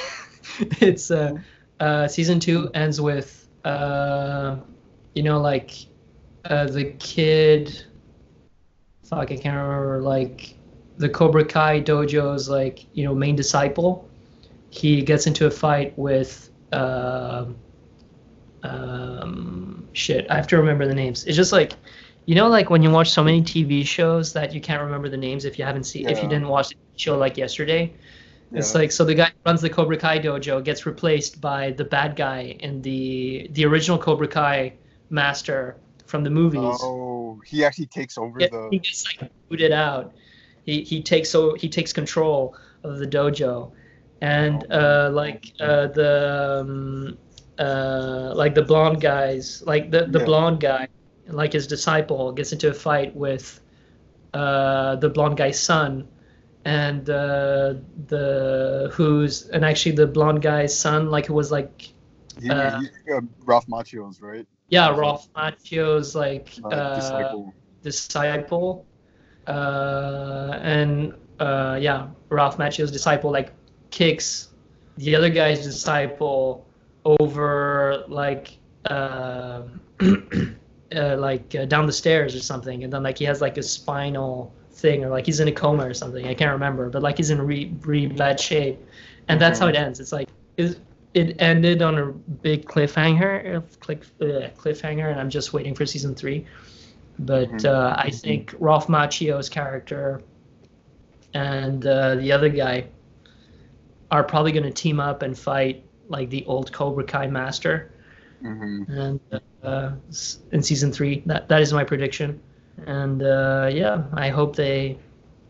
it's 0.80 1.10
uh, 1.10 1.38
uh, 1.80 2.08
season 2.08 2.40
two 2.40 2.70
ends 2.74 3.00
with 3.02 3.48
uh, 3.66 4.58
you 5.16 5.24
know 5.24 5.40
like 5.40 5.72
uh, 6.46 6.66
the 6.66 6.86
kid. 7.00 7.86
Fuck, 9.04 9.32
I 9.32 9.38
can't 9.38 9.58
remember. 9.58 10.02
Like 10.02 10.56
the 10.98 11.10
Cobra 11.10 11.46
Kai 11.46 11.82
dojo's 11.82 12.50
like 12.50 12.86
you 12.94 13.04
know 13.06 13.16
main 13.16 13.36
disciple. 13.36 14.10
He 14.70 15.02
gets 15.02 15.28
into 15.28 15.46
a 15.48 15.52
fight 15.52 15.98
with. 15.98 16.50
um 16.74 17.56
um 18.64 19.88
shit 19.94 20.26
i 20.30 20.36
have 20.36 20.48
to 20.48 20.58
remember 20.58 20.86
the 20.86 20.94
names 20.94 21.24
it's 21.26 21.36
just 21.38 21.52
like 21.52 21.74
you 22.26 22.36
know 22.36 22.48
like 22.48 22.70
when 22.70 22.84
you 22.84 22.92
watch 22.92 23.10
so 23.10 23.24
many 23.24 23.42
tv 23.42 23.86
shows 23.86 24.34
that 24.34 24.54
you 24.54 24.60
can't 24.62 24.82
remember 24.82 25.10
the 25.10 25.18
names 25.18 25.46
if 25.46 25.58
you 25.58 25.66
haven't 25.66 25.86
seen 25.86 26.10
if 26.10 26.22
you 26.22 26.28
didn't 26.28 26.48
watch 26.48 26.70
the 26.70 26.76
show 26.98 27.18
like 27.18 27.38
yesterday 27.38 27.92
it's 28.54 28.74
Yeah. 28.74 28.82
like 28.82 28.92
so 28.92 29.06
the 29.06 29.14
guy 29.16 29.26
who 29.26 29.50
runs 29.50 29.62
the 29.62 29.70
cobra 29.70 29.98
kai 29.98 30.20
dojo 30.20 30.64
gets 30.64 30.86
replaced 30.86 31.42
by 31.42 31.72
the 31.72 31.84
bad 31.86 32.16
guy 32.16 32.58
in 32.60 32.82
the 32.82 33.48
the 33.54 33.66
original 33.66 33.98
cobra 33.98 34.28
kai 34.28 34.74
master 35.10 35.78
from 36.06 36.24
the 36.24 36.30
movies 36.30 36.80
Oh, 36.82 37.40
he 37.46 37.64
actually 37.64 37.88
takes 37.88 38.18
over 38.18 38.40
yeah, 38.40 38.48
the. 38.48 38.70
he 38.72 38.80
gets 38.80 39.06
like 39.22 39.32
booted 39.50 39.72
out. 39.72 40.14
He 40.64 40.82
he 40.84 41.02
takes 41.02 41.30
so 41.30 41.56
he 41.56 41.70
takes 41.70 41.94
control 41.94 42.56
of 42.84 43.00
the 43.00 43.08
dojo, 43.08 43.72
and 44.22 44.66
uh, 44.72 45.10
like 45.14 45.46
uh, 45.60 45.88
the 45.88 46.62
um, 46.62 47.18
uh, 47.58 48.34
like 48.36 48.56
the 48.56 48.62
blonde 48.64 49.02
guys, 49.02 49.64
like 49.66 49.92
the 49.92 50.06
the 50.06 50.20
Yeah. 50.20 50.26
blonde 50.26 50.60
guy, 50.62 50.88
like 51.28 51.54
his 51.54 51.68
disciple 51.68 52.32
gets 52.32 52.52
into 52.52 52.70
a 52.70 52.74
fight 52.74 53.16
with 53.16 53.60
uh, 54.34 54.96
the 54.98 55.10
blonde 55.10 55.38
guy's 55.38 55.60
son, 55.60 56.08
and 56.70 57.10
uh, 57.10 57.74
the 58.08 58.92
who's 58.94 59.50
and 59.50 59.66
actually 59.66 59.96
the 59.96 60.08
blonde 60.08 60.42
guy's 60.42 60.74
son, 60.78 61.10
like 61.10 61.26
who 61.26 61.34
was 61.34 61.50
like 61.52 61.74
He, 62.42 62.50
Uh, 62.50 62.82
uh, 63.16 63.22
Ralph 63.46 63.68
Macchio's 63.68 64.22
right. 64.22 64.46
yeah, 64.70 64.88
Ralph 64.96 65.26
Macchio's 65.34 66.14
like 66.16 66.48
Uh, 66.64 66.68
uh, 66.70 66.96
disciple. 66.96 67.54
disciple, 67.82 68.86
uh, 69.48 70.60
and 70.62 71.14
uh, 71.40 71.78
yeah, 71.82 72.08
Ralph 72.30 72.58
Macchio's 72.58 72.92
disciple 72.92 73.32
like 73.32 73.50
kicks 73.90 74.50
the 74.98 75.16
other 75.16 75.30
guy's 75.30 75.64
disciple 75.64 76.66
over 77.20 78.04
like 78.08 78.58
uh, 78.86 79.64
uh, 80.96 81.16
like 81.18 81.56
uh, 81.56 81.66
down 81.66 81.86
the 81.86 81.94
stairs 81.94 82.36
or 82.36 82.40
something, 82.42 82.84
and 82.84 82.94
then 82.94 83.04
like 83.04 83.18
he 83.18 83.26
has 83.26 83.42
like 83.42 83.58
a 83.58 83.64
spinal 83.64 84.54
thing 84.80 85.04
or 85.04 85.10
like 85.10 85.26
he's 85.26 85.40
in 85.40 85.48
a 85.48 85.52
coma 85.52 85.86
or 85.86 85.94
something. 85.94 86.26
I 86.28 86.34
can't 86.34 86.52
remember, 86.52 86.90
but 86.90 87.02
like 87.02 87.18
he's 87.18 87.30
in 87.30 87.42
re- 87.42 87.74
really 87.82 88.08
bad 88.08 88.40
shape, 88.40 88.80
and 89.28 89.40
that's 89.42 89.60
how 89.60 89.68
it 89.68 89.76
ends. 89.76 90.00
It's 90.00 90.12
like 90.12 90.30
it, 90.58 90.80
it 91.14 91.36
ended 91.40 91.82
on 91.82 91.98
a 91.98 92.06
big 92.08 92.66
cliffhanger, 92.66 93.64
click, 93.80 94.04
uh, 94.22 94.50
cliffhanger, 94.58 95.10
and 95.12 95.20
I'm 95.20 95.30
just 95.30 95.54
waiting 95.54 95.76
for 95.76 95.86
season 95.86 96.16
three. 96.16 96.46
But 97.20 97.50
Mhm. 97.50 97.66
uh, 97.66 97.96
I 97.98 98.10
think 98.10 98.56
Ralph 98.60 98.88
Macchio's 98.88 99.50
character 99.50 100.22
and 101.34 101.86
uh, 101.86 102.16
the 102.16 102.32
other 102.32 102.50
guy 102.50 102.86
are 104.12 104.24
probably 104.24 104.52
going 104.52 104.64
to 104.64 104.72
team 104.72 105.00
up 105.00 105.22
and 105.22 105.38
fight 105.38 105.84
like 106.08 106.30
the 106.30 106.44
old 106.46 106.72
Cobra 106.74 107.04
Kai 107.04 107.28
master 107.28 107.92
hmm 108.42 108.84
and 108.88 109.20
uh, 109.64 109.92
in 110.52 110.64
season 110.64 110.92
three. 110.92 111.22
That 111.26 111.48
that 111.50 111.62
is 111.62 111.74
my 111.74 111.84
prediction, 111.84 112.40
and 112.88 113.24
uh, 113.24 113.70
yeah, 113.72 114.04
I 114.14 114.30
hope 114.30 114.56
they 114.56 114.98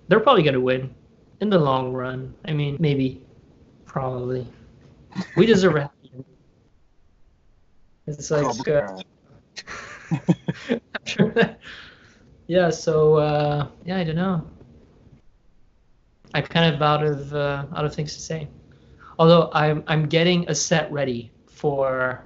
they're 0.07 0.19
probably 0.19 0.43
gonna 0.43 0.59
win 0.59 0.93
in 1.41 1.49
the 1.49 1.59
long 1.59 1.93
run. 1.93 2.33
I 2.45 2.53
mean, 2.53 2.77
maybe, 2.79 3.21
probably. 3.85 4.47
We 5.35 5.45
deserve 5.45 5.75
a 5.75 5.81
happy 5.81 6.11
ending. 6.13 6.25
It's 8.07 8.31
like 8.31 8.67
uh, 8.67 9.01
yeah. 12.47 12.69
So 12.69 13.15
uh, 13.15 13.67
yeah, 13.85 13.97
I 13.97 14.03
don't 14.03 14.15
know. 14.15 14.45
I'm 16.33 16.43
kind 16.43 16.73
of 16.73 16.81
out 16.81 17.03
of 17.03 17.33
uh, 17.33 17.65
out 17.75 17.85
of 17.85 17.93
things 17.93 18.13
to 18.15 18.21
say. 18.21 18.47
Although 19.17 19.49
I'm 19.53 19.83
I'm 19.87 20.07
getting 20.07 20.49
a 20.49 20.55
set 20.55 20.91
ready 20.91 21.31
for 21.47 22.23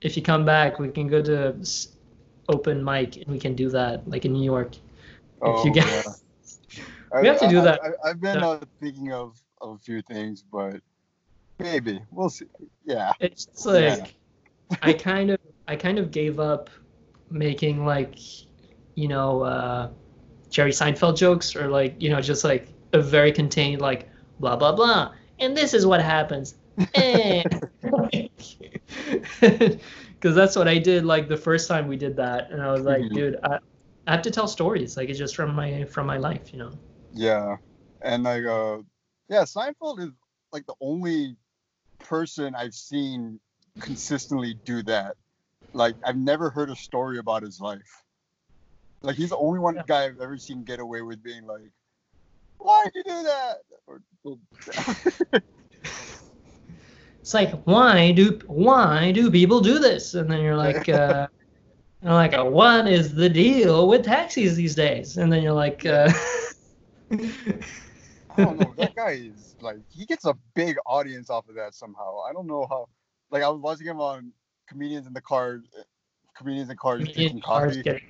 if 0.00 0.16
you 0.16 0.22
come 0.22 0.44
back, 0.44 0.78
we 0.78 0.88
can 0.90 1.08
go 1.08 1.22
to 1.22 1.56
open 2.48 2.84
mic 2.84 3.16
and 3.16 3.26
we 3.26 3.38
can 3.38 3.54
do 3.54 3.70
that, 3.70 4.08
like 4.08 4.24
in 4.24 4.32
New 4.32 4.44
York. 4.44 4.76
If 5.42 5.64
you 5.64 5.72
get, 5.72 6.06
We 7.20 7.28
have 7.28 7.38
to 7.40 7.48
do 7.48 7.60
that. 7.62 7.80
I, 8.04 8.08
have 8.08 8.20
been 8.20 8.40
Yeah. 8.40 8.46
uh, 8.46 8.60
thinking 8.80 9.12
of, 9.12 9.40
of 9.60 9.76
a 9.76 9.78
few 9.78 10.02
things, 10.02 10.42
but 10.42 10.80
maybe 11.58 12.00
we'll 12.10 12.28
see. 12.28 12.46
Yeah. 12.84 13.12
it's 13.20 13.46
just 13.46 13.66
like 13.66 14.14
I 14.82 14.92
kind 14.92 15.30
of 15.30 15.38
I 15.68 15.76
kind 15.76 15.98
of 15.98 16.10
gave 16.10 16.40
up 16.40 16.70
making 17.30 17.84
like 17.84 18.18
you 18.96 19.08
know 19.08 19.42
uh, 19.42 19.90
Jerry 20.50 20.72
Seinfeld 20.72 21.16
jokes 21.16 21.54
or 21.54 21.68
like 21.68 22.00
you 22.02 22.10
know 22.10 22.20
just 22.20 22.42
like 22.44 22.68
a 22.92 23.00
very 23.00 23.30
contained 23.32 23.80
like 23.80 24.08
blah 24.40 24.56
blah 24.56 24.72
blah, 24.72 25.12
and 25.38 25.56
this 25.56 25.72
is 25.74 25.86
what 25.86 26.02
happens. 26.02 26.56
Because 30.24 30.34
that's 30.34 30.56
what 30.56 30.66
I 30.66 30.78
did 30.78 31.04
like 31.04 31.28
the 31.28 31.36
first 31.36 31.68
time 31.68 31.86
we 31.86 31.98
did 31.98 32.16
that, 32.16 32.50
and 32.50 32.62
I 32.62 32.72
was 32.72 32.80
like, 32.86 33.02
Mhm. 33.02 33.12
dude, 33.12 33.36
I, 33.44 33.58
I 34.06 34.12
have 34.12 34.22
to 34.22 34.30
tell 34.30 34.48
stories. 34.48 34.96
Like 34.96 35.10
it's 35.10 35.18
just 35.18 35.36
from 35.36 35.54
my 35.54 35.84
from 35.84 36.06
my 36.06 36.16
life, 36.16 36.50
you 36.50 36.58
know. 36.58 36.72
Yeah. 37.12 37.58
And 38.00 38.22
like 38.22 38.46
uh 38.46 38.78
yeah, 39.28 39.42
Seinfeld 39.42 40.00
is 40.00 40.12
like 40.50 40.64
the 40.64 40.76
only 40.80 41.36
person 41.98 42.54
I've 42.54 42.72
seen 42.72 43.38
consistently 43.80 44.54
do 44.64 44.82
that. 44.84 45.16
Like 45.74 45.94
I've 46.02 46.16
never 46.16 46.48
heard 46.48 46.70
a 46.70 46.76
story 46.76 47.18
about 47.18 47.42
his 47.42 47.60
life. 47.60 48.02
Like 49.02 49.16
he's 49.16 49.28
the 49.28 49.36
only 49.36 49.58
one 49.58 49.74
Yeah. 49.74 49.82
guy 49.86 50.04
I've 50.06 50.22
ever 50.22 50.38
seen 50.38 50.64
get 50.64 50.80
away 50.80 51.02
with 51.02 51.22
being 51.22 51.46
like, 51.46 51.70
Why'd 52.56 52.92
you 52.94 53.04
do 53.04 53.22
that? 53.24 53.56
Or, 53.86 54.00
It's 57.24 57.32
like 57.32 57.58
why 57.64 58.12
do 58.12 58.38
why 58.48 59.10
do 59.10 59.30
people 59.30 59.62
do 59.62 59.78
this? 59.78 60.12
And 60.12 60.30
then 60.30 60.42
you're 60.42 60.58
like, 60.58 60.90
uh, 60.90 61.26
you're 62.02 62.12
like, 62.12 62.34
what 62.36 62.86
is 62.86 63.14
the 63.14 63.30
deal 63.30 63.88
with 63.88 64.04
taxis 64.04 64.56
these 64.56 64.74
days? 64.74 65.16
And 65.16 65.32
then 65.32 65.42
you're 65.42 65.54
like, 65.54 65.86
uh, 65.86 66.12
I 67.10 67.16
don't 68.36 68.60
know. 68.60 68.74
That 68.76 68.94
guy 68.94 69.12
is 69.12 69.56
like 69.62 69.78
he 69.88 70.04
gets 70.04 70.26
a 70.26 70.34
big 70.54 70.76
audience 70.84 71.30
off 71.30 71.48
of 71.48 71.54
that 71.54 71.74
somehow. 71.74 72.18
I 72.28 72.34
don't 72.34 72.46
know 72.46 72.66
how. 72.68 72.90
Like 73.30 73.42
I 73.42 73.48
was 73.48 73.58
watching 73.62 73.86
him 73.86 74.02
on 74.02 74.30
comedians 74.68 75.06
in 75.06 75.14
the 75.14 75.22
car, 75.22 75.62
comedians 76.36 76.68
in 76.68 76.76
cars 76.76 77.08
drinking 77.08 77.40
cars 77.40 77.70
coffee. 77.70 77.82
getting, 77.84 78.02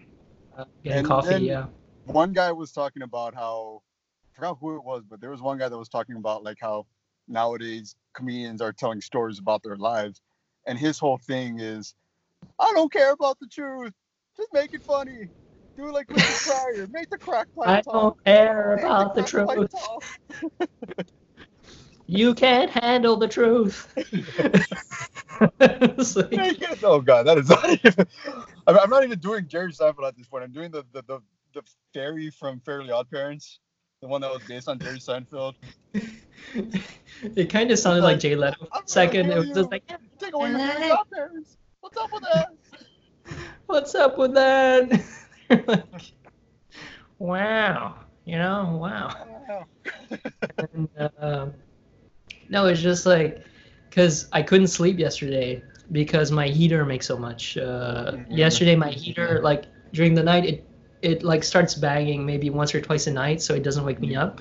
uh, 0.59 0.65
getting 0.83 0.99
And 0.99 1.07
coffee. 1.07 1.29
then- 1.29 1.45
yeah. 1.45 1.67
one 2.07 2.33
guy 2.33 2.51
was 2.51 2.73
talking 2.73 3.03
about 3.03 3.33
how 3.37 3.81
I 4.33 4.35
forgot 4.35 4.59
who 4.61 4.75
it 4.75 4.83
was, 4.83 5.05
but 5.09 5.21
there 5.21 5.31
was 5.31 5.41
one 5.41 5.57
guy 5.57 5.69
that 5.69 5.79
was 5.79 5.89
talking 5.89 6.17
about 6.17 6.43
like 6.43 6.59
how 6.61 6.87
nowadays 7.29 7.97
comedians 8.15 8.61
are 8.61 8.73
telling 8.73 9.01
stories 9.01 9.39
about 9.39 9.63
their 9.63 9.77
lives, 9.77 10.21
and 10.67 10.79
his 10.79 10.99
whole 10.99 11.19
thing 11.19 11.59
is, 11.61 11.95
I 12.59 12.73
don't 12.75 12.93
care 12.93 13.13
about 13.13 13.39
the 13.41 13.49
truth, 13.49 13.93
just 14.37 14.49
make 14.53 14.73
it 14.75 14.83
funny, 14.83 15.29
do 15.77 15.89
it 15.89 15.93
like 15.93 16.07
Richard 16.11 16.25
Pryor, 16.47 16.89
make 16.91 17.11
the 17.11 17.19
crack 17.19 17.49
pipe 17.59 17.69
I 17.69 17.81
talk. 17.83 18.17
don't 18.17 18.25
care 18.25 18.77
make 18.77 18.85
about 18.85 19.15
the 19.15 19.23
pipe 19.23 19.29
truth. 19.29 19.71
You 22.07 22.35
can't 22.35 22.71
handle 22.71 23.17
the 23.17 23.29
truth. 23.29 23.89
Like- 25.61 26.63
oh 26.83 27.01
god, 27.01 27.25
that 27.27 27.39
is 27.39 27.49
not 27.49 27.69
even. 27.69 28.07
I'm, 28.67 28.79
I'm 28.79 28.91
not 28.91 29.05
even 29.05 29.19
doing 29.19 29.49
Jerry 29.49 29.73
Seinfeld 29.73 30.07
at 30.07 30.17
this 30.17 30.29
point. 30.29 30.45
I'm 30.45 30.53
doing 30.53 30.71
the 30.71 30.85
the 30.93 31.03
the, 31.03 31.21
the 31.55 31.63
fairy 31.93 32.31
from 32.31 32.61
Fairly 32.61 32.91
Odd 32.91 33.11
Parents, 33.11 33.59
the 34.05 34.09
one 34.09 34.21
that 34.21 34.31
was 34.31 34.43
based 34.47 34.69
on 34.69 34.79
Jerry 34.79 34.99
Seinfeld. 34.99 35.55
it 36.55 37.49
kind 37.49 37.71
of 37.71 37.79
sounded 37.79 38.05
like 38.05 38.19
Jay 38.19 38.37
Leno. 38.37 38.55
Second, 38.85 39.31
it 39.31 39.39
was 39.39 39.47
kill 39.47 39.55
just 39.55 39.65
you. 39.65 39.71
like, 39.71 39.83
Take 40.19 40.35
away 40.35 40.51
your 40.51 40.59
Fairly 40.59 41.43
What's 41.81 41.97
up 41.97 42.11
with 42.13 42.23
that? 42.23 42.49
what's 43.67 43.95
up 43.95 44.19
with 44.19 44.35
that? 44.35 45.03
Like, 45.67 45.85
wow, 47.19 47.97
you 48.27 48.37
know, 48.37 48.77
wow. 48.79 49.65
And, 50.59 50.89
uh, 51.19 51.47
no, 52.51 52.67
it's 52.67 52.83
just 52.83 53.07
like, 53.07 53.43
because 53.89 54.29
I 54.33 54.43
couldn't 54.43 54.67
sleep 54.67 54.99
yesterday 54.99 55.63
because 55.93 56.31
my 56.31 56.49
heater 56.49 56.85
makes 56.85 57.07
so 57.07 57.17
much. 57.17 57.57
Uh, 57.57 58.13
Mhm. 58.13 58.27
yesterday, 58.37 58.77
my 58.77 58.91
heater, 58.91 59.41
like 59.43 59.65
during 59.95 60.13
the 60.13 60.23
night, 60.23 60.45
it 60.45 60.67
it 61.05 61.23
like 61.23 61.45
starts 61.45 61.75
banging 61.75 62.25
maybe 62.25 62.49
once 62.51 62.75
or 62.75 62.81
twice 62.81 63.07
a 63.07 63.13
night, 63.13 63.43
so 63.43 63.55
it 63.55 63.63
doesn't 63.63 63.85
wake 63.85 64.01
me 64.01 64.17
up. 64.17 64.41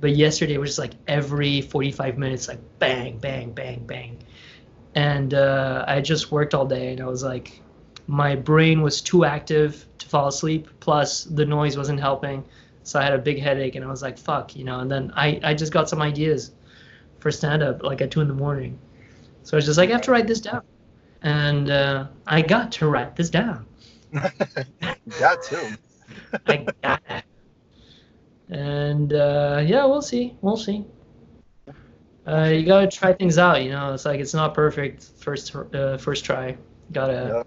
But 0.00 0.16
yesterday 0.16 0.54
it 0.54 0.60
was 0.60 0.70
just 0.70 0.78
like 0.78 0.94
every 1.06 1.60
45 1.60 2.18
minutes, 2.18 2.48
like 2.48 2.60
bang, 2.78 3.18
bang, 3.18 3.52
bang, 3.52 3.84
bang. 3.84 4.18
And 4.94 5.34
uh, 5.34 5.84
I 5.86 6.00
just 6.00 6.32
worked 6.32 6.54
all 6.54 6.64
day, 6.64 6.92
and 6.92 7.00
I 7.00 7.06
was 7.06 7.22
like, 7.22 7.60
my 8.06 8.34
brain 8.34 8.80
was 8.80 9.02
too 9.02 9.24
active 9.26 9.86
to 9.98 10.08
fall 10.08 10.28
asleep. 10.28 10.68
Plus, 10.80 11.24
the 11.24 11.44
noise 11.44 11.76
wasn't 11.76 12.00
helping, 12.00 12.42
so 12.84 12.98
I 12.98 13.02
had 13.02 13.12
a 13.12 13.18
big 13.18 13.38
headache, 13.38 13.74
and 13.74 13.84
I 13.84 13.88
was 13.88 14.00
like, 14.00 14.16
fuck, 14.18 14.56
you 14.56 14.64
know. 14.64 14.80
And 14.80 14.90
then 14.90 15.12
I 15.14 15.40
I 15.44 15.54
just 15.54 15.72
got 15.72 15.90
some 15.90 16.00
ideas 16.00 16.52
for 17.18 17.30
stand 17.30 17.62
up 17.62 17.82
like 17.82 18.00
at 18.00 18.10
two 18.10 18.22
in 18.22 18.28
the 18.28 18.34
morning. 18.34 18.78
So 19.42 19.56
I 19.56 19.58
was 19.58 19.66
just 19.66 19.78
like, 19.78 19.90
I 19.90 19.92
have 19.92 20.02
to 20.02 20.10
write 20.10 20.26
this 20.26 20.40
down. 20.40 20.62
And 21.22 21.70
uh, 21.70 22.06
I 22.26 22.42
got 22.42 22.72
to 22.72 22.88
write 22.88 23.16
this 23.16 23.30
down. 23.30 23.66
That 25.18 25.42
too. 25.42 25.76
I 26.46 26.66
got 26.82 27.02
it. 27.10 27.24
And 28.50 29.12
uh, 29.12 29.62
yeah, 29.64 29.84
we'll 29.84 30.02
see. 30.02 30.36
We'll 30.40 30.56
see. 30.56 30.84
Uh, 32.26 32.44
you 32.44 32.64
gotta 32.66 32.86
try 32.86 33.12
things 33.12 33.38
out, 33.38 33.62
you 33.62 33.70
know. 33.70 33.94
It's 33.94 34.04
like 34.04 34.20
it's 34.20 34.34
not 34.34 34.54
perfect 34.54 35.02
first 35.18 35.54
uh, 35.54 35.96
first 35.96 36.24
try. 36.24 36.48
You 36.48 36.56
gotta, 36.92 37.44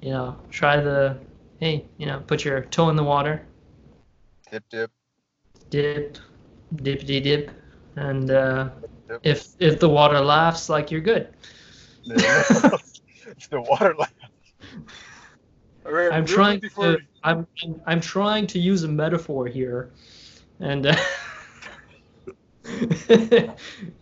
you 0.00 0.10
know, 0.10 0.36
try 0.50 0.80
the 0.80 1.18
hey, 1.60 1.84
you 1.98 2.06
know, 2.06 2.20
put 2.26 2.44
your 2.44 2.62
toe 2.62 2.88
in 2.90 2.96
the 2.96 3.04
water, 3.04 3.44
Dip 4.50 4.64
dip. 4.70 4.90
dip, 5.70 6.18
dip, 6.76 7.04
dip, 7.04 7.22
dip, 7.22 7.50
and 7.96 8.30
uh, 8.30 8.68
Dip. 9.08 9.20
if 9.22 9.48
if 9.60 9.78
the 9.78 9.88
water 9.88 10.20
laughs, 10.20 10.68
like 10.68 10.90
you're 10.90 11.00
good. 11.00 11.28
it's 12.06 13.48
the 13.50 13.60
water 13.60 13.94
lamp. 13.96 14.12
Alright, 15.88 16.12
I'm 16.12 16.26
trying 16.26 16.60
before- 16.60 16.98
to 16.98 17.02
I'm 17.24 17.46
I'm 17.86 18.00
trying 18.00 18.46
to 18.48 18.58
use 18.58 18.82
a 18.84 18.88
metaphor 18.88 19.46
here, 19.46 19.90
and 20.60 20.86
uh, 20.86 20.96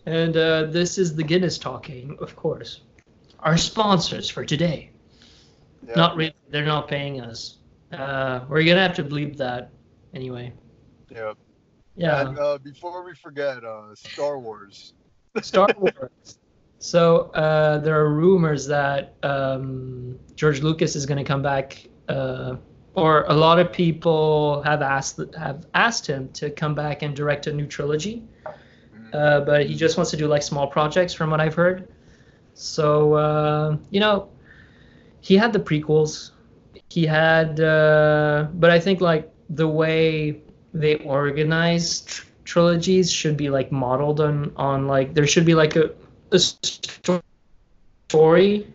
and 0.05 0.37
uh, 0.37 0.65
this 0.65 0.97
is 0.97 1.15
the 1.15 1.23
Guinness 1.23 1.57
talking, 1.57 2.17
of 2.19 2.35
course. 2.35 2.81
Our 3.39 3.57
sponsors 3.57 4.29
for 4.29 4.43
today. 4.43 4.91
Yeah. 5.87 5.93
Not 5.95 6.15
really. 6.17 6.35
They're 6.49 6.65
not 6.65 6.87
paying 6.87 7.21
us. 7.21 7.57
Uh, 7.91 8.41
we're 8.49 8.63
gonna 8.63 8.81
have 8.81 8.95
to 8.95 9.03
bleep 9.03 9.37
that 9.37 9.71
anyway. 10.13 10.53
Yeah. 11.09 11.33
Yeah. 11.95 12.27
And 12.27 12.37
uh, 12.37 12.57
before 12.57 13.03
we 13.03 13.15
forget, 13.15 13.63
uh, 13.63 13.95
Star 13.95 14.37
Wars. 14.39 14.93
Star 15.41 15.69
Wars. 15.77 16.39
So 16.79 17.31
uh, 17.31 17.79
there 17.79 17.99
are 17.99 18.13
rumors 18.13 18.67
that 18.67 19.15
um, 19.23 20.19
George 20.35 20.61
Lucas 20.61 20.95
is 20.95 21.05
going 21.05 21.17
to 21.17 21.23
come 21.23 21.41
back, 21.41 21.87
uh, 22.07 22.57
or 22.93 23.23
a 23.23 23.33
lot 23.33 23.59
of 23.59 23.71
people 23.71 24.61
have 24.63 24.81
asked 24.81 25.19
have 25.35 25.65
asked 25.73 26.05
him 26.05 26.29
to 26.33 26.49
come 26.51 26.75
back 26.75 27.01
and 27.01 27.15
direct 27.15 27.47
a 27.47 27.53
new 27.53 27.65
trilogy, 27.65 28.23
uh, 29.13 29.41
but 29.41 29.65
he 29.65 29.75
just 29.75 29.97
wants 29.97 30.11
to 30.11 30.17
do 30.17 30.27
like 30.27 30.43
small 30.43 30.67
projects, 30.67 31.13
from 31.13 31.31
what 31.31 31.41
I've 31.41 31.55
heard. 31.55 31.87
So 32.53 33.13
uh, 33.13 33.77
you 33.89 33.99
know, 33.99 34.29
he 35.21 35.35
had 35.35 35.53
the 35.53 35.59
prequels, 35.59 36.31
he 36.89 37.05
had, 37.05 37.59
uh, 37.59 38.47
but 38.53 38.69
I 38.69 38.79
think 38.79 39.01
like 39.01 39.31
the 39.49 39.67
way 39.67 40.41
they 40.73 40.97
organize 40.97 42.01
tr- 42.01 42.25
trilogies 42.45 43.11
should 43.11 43.35
be 43.35 43.49
like 43.49 43.71
modeled 43.71 44.21
on 44.21 44.51
on 44.55 44.87
like 44.87 45.15
there 45.15 45.25
should 45.25 45.45
be 45.45 45.55
like 45.55 45.75
a 45.75 45.91
a 46.31 46.39
story, 48.09 48.73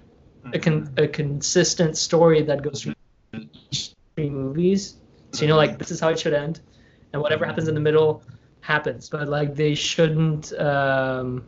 a, 0.53 0.59
con- 0.59 0.93
a 0.97 1.07
consistent 1.09 1.97
story 1.97 2.43
that 2.43 2.63
goes 2.63 2.83
through 2.83 2.95
three 4.17 4.31
movies. 4.31 4.97
So 5.33 5.43
you 5.43 5.49
know, 5.49 5.57
like 5.57 5.79
this 5.79 5.91
is 5.91 6.01
how 6.01 6.11
it 6.11 6.19
should 6.19 6.35
end, 6.35 6.61
and 7.13 7.23
whatever 7.23 7.45
happens 7.47 7.69
in 7.69 7.75
the 7.75 7.81
middle 7.81 8.23
happens. 8.61 9.09
But 9.09 9.29
like 9.29 9.55
they 9.55 9.75
shouldn't, 9.75 10.53
um, 10.59 11.45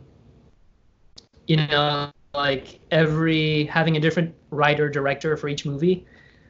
you 1.47 1.57
know, 1.57 2.11
like 2.33 2.79
every 2.91 3.65
having 3.65 3.97
a 3.97 3.99
different 3.99 4.33
writer 4.49 4.89
director 4.89 5.37
for 5.37 5.47
each 5.47 5.65
movie. 5.65 6.05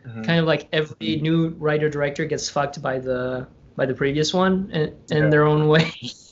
Mhm. 0.08 0.26
Kind 0.26 0.40
of 0.40 0.46
like 0.46 0.68
every 0.72 1.18
new 1.22 1.50
writer 1.58 1.90
director 1.90 2.26
gets 2.26 2.50
fucked 2.50 2.82
by 2.82 3.00
the 3.00 3.48
by 3.76 3.86
the 3.86 3.94
previous 3.94 4.34
one 4.34 4.70
in, 4.72 4.96
in 5.12 5.24
Yeah. 5.24 5.30
their 5.30 5.44
own 5.44 5.68
way. 5.68 5.92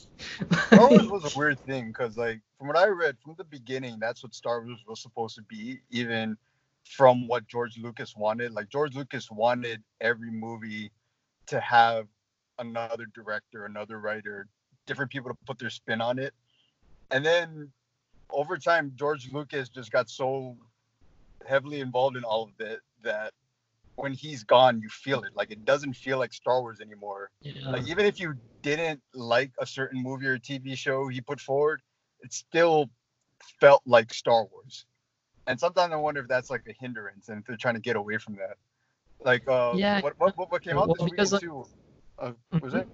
Star 0.66 0.90
Wars 0.90 1.08
was 1.08 1.34
a 1.34 1.38
weird 1.38 1.60
thing 1.60 1.88
because, 1.88 2.16
like, 2.16 2.40
from 2.58 2.68
what 2.68 2.76
I 2.76 2.86
read 2.86 3.16
from 3.22 3.34
the 3.36 3.44
beginning, 3.44 3.98
that's 3.98 4.22
what 4.22 4.34
Star 4.34 4.62
Wars 4.62 4.82
was 4.86 5.00
supposed 5.00 5.36
to 5.36 5.42
be, 5.42 5.80
even 5.90 6.36
from 6.84 7.26
what 7.26 7.46
George 7.46 7.78
Lucas 7.78 8.16
wanted. 8.16 8.52
Like, 8.52 8.68
George 8.68 8.94
Lucas 8.94 9.30
wanted 9.30 9.82
every 10.00 10.30
movie 10.30 10.90
to 11.46 11.60
have 11.60 12.06
another 12.58 13.06
director, 13.14 13.64
another 13.64 13.98
writer, 14.00 14.48
different 14.86 15.10
people 15.10 15.30
to 15.30 15.36
put 15.46 15.58
their 15.58 15.70
spin 15.70 16.00
on 16.00 16.18
it. 16.18 16.34
And 17.10 17.24
then 17.24 17.70
over 18.30 18.58
time, 18.58 18.92
George 18.96 19.30
Lucas 19.32 19.68
just 19.68 19.90
got 19.92 20.08
so 20.08 20.56
heavily 21.46 21.80
involved 21.80 22.16
in 22.16 22.24
all 22.24 22.44
of 22.44 22.66
it 22.66 22.80
that 23.02 23.32
when 23.96 24.12
he's 24.12 24.42
gone, 24.44 24.80
you 24.80 24.88
feel 24.88 25.22
it. 25.24 25.34
Like, 25.34 25.50
it 25.50 25.64
doesn't 25.64 25.94
feel 25.94 26.18
like 26.18 26.32
Star 26.32 26.60
Wars 26.60 26.80
anymore 26.80 27.30
yeah. 27.44 27.70
like 27.70 27.86
even 27.88 28.06
if 28.06 28.18
you 28.18 28.34
didn't 28.62 29.00
like 29.14 29.52
a 29.60 29.66
certain 29.66 30.02
movie 30.02 30.26
or 30.26 30.38
TV 30.38 30.76
show 30.76 31.08
he 31.08 31.20
put 31.20 31.40
forward, 31.40 31.82
it 32.20 32.32
still 32.32 32.90
felt 33.60 33.82
like 33.86 34.12
Star 34.12 34.46
Wars. 34.46 34.86
And 35.46 35.60
sometimes 35.60 35.92
I 35.92 35.96
wonder 35.96 36.20
if 36.20 36.28
that's 36.28 36.50
like 36.50 36.62
a 36.68 36.72
hindrance 36.72 37.28
and 37.28 37.40
if 37.40 37.46
they're 37.46 37.56
trying 37.56 37.74
to 37.74 37.80
get 37.80 37.96
away 37.96 38.16
from 38.18 38.36
that. 38.36 38.56
Like 39.22 39.46
uh 39.46 39.72
Yeah. 39.76 40.00
what 40.00 40.14
what, 40.18 40.36
what, 40.36 40.62
came 40.62 40.76
out 40.78 40.86
Well, 40.88 40.96
this 40.98 41.10
because, 41.10 41.32
weekend 41.32 41.42
too? 41.42 41.66
Uh, 42.18 42.32
was 42.60 42.74
it? 42.74 42.88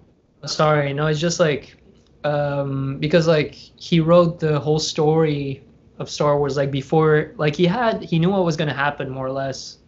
Sorry, 0.46 0.92
no, 0.92 1.06
it's 1.06 1.20
just 1.20 1.40
like 1.40 1.76
um 2.24 2.98
because 2.98 3.26
like 3.26 3.54
he 3.54 4.00
wrote 4.00 4.40
the 4.40 4.58
whole 4.58 4.78
story 4.78 5.62
of 5.98 6.10
Star 6.10 6.38
Wars 6.38 6.56
like 6.56 6.70
before 6.70 7.32
like 7.36 7.54
he 7.54 7.66
had 7.66 8.02
he 8.02 8.18
knew 8.18 8.30
what 8.30 8.44
was 8.44 8.56
gonna 8.56 8.74
happen 8.74 9.08
more 9.08 9.26
or 9.26 9.32
less. 9.32 9.78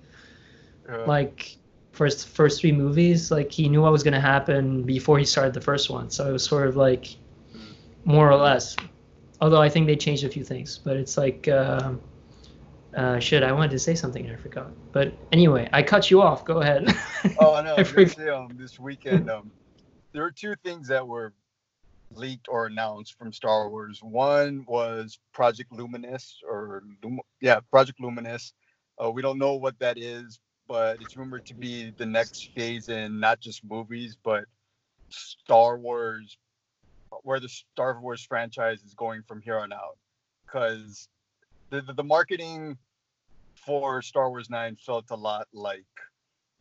Uh, 0.89 1.07
Like 1.07 1.57
first 1.93 2.29
first 2.29 2.61
three 2.61 2.73
movies, 2.73 3.31
like 3.31 3.51
he 3.53 3.69
knew 3.69 3.83
what 3.83 3.93
was 3.93 4.03
gonna 4.03 4.21
happen 4.21 4.83
before 4.83 5.19
he 5.19 5.25
started 5.25 5.53
the 5.55 5.61
first 5.61 5.91
one. 5.91 6.11
So 6.11 6.29
it 6.29 6.33
was 6.33 6.45
sort 6.45 6.67
of 6.67 6.77
like 6.77 7.07
more 8.05 8.31
or 8.31 8.37
less. 8.37 8.77
Although 9.41 9.61
I 9.61 9.69
think 9.69 9.87
they 9.87 9.97
changed 9.97 10.25
a 10.25 10.29
few 10.29 10.45
things, 10.45 10.81
but 10.85 10.97
it's 10.97 11.17
like 11.17 11.49
uh, 11.49 11.95
uh, 12.97 13.19
shit. 13.19 13.43
I 13.43 13.53
wanted 13.53 13.73
to 13.73 13.79
say 13.79 13.95
something 13.95 14.25
and 14.25 14.33
I 14.35 14.37
forgot. 14.39 14.71
But 14.93 15.13
anyway, 15.33 15.69
I 15.73 15.83
cut 15.83 16.11
you 16.11 16.23
off. 16.23 16.45
Go 16.45 16.61
ahead. 16.61 16.87
oh 17.39 17.61
no, 17.63 17.75
I 17.75 17.75
I 17.77 17.83
was 17.83 17.93
gonna 17.93 18.07
forgot. 18.09 18.17
say, 18.17 18.29
um, 18.29 18.49
this 18.57 18.79
weekend 18.79 19.29
um 19.31 19.51
there 20.13 20.23
were 20.23 20.31
two 20.31 20.55
things 20.63 20.89
that 20.89 21.07
were 21.07 21.33
leaked 22.15 22.47
or 22.49 22.67
announced 22.67 23.17
from 23.19 23.33
Star 23.33 23.69
Wars. 23.69 24.01
One 24.03 24.65
was 24.69 25.19
Project 25.33 25.73
Luminous 25.73 26.39
or 26.47 26.83
Lum- 27.03 27.21
yeah, 27.41 27.61
Project 27.71 27.99
Luminous. 28.01 28.53
Uh, 29.03 29.11
we 29.11 29.23
don't 29.23 29.39
know 29.39 29.55
what 29.55 29.79
that 29.79 29.99
is, 29.99 30.39
but 30.73 31.03
it's 31.03 31.19
rumored 31.19 31.45
to 31.45 31.55
be 31.55 31.93
the 31.99 32.07
next 32.07 32.49
phase 32.55 32.89
in 32.89 33.21
not 33.21 33.39
just 33.41 33.63
movies, 33.63 34.17
but 34.25 34.45
Star 35.11 35.77
Wars, 35.77 36.39
where 37.25 37.39
the 37.39 37.49
Star 37.51 38.01
Wars 38.01 38.25
franchise 38.25 38.83
is 38.83 38.95
going 38.95 39.23
from 39.29 39.43
here 39.43 39.59
on 39.59 39.71
out. 39.71 39.99
Because 40.47 41.11
the, 41.71 41.83
the 41.83 41.93
the 41.93 42.03
marketing 42.03 42.79
for 43.55 44.01
Star 44.01 44.31
Wars 44.31 44.49
Nine 44.49 44.77
felt 44.77 45.11
a 45.11 45.15
lot 45.15 45.47
like 45.53 45.85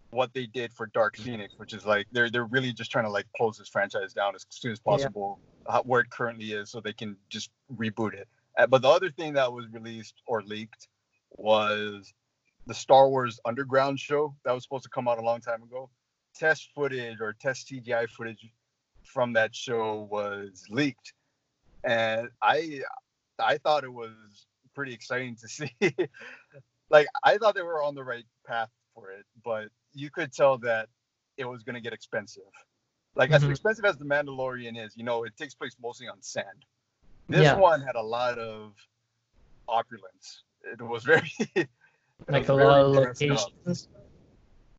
what 0.09 0.33
they 0.33 0.45
did 0.45 0.73
for 0.73 0.87
Dark 0.87 1.15
Phoenix, 1.15 1.53
which 1.55 1.71
is 1.71 1.85
like 1.85 2.05
they're 2.11 2.29
they're 2.29 2.43
really 2.43 2.73
just 2.73 2.91
trying 2.91 3.05
to 3.05 3.11
like 3.11 3.27
close 3.37 3.59
this 3.59 3.69
franchise 3.69 4.11
down 4.11 4.35
as 4.35 4.45
soon 4.49 4.73
as 4.73 4.81
Yeah. 4.85 4.91
possible, 4.91 5.39
uh, 5.67 5.81
where 5.83 6.01
it 6.01 6.09
currently 6.09 6.51
is, 6.51 6.69
so 6.69 6.81
they 6.81 6.91
can 6.91 7.15
just 7.29 7.49
reboot 7.73 8.13
it. 8.13 8.27
Uh, 8.57 8.67
but 8.67 8.81
the 8.81 8.89
other 8.89 9.09
thing 9.09 9.31
that 9.35 9.53
was 9.53 9.67
released 9.71 10.21
or 10.27 10.41
leaked 10.43 10.89
was 11.29 12.13
the 12.67 12.73
Star 12.73 13.09
Wars 13.09 13.39
Underworld 13.45 13.99
show 13.99 14.35
that 14.45 14.53
was 14.53 14.63
supposed 14.63 14.83
to 14.83 14.89
come 14.89 15.07
out 15.07 15.17
a 15.19 15.21
long 15.21 15.41
time 15.41 15.63
ago. 15.63 15.89
Test 16.35 16.69
footage 16.73 17.19
or 17.21 17.33
test 17.33 17.67
CGI 17.69 18.07
footage 18.09 18.49
from 19.03 19.33
that 19.33 19.55
show 19.55 20.07
was 20.11 20.65
leaked, 20.69 21.13
and 21.83 22.29
I 22.41 22.81
I 23.39 23.57
thought 23.57 23.83
it 23.83 23.91
was 23.93 24.47
pretty 24.75 24.93
exciting 24.93 25.35
to 25.37 25.47
see. 25.49 25.71
like 26.89 27.07
I 27.23 27.37
thought 27.37 27.55
they 27.55 27.61
were 27.63 27.83
on 27.83 27.95
the 27.95 28.03
right 28.03 28.25
path 28.47 28.69
for 28.93 29.11
it, 29.11 29.25
but 29.43 29.69
you 29.93 30.09
could 30.09 30.31
tell 30.33 30.57
that 30.59 30.89
it 31.37 31.45
was 31.45 31.63
going 31.63 31.75
to 31.75 31.81
get 31.81 31.93
expensive. 31.93 32.43
Like 33.15 33.31
as 33.31 33.43
Mhm. 33.43 33.51
expensive 33.51 33.85
as 33.85 33.97
the 33.97 34.05
Mandalorian 34.05 34.77
is, 34.83 34.95
you 34.95 35.03
know, 35.03 35.23
it 35.25 35.35
takes 35.35 35.53
place 35.55 35.75
mostly 35.81 36.07
on 36.07 36.21
sand. 36.21 36.65
This 37.27 37.43
Yeah. 37.43 37.55
one 37.55 37.81
had 37.81 37.95
a 37.95 38.01
lot 38.01 38.39
of 38.39 38.73
opulence. 39.67 40.43
It 40.63 40.81
was 40.81 41.03
very 41.03 41.31
like 42.29 42.49
a 42.49 42.53
lot 42.53 42.79
of 42.81 42.91
locations. 42.91 43.87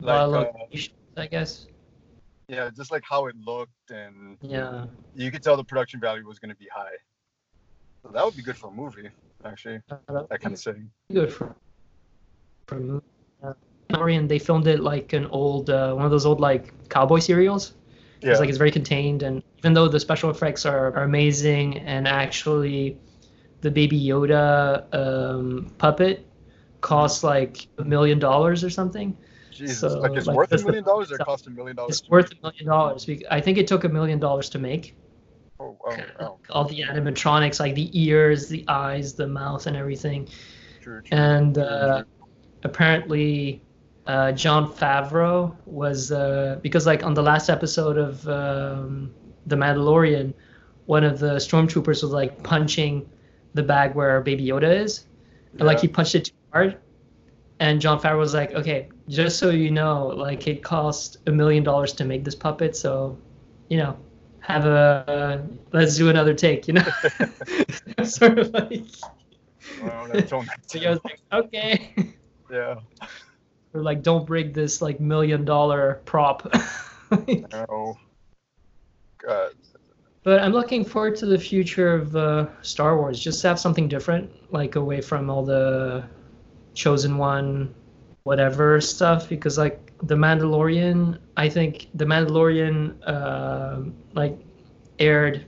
A 0.03 0.07
lot 0.07 0.25
of 0.27 0.31
Like, 0.33 0.49
uh, 0.49 0.59
locations, 0.59 0.97
I 1.17 1.27
guess. 1.27 1.67
yeah, 2.49 2.71
just 2.71 2.91
like 2.91 3.03
how 3.09 3.27
it 3.27 3.37
looked, 3.37 3.91
and 3.91 4.39
Yeah. 4.43 4.87
you 5.15 5.31
could 5.31 5.43
tell 5.43 5.57
the 5.57 5.65
production 5.65 6.01
value 6.01 6.27
was 6.27 6.39
going 6.39 6.51
to 6.51 6.57
be 6.57 6.69
high. 6.73 6.97
So 8.03 8.11
that 8.13 8.25
would 8.25 8.37
be 8.37 8.43
good 8.43 8.57
for 8.57 8.69
a 8.69 8.73
movie, 8.73 9.11
actually. 9.45 9.81
That 9.89 10.41
kind 10.41 10.53
of 10.55 10.59
setting. 10.59 10.91
good 11.13 11.33
for 11.33 11.55
for 12.69 12.77
a 12.77 12.81
movie. 12.81 13.05
Uh, 13.43 13.53
Mandalorian, 13.91 14.29
they 14.29 14.39
filmed 14.39 14.67
it 14.67 14.81
like 14.81 15.13
an 15.13 15.27
old 15.27 15.71
uh, 15.71 15.93
one 15.95 16.05
of 16.05 16.11
those 16.11 16.27
old 16.27 16.41
like 16.41 16.89
cowboy 16.89 17.19
serials. 17.19 17.75
Yeah. 18.23 18.31
It's 18.31 18.41
like 18.41 18.49
it's 18.49 18.59
very 18.59 18.71
contained, 18.71 19.23
and 19.23 19.43
even 19.59 19.73
though 19.75 19.89
the 19.89 20.01
special 20.01 20.31
effects 20.31 20.65
are, 20.65 20.93
are 20.95 21.03
amazing, 21.05 21.79
and 21.79 22.07
actually 22.09 22.97
the 23.61 23.71
Baby 23.71 24.01
Yoda 24.01 24.85
um, 24.95 25.73
puppet 25.79 26.25
costs 26.83 27.25
like 27.25 27.67
a 27.79 27.85
million 27.85 28.19
dollars 28.19 28.63
or 28.63 28.69
something. 28.69 29.17
Jesus, 29.51 29.81
so, 29.81 29.99
like 29.99 30.13
it's 30.13 30.27
like, 30.27 30.37
worth 30.37 30.53
a 30.53 30.59
million 30.59 30.85
dollars 30.85 31.11
or 31.11 31.17
it 31.17 31.25
cost 31.25 31.47
a 31.47 31.51
million 31.51 31.77
dollars? 31.77 32.01
It's 32.01 32.11
worth 32.11 32.33
a 32.33 32.43
million 32.43 32.67
dollars. 32.67 33.09
I 33.31 33.41
think 33.41 33.57
it 33.57 33.67
took 33.67 33.85
a 33.85 33.89
million 33.89 34.19
dollars 34.19 34.51
to 34.51 34.59
make. 34.59 34.95
Oh, 35.61 35.77
oh, 35.87 35.97
oh. 36.21 36.39
All 36.51 36.65
the 36.65 36.83
animatronics, 36.83 37.61
like 37.61 37.75
the 37.75 37.89
ears, 37.99 38.49
the 38.49 38.65
eyes, 38.69 39.15
the 39.15 39.27
mouth, 39.27 39.67
and 39.67 39.77
everything. 39.77 40.29
True, 40.81 41.01
true. 41.03 41.17
And 41.17 41.57
uh, 41.59 42.03
true. 42.03 42.29
apparently 42.65 43.63
uh, 44.07 44.33
Jon 44.33 44.73
Favreau 44.73 45.55
was 45.67 46.11
uh, 46.11 46.59
because 46.63 46.87
like 46.87 47.05
on 47.05 47.15
the 47.15 47.23
last 47.23 47.49
episode 47.49 47.99
of 47.99 48.27
um, 48.29 49.13
The 49.47 49.57
Mandalorian, 49.57 50.35
one 50.87 51.05
of 51.05 51.21
the 51.21 51.37
stormtroopers 51.37 52.03
was 52.03 52.11
like 52.11 52.43
punching 52.43 53.09
the 53.55 53.63
bag 53.63 53.95
where 53.95 54.21
Baby 54.23 54.47
Yoda 54.47 54.83
is, 54.83 55.07
and 55.53 55.63
like 55.63 55.79
he 55.79 55.89
punched 55.89 56.15
it 56.15 56.33
hard. 56.53 56.79
And 57.61 57.81
Jon 57.81 58.01
Favreau 58.01 58.19
was 58.19 58.35
like, 58.35 58.53
"Okay, 58.55 58.89
just 59.09 59.39
so 59.39 59.51
you 59.51 59.71
know, 59.71 60.09
like 60.09 60.47
it 60.49 60.63
cost 60.63 61.19
a 61.27 61.31
million 61.31 61.63
dollars 61.63 61.93
to 61.95 62.05
make 62.05 62.25
this 62.25 62.35
puppet, 62.35 62.75
so 62.77 63.19
you 63.69 63.79
know, 63.79 63.97
have 64.41 64.67
a 64.67 65.47
let's 65.73 65.97
do 65.97 66.09
another 66.09 66.35
take, 66.35 66.67
you 66.69 66.75
know." 66.75 66.85
sort 68.05 68.39
of 68.39 68.51
like. 68.53 68.85
Well, 69.81 70.09
that's 70.13 70.31
tone 70.31 70.47
that 70.47 70.71
So 70.71 70.81
I 70.81 70.91
was 70.91 71.01
like, 71.05 71.21
okay. 71.33 71.95
yeah. 72.51 72.81
or 73.75 73.83
like 73.83 74.03
don't 74.03 74.27
break 74.27 74.53
this 74.55 74.83
like 74.83 75.01
million 75.01 75.45
dollar 75.45 76.03
prop 76.05 76.53
Oh. 77.69 77.97
God. 79.19 79.53
but 80.25 80.41
I'm 80.41 80.53
looking 80.53 80.85
forward 80.85 81.15
to 81.17 81.27
the 81.27 81.39
future 81.39 81.95
of 81.95 82.17
uh, 82.17 82.47
Star 82.63 82.97
Wars. 82.97 83.21
Just 83.21 83.43
to 83.43 83.49
have 83.49 83.61
something 83.61 83.87
different, 83.87 84.31
like 84.51 84.77
away 84.77 85.01
from 85.01 85.31
all 85.31 85.45
the 85.45 86.05
chosen 86.75 87.19
one, 87.19 87.75
whatever 88.25 88.81
stuff. 88.81 89.29
Because 89.29 89.59
like 89.59 89.93
the 90.03 90.15
Mandalorian, 90.15 91.19
I 91.37 91.49
think 91.49 91.89
the 91.95 92.05
Mandalorian 92.05 92.97
uh, 93.07 93.83
like 94.15 94.39
aired, 94.99 95.47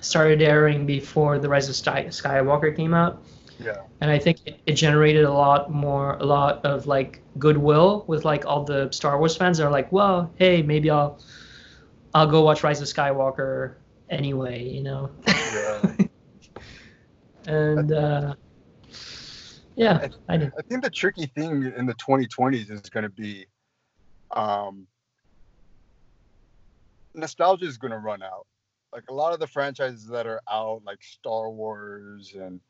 started 0.00 0.42
airing 0.42 0.86
before 0.86 1.38
the 1.38 1.48
Rise 1.48 1.68
of 1.68 1.76
Sky- 1.76 2.06
Skywalker 2.06 2.74
came 2.74 2.94
out. 2.94 3.22
Yeah. 3.60 3.78
and 4.00 4.08
I 4.08 4.20
think 4.20 4.38
it, 4.46 4.60
it 4.66 4.74
generated 4.74 5.24
a 5.24 5.32
lot 5.32 5.72
more, 5.72 6.14
a 6.14 6.24
lot 6.24 6.64
of 6.64 6.86
like 6.86 7.20
goodwill 7.38 8.04
with 8.06 8.24
like 8.24 8.46
all 8.46 8.62
the 8.62 8.88
Star 8.92 9.18
Wars 9.18 9.36
fans. 9.36 9.58
They're 9.58 9.70
like, 9.70 9.90
well, 9.90 10.30
hey, 10.36 10.62
maybe 10.62 10.90
I'll, 10.90 11.18
I'll 12.14 12.28
go 12.28 12.42
watch 12.42 12.62
Rise 12.62 12.80
of 12.80 12.86
Skywalker 12.86 13.74
anyway, 14.10 14.62
you 14.62 14.82
know. 14.82 15.10
Yeah. 15.26 15.92
and 17.46 17.92
uh, 17.92 18.34
yeah, 19.78 20.08
I 20.28 20.36
did. 20.36 20.52
I 20.58 20.62
think 20.62 20.82
the 20.82 20.90
tricky 20.90 21.26
thing 21.26 21.72
in 21.76 21.86
the 21.86 21.94
2020s 21.94 22.70
is 22.70 22.80
going 22.90 23.04
to 23.04 23.08
be 23.08 23.46
um, 24.34 24.88
nostalgia 27.14 27.66
is 27.66 27.78
going 27.78 27.92
to 27.92 27.98
run 27.98 28.22
out. 28.22 28.46
Like 28.92 29.04
a 29.08 29.14
lot 29.14 29.32
of 29.32 29.38
the 29.38 29.46
franchises 29.46 30.06
that 30.06 30.26
are 30.26 30.40
out, 30.50 30.82
like 30.84 31.02
Star 31.02 31.50
Wars 31.50 32.34
and 32.34 32.60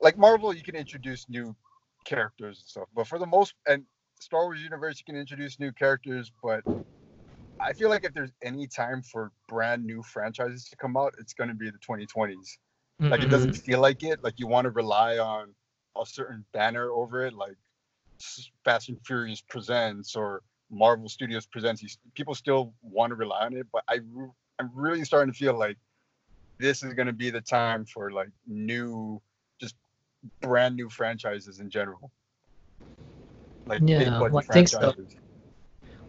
like 0.00 0.16
Marvel, 0.16 0.54
you 0.54 0.62
can 0.62 0.76
introduce 0.76 1.28
new 1.28 1.56
characters 2.04 2.58
and 2.60 2.68
stuff. 2.68 2.88
But 2.94 3.08
for 3.08 3.18
the 3.18 3.26
most, 3.26 3.54
and 3.66 3.84
Star 4.20 4.44
Wars 4.44 4.62
universe, 4.62 4.98
you 4.98 5.12
can 5.12 5.20
introduce 5.20 5.58
new 5.58 5.72
characters. 5.72 6.30
But 6.42 6.62
I 7.60 7.72
feel 7.72 7.88
like 7.88 8.04
if 8.04 8.14
there's 8.14 8.32
any 8.42 8.68
time 8.68 9.02
for 9.02 9.32
brand 9.48 9.84
new 9.84 10.02
franchises 10.02 10.68
to 10.68 10.76
come 10.76 10.96
out, 10.96 11.14
it's 11.18 11.32
going 11.32 11.48
to 11.48 11.54
be 11.54 11.70
the 11.70 11.78
2020s. 11.78 12.58
Like 12.98 13.22
it 13.22 13.28
doesn't 13.28 13.50
mm-hmm. 13.50 13.60
feel 13.60 13.80
like 13.80 14.02
it. 14.02 14.24
Like 14.24 14.34
you 14.38 14.46
want 14.46 14.64
to 14.64 14.70
rely 14.70 15.18
on 15.18 15.54
a 16.00 16.06
certain 16.06 16.44
banner 16.52 16.90
over 16.90 17.26
it, 17.26 17.34
like 17.34 17.56
Fast 18.64 18.88
and 18.88 18.98
Furious 19.04 19.42
presents 19.42 20.16
or 20.16 20.42
Marvel 20.70 21.08
Studios 21.08 21.46
presents. 21.46 21.98
People 22.14 22.34
still 22.34 22.72
want 22.82 23.10
to 23.10 23.14
rely 23.14 23.44
on 23.44 23.54
it, 23.54 23.66
but 23.72 23.84
I 23.88 24.00
I'm 24.58 24.70
really 24.74 25.04
starting 25.04 25.32
to 25.32 25.38
feel 25.38 25.58
like 25.58 25.76
this 26.58 26.82
is 26.82 26.94
going 26.94 27.06
to 27.06 27.12
be 27.12 27.28
the 27.28 27.42
time 27.42 27.84
for 27.84 28.10
like 28.10 28.30
new, 28.46 29.20
just 29.60 29.74
brand 30.40 30.74
new 30.74 30.88
franchises 30.88 31.60
in 31.60 31.68
general. 31.68 32.10
Like 33.66 33.80
big 33.80 34.00
Yeah, 34.00 34.20
well, 34.20 34.38
I 34.38 34.42
think 34.42 34.68
so. 34.68 34.78
franchises. 34.78 35.16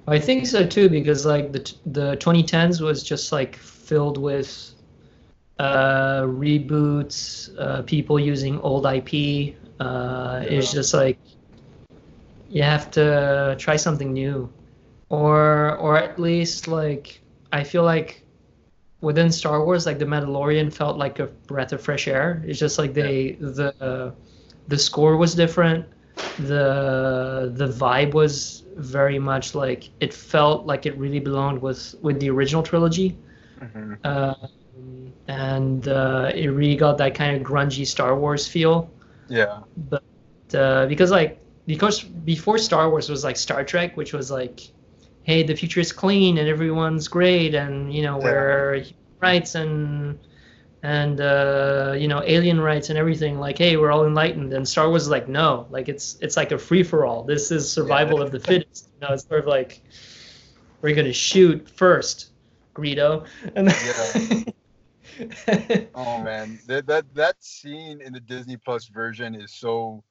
I 0.08 0.20
think 0.20 0.48
so 0.48 0.66
too 0.66 0.88
because 0.88 1.26
like 1.26 1.52
the 1.52 1.74
the 1.86 2.16
2010s 2.18 2.80
was 2.80 3.04
just 3.04 3.34
like 3.34 3.58
filled 3.58 4.18
with 4.18 4.74
uh, 5.60 6.22
reboots, 6.24 7.50
uh, 7.60 7.82
people 7.84 8.20
using 8.20 8.60
old 8.62 8.86
IP. 8.86 9.56
Uh, 9.80 10.44
It's 10.48 10.72
just 10.72 10.94
like 10.94 11.18
you 12.50 12.64
have 12.64 12.90
to 12.92 13.56
try 13.58 13.76
something 13.76 14.14
new, 14.14 14.50
or 15.10 15.76
or 15.78 15.98
at 15.98 16.20
least 16.20 16.68
like 16.68 17.22
I 17.52 17.64
feel 17.64 17.84
like 17.84 18.24
within 19.02 19.32
Star 19.32 19.64
Wars, 19.64 19.86
like 19.86 20.00
the 20.00 20.06
Mandalorian 20.06 20.72
felt 20.74 20.98
like 20.98 21.20
a 21.20 21.28
breath 21.48 21.72
of 21.74 21.82
fresh 21.82 22.08
air. 22.08 22.42
It's 22.46 22.60
just 22.60 22.78
like 22.78 22.94
they 22.94 23.38
the 23.40 23.74
uh, 23.82 24.12
the 24.68 24.78
score 24.78 25.18
was 25.18 25.36
different 25.36 25.86
the 26.40 27.52
the 27.56 27.68
vibe 27.68 28.14
was 28.14 28.64
very 28.76 29.20
much 29.20 29.54
like 29.56 29.90
it 30.00 30.14
felt 30.14 30.66
like 30.66 30.86
it 30.86 30.98
really 30.98 31.20
belonged 31.20 31.62
with 31.62 31.96
with 32.02 32.20
the 32.20 32.30
original 32.30 32.64
trilogy 32.64 33.18
Mhm. 33.62 33.98
um, 34.04 34.36
and 35.28 35.88
uh, 35.88 36.32
it 36.34 36.48
really 36.48 36.76
got 36.76 36.98
that 37.00 37.16
kind 37.16 37.36
of 37.36 37.44
grungy 37.46 37.86
Star 37.86 38.18
Wars 38.18 38.48
feel. 38.48 38.90
Yeah, 39.30 39.60
but 39.90 40.04
uh, 40.56 40.86
because 40.88 41.12
like 41.12 41.40
because 41.66 42.02
before 42.04 42.58
Star 42.58 42.90
Wars 42.90 43.10
was 43.10 43.24
like 43.24 43.36
Star 43.36 43.64
Trek 43.64 43.98
which 43.98 44.14
was 44.14 44.32
like 44.32 44.62
hey 45.24 45.44
the 45.44 45.54
future 45.54 45.82
is 45.82 45.92
clean 45.92 46.38
and 46.38 46.48
everyone's 46.48 47.10
great 47.10 47.54
and 47.54 47.94
you 47.94 48.02
know 48.04 48.18
Yeah. 48.20 48.24
where 48.24 48.74
human 48.76 48.96
rights 49.20 49.56
and 49.56 50.18
and 50.84 51.20
uh, 51.20 51.94
you 51.98 52.08
know 52.08 52.24
alien 52.26 52.62
rights 52.62 52.90
and 52.90 52.98
everything 52.98 53.38
like 53.38 53.58
hey 53.58 53.76
we're 53.76 53.92
all 53.92 54.06
enlightened. 54.06 54.54
And 54.54 54.66
Star 54.66 54.88
Wars 54.88 55.04
is 55.04 55.10
like 55.10 55.28
no 55.28 55.68
like 55.70 55.90
it's 55.90 56.18
it's 56.22 56.38
like 56.38 56.54
a 56.54 56.58
free 56.58 56.84
for 56.84 57.06
all 57.06 57.24
this 57.24 57.52
is 57.52 57.70
survival 57.70 58.20
Yeah. 58.20 58.26
of 58.26 58.32
the 58.32 58.40
fittest. 58.40 58.90
You 59.02 59.06
know 59.08 59.14
it's 59.14 59.28
sort 59.28 59.42
of 59.42 59.48
like 59.48 59.82
we're 60.82 60.96
gonna 60.96 61.12
shoot 61.12 61.70
first 61.70 62.30
Greedo. 62.74 63.26
And 63.58 63.68
Oh 65.96 66.22
man, 66.22 66.60
that 66.68 66.86
that 66.88 67.06
that 67.16 67.36
scene 67.44 68.02
in 68.02 68.14
the 68.14 68.20
Disney 68.20 68.58
Plus 68.58 68.88
version 68.88 69.36
is 69.36 69.52
so 69.54 70.04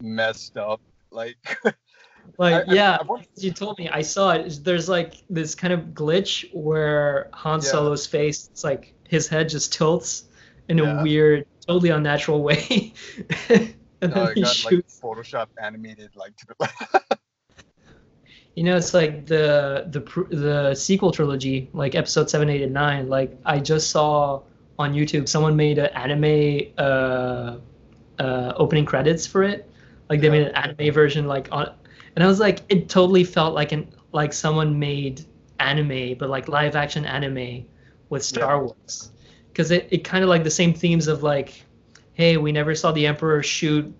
messed 0.00 0.56
up. 0.56 0.80
Like, 1.10 1.36
Like, 2.38 2.54
I- 2.68 2.70
I- 2.70 2.74
yeah, 2.74 2.98
I 3.00 3.02
want- 3.04 3.26
you 3.36 3.52
told 3.52 3.78
me. 3.78 3.88
I 3.88 4.02
saw 4.02 4.32
it. 4.32 4.60
There's 4.62 4.88
like 4.88 5.14
this 5.28 5.54
kind 5.54 5.72
of 5.72 5.80
glitch 5.94 6.48
where 6.54 7.28
Han 7.34 7.60
Yeah. 7.60 7.68
Solo's 7.70 8.06
face, 8.06 8.48
it's 8.52 8.62
like 8.64 8.94
his 9.08 9.26
head 9.28 9.48
just 9.48 9.72
tilts 9.72 10.24
in 10.68 10.78
a 10.80 11.02
weird, 11.02 11.46
totally 11.66 11.90
unnatural 11.90 12.42
way. 12.42 12.94
and 13.48 13.74
no, 14.00 14.26
then 14.26 14.34
he 14.36 14.42
got 14.42 14.64
like. 14.64 14.86
Photoshop 15.02 15.48
animated 15.60 16.10
like 16.14 16.36
to 16.36 16.46
the 16.46 17.01
You 18.54 18.64
know, 18.64 18.76
it's 18.76 18.92
like 18.92 19.26
the 19.26 19.86
the 19.90 20.00
the 20.36 20.74
sequel 20.74 21.10
trilogy, 21.10 21.70
like 21.72 21.94
episode 21.94 22.28
seven, 22.28 22.50
eight, 22.50 22.62
and 22.62 22.72
nine. 22.72 23.08
Like 23.08 23.38
I 23.46 23.58
just 23.60 23.90
saw 23.90 24.42
on 24.78 24.92
YouTube, 24.92 25.28
someone 25.28 25.56
made 25.56 25.78
an 25.78 25.86
anime 25.94 26.72
uh, 26.78 27.56
uh, 28.18 28.52
opening 28.56 28.84
credits 28.84 29.26
for 29.26 29.42
it. 29.42 29.70
Like 30.10 30.20
they 30.20 30.28
made 30.28 30.46
an 30.48 30.54
anime 30.54 30.92
version, 30.92 31.26
like 31.26 31.48
on, 31.50 31.72
and 32.14 32.22
I 32.24 32.26
was 32.26 32.40
like, 32.40 32.60
it 32.68 32.88
totally 32.90 33.24
felt 33.24 33.54
like 33.54 33.72
an 33.72 33.90
like 34.12 34.32
someone 34.34 34.78
made 34.78 35.24
anime, 35.58 36.16
but 36.18 36.28
like 36.28 36.48
live 36.48 36.76
action 36.76 37.06
anime 37.06 37.64
with 38.10 38.22
Star 38.22 38.56
Yeah. 38.56 38.62
Wars, 38.62 39.12
because 39.48 39.70
it, 39.70 39.88
it 39.90 40.04
kind 40.04 40.22
of 40.22 40.28
like 40.28 40.44
the 40.44 40.50
same 40.50 40.74
themes 40.74 41.06
of 41.08 41.22
like, 41.22 41.64
hey, 42.12 42.36
we 42.36 42.52
never 42.52 42.74
saw 42.74 42.92
the 42.92 43.06
Emperor 43.06 43.42
shoot 43.42 43.94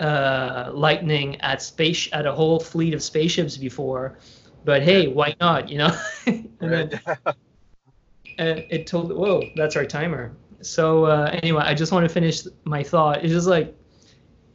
uh, 0.00 0.70
lightning 0.72 1.40
at 1.40 1.62
space 1.62 2.08
at 2.12 2.26
a 2.26 2.32
whole 2.32 2.60
fleet 2.60 2.94
of 2.94 3.02
spaceships 3.02 3.56
before, 3.56 4.18
but 4.64 4.82
hey, 4.82 5.08
why 5.08 5.34
not? 5.40 5.68
You 5.68 5.78
know, 5.78 6.00
and 6.26 6.50
then 6.60 7.00
and 8.38 8.64
it 8.70 8.86
told 8.86 9.12
whoa 9.12 9.42
that's 9.56 9.76
our 9.76 9.84
timer. 9.84 10.36
So 10.60 11.04
uh, 11.04 11.30
anyway 11.42 11.62
i 11.64 11.72
just 11.72 11.92
want 11.92 12.06
to 12.06 12.12
finish 12.12 12.42
my 12.64 12.82
thought. 12.82 13.22
It's 13.22 13.32
just 13.32 13.46
like 13.46 13.74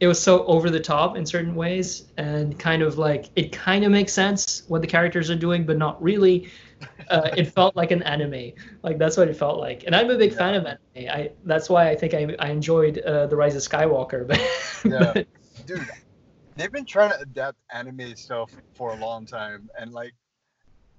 it 0.00 0.06
was 0.06 0.20
so 0.20 0.44
over 0.46 0.70
the 0.70 0.80
top 0.80 1.16
in 1.16 1.24
certain 1.24 1.54
ways 1.54 2.06
and 2.16 2.58
kind 2.58 2.82
of 2.82 2.98
like 2.98 3.26
it 3.36 3.52
kind 3.52 3.84
of 3.84 3.92
makes 3.92 4.12
sense 4.12 4.64
what 4.68 4.80
the 4.82 4.86
characters 4.86 5.30
are 5.30 5.36
doing 5.36 5.64
but 5.64 5.78
not 5.78 6.02
really 6.02 6.50
uh, 7.08 7.30
it 7.36 7.46
felt 7.46 7.76
like 7.76 7.90
an 7.90 8.02
anime. 8.02 8.52
Like 8.82 8.98
that's 8.98 9.16
what 9.16 9.28
it 9.28 9.36
felt 9.36 9.58
like. 9.58 9.84
And 9.84 9.94
i'm 9.94 10.10
a 10.10 10.16
big 10.18 10.34
fan 10.34 10.54
of 10.54 10.66
anime. 10.66 10.78
I 10.96 11.30
that's 11.44 11.68
why 11.68 11.90
i 11.90 11.96
think 11.96 12.14
i, 12.14 12.34
I 12.38 12.50
enjoyed 12.50 12.98
uh, 12.98 13.26
the 13.26 13.36
rise 13.36 13.54
of 13.54 13.62
skywalker 13.62 14.26
but, 14.26 14.40
Yeah. 14.84 15.12
but 15.14 15.26
dude 15.66 15.86
they've 16.56 16.72
been 16.72 16.84
trying 16.84 17.10
to 17.10 17.20
adapt 17.20 17.58
anime 17.72 18.16
stuff 18.16 18.50
for 18.74 18.92
a 18.92 18.96
long 18.96 19.26
time. 19.26 19.68
And 19.78 19.92
like 19.92 20.14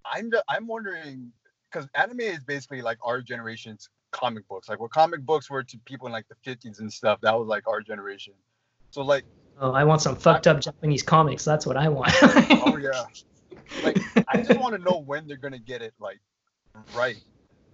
i'm 0.06 0.32
i'm 0.48 0.68
wondering 0.68 1.32
because 1.72 1.88
anime 1.96 2.22
is 2.22 2.44
basically 2.44 2.82
like 2.82 2.98
our 3.04 3.22
generation's 3.22 3.90
comic 4.12 4.48
books. 4.48 4.70
Like 4.70 4.80
what 4.80 4.92
comic 4.92 5.22
books 5.22 5.50
were 5.50 5.64
to 5.64 5.78
people 5.80 6.08
in 6.08 6.14
like 6.14 6.26
the 6.30 6.50
50s 6.50 6.80
and 6.80 6.92
stuff 6.92 7.20
that 7.22 7.38
was 7.38 7.48
like 7.48 7.68
our 7.68 7.82
generation. 7.82 8.34
So 8.92 9.02
like 9.02 9.26
oh, 9.60 9.72
i 9.72 9.84
want 9.84 10.02
some 10.02 10.16
fucked 10.16 10.48
up 10.48 10.62
japanese 10.62 11.04
comics. 11.04 11.44
That's 11.44 11.66
what 11.66 11.78
i 11.78 11.90
want. 11.90 12.12
Oh 12.24 12.78
yeah 12.82 13.06
like 13.84 13.98
i 14.28 14.38
just 14.38 14.60
want 14.60 14.76
to 14.76 14.82
know 14.82 15.00
when 15.06 15.28
they're 15.28 15.38
gonna 15.38 15.60
get 15.60 15.82
it 15.82 15.94
like 16.00 16.20
right 16.96 17.18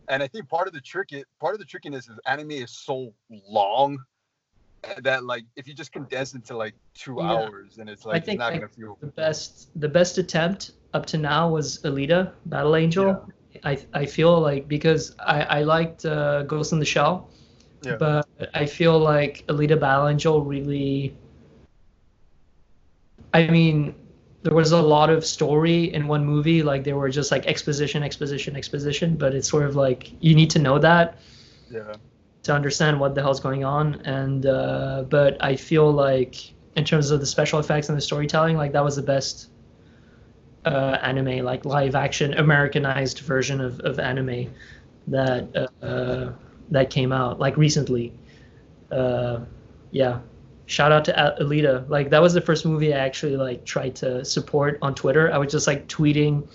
and 0.07 0.21
i 0.23 0.27
think 0.27 0.47
part 0.49 0.67
of 0.67 0.73
the 0.73 0.81
trick 0.81 1.11
it 1.11 1.25
part 1.39 1.53
of 1.53 1.59
the 1.59 1.65
trickiness 1.65 2.07
is 2.09 2.19
anime 2.25 2.51
is 2.51 2.71
so 2.71 3.13
long 3.47 3.97
that 4.99 5.23
like 5.23 5.43
if 5.55 5.67
you 5.67 5.73
just 5.73 5.91
condense 5.91 6.33
into 6.33 6.57
like 6.57 6.73
two 6.95 7.17
Yeah. 7.19 7.31
hours 7.33 7.77
and 7.77 7.89
it's 7.89 8.05
like 8.05 8.25
think, 8.25 8.35
it's 8.35 8.39
not 8.39 8.53
gonna 8.53 8.67
feel 8.67 8.97
the 8.99 9.07
best 9.07 9.69
the 9.79 9.89
best 9.89 10.17
attempt 10.17 10.71
up 10.93 11.05
to 11.07 11.17
now 11.17 11.49
was 11.49 11.79
Alita 11.83 12.33
Battle 12.47 12.75
Angel. 12.75 13.31
I 13.63 13.77
I 13.93 14.05
feel 14.05 14.39
like 14.39 14.67
because 14.67 15.15
I 15.19 15.41
I 15.43 15.61
liked 15.63 16.05
uh, 16.05 16.43
Ghost 16.43 16.73
in 16.73 16.79
the 16.79 16.85
Shell, 16.85 17.29
Yeah. 17.83 17.95
but 17.97 18.27
I 18.53 18.65
feel 18.65 18.97
like 18.97 19.45
Alita 19.47 19.79
Battle 19.79 20.07
Angel 20.07 20.41
really. 20.41 21.15
I 23.33 23.47
mean, 23.47 23.95
there 24.43 24.55
was 24.55 24.71
a 24.71 24.81
lot 24.81 25.09
of 25.09 25.25
story 25.25 25.93
in 25.93 26.07
one 26.07 26.25
movie. 26.25 26.63
Like 26.63 26.83
there 26.83 26.95
were 26.95 27.09
just 27.09 27.31
like 27.31 27.45
exposition, 27.45 28.03
exposition, 28.03 28.55
exposition. 28.55 29.15
But 29.15 29.35
it's 29.35 29.49
sort 29.49 29.63
of 29.63 29.75
like 29.75 30.11
you 30.19 30.35
need 30.35 30.49
to 30.51 30.59
know 30.59 30.79
that 30.79 31.17
yeah 31.69 31.93
to 32.43 32.51
understand 32.51 32.99
what 32.99 33.13
the 33.13 33.21
hell's 33.21 33.39
going 33.39 33.63
on 33.63 34.01
and 34.01 34.47
uh, 34.47 35.05
but 35.07 35.37
i 35.43 35.55
feel 35.55 35.91
like 35.91 36.53
in 36.75 36.83
terms 36.83 37.11
of 37.11 37.19
the 37.19 37.25
special 37.25 37.59
effects 37.59 37.87
and 37.87 37.95
the 37.95 38.01
storytelling 38.01 38.57
like 38.57 38.71
that 38.71 38.83
was 38.83 38.95
the 38.95 39.01
best 39.03 39.49
uh, 40.65 40.97
anime 41.03 41.45
like 41.45 41.63
live 41.65 41.93
action 41.93 42.33
americanized 42.33 43.19
version 43.19 43.61
of, 43.61 43.79
of 43.81 43.99
anime 43.99 44.51
that 45.07 45.55
uh, 45.55 45.85
uh, 45.85 46.33
that 46.71 46.89
came 46.89 47.11
out 47.11 47.39
like 47.39 47.57
recently. 47.57 48.13
Uh, 48.91 49.41
yeah, 49.91 50.19
shout 50.71 50.91
out 50.93 51.03
to 51.05 51.35
Alita. 51.41 51.87
Like 51.89 52.09
that 52.11 52.21
was 52.21 52.33
the 52.33 52.41
first 52.41 52.65
movie 52.65 52.93
I 52.93 52.99
actually 52.99 53.35
like 53.35 53.65
tried 53.65 53.93
to 53.97 54.23
support 54.23 54.79
on 54.81 54.95
Twitter. 54.95 55.31
I 55.31 55.37
was 55.37 55.51
just 55.51 55.67
like 55.67 55.87
tweeting 55.87 56.47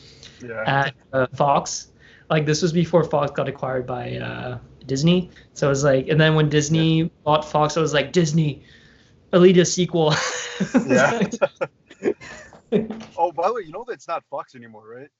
Yeah. 0.42 0.64
at 0.66 0.94
uh, 1.12 1.26
Fox. 1.34 1.88
Like 2.30 2.46
this 2.46 2.62
was 2.62 2.72
before 2.72 3.04
Fox 3.04 3.30
got 3.32 3.46
acquired 3.48 3.86
by 3.86 4.16
uh, 4.16 4.58
Disney. 4.86 5.30
So 5.52 5.66
I 5.66 5.70
was 5.70 5.84
like, 5.84 6.08
and 6.08 6.18
then 6.20 6.34
when 6.34 6.48
Disney 6.48 7.10
bought 7.24 7.44
Fox, 7.44 7.76
I 7.76 7.80
was 7.80 7.92
like, 7.92 8.12
Disney, 8.12 8.64
Alita 9.32 9.66
sequel. 9.66 10.14
Yeah. 10.86 11.20
oh, 13.18 13.30
by 13.30 13.48
the 13.48 13.52
way, 13.52 13.62
you 13.66 13.72
know 13.72 13.84
that 13.86 13.92
it's 13.92 14.08
not 14.08 14.24
Fox 14.30 14.54
anymore, 14.54 14.88
right? 14.88 15.10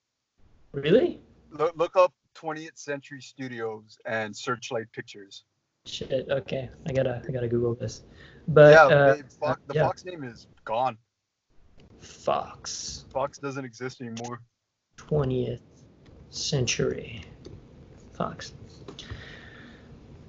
really? 0.72 1.20
Look, 1.50 1.76
look 1.76 1.94
up 1.94 2.14
20th 2.34 2.78
Century 2.78 3.20
Studios 3.20 3.98
and 4.06 4.34
Searchlight 4.34 4.90
Pictures. 4.92 5.44
Shit. 5.84 6.26
Okay, 6.30 6.70
I 6.88 6.92
gotta 6.92 7.22
I 7.28 7.32
gotta 7.32 7.48
Google 7.48 7.74
this. 7.74 8.02
But 8.48 8.72
yeah, 8.72 8.84
uh, 8.96 9.14
they- 9.14 9.22
Fo- 9.22 9.56
the 9.66 9.74
yeah. 9.74 9.82
Fox 9.84 10.04
name 10.04 10.24
is 10.24 10.46
gone. 10.64 10.96
Fox, 12.00 13.04
Fox 13.12 13.38
doesn't 13.38 13.64
exist 13.64 14.00
anymore. 14.00 14.40
20th 14.98 15.60
century, 16.30 17.24
Fox. 18.12 18.54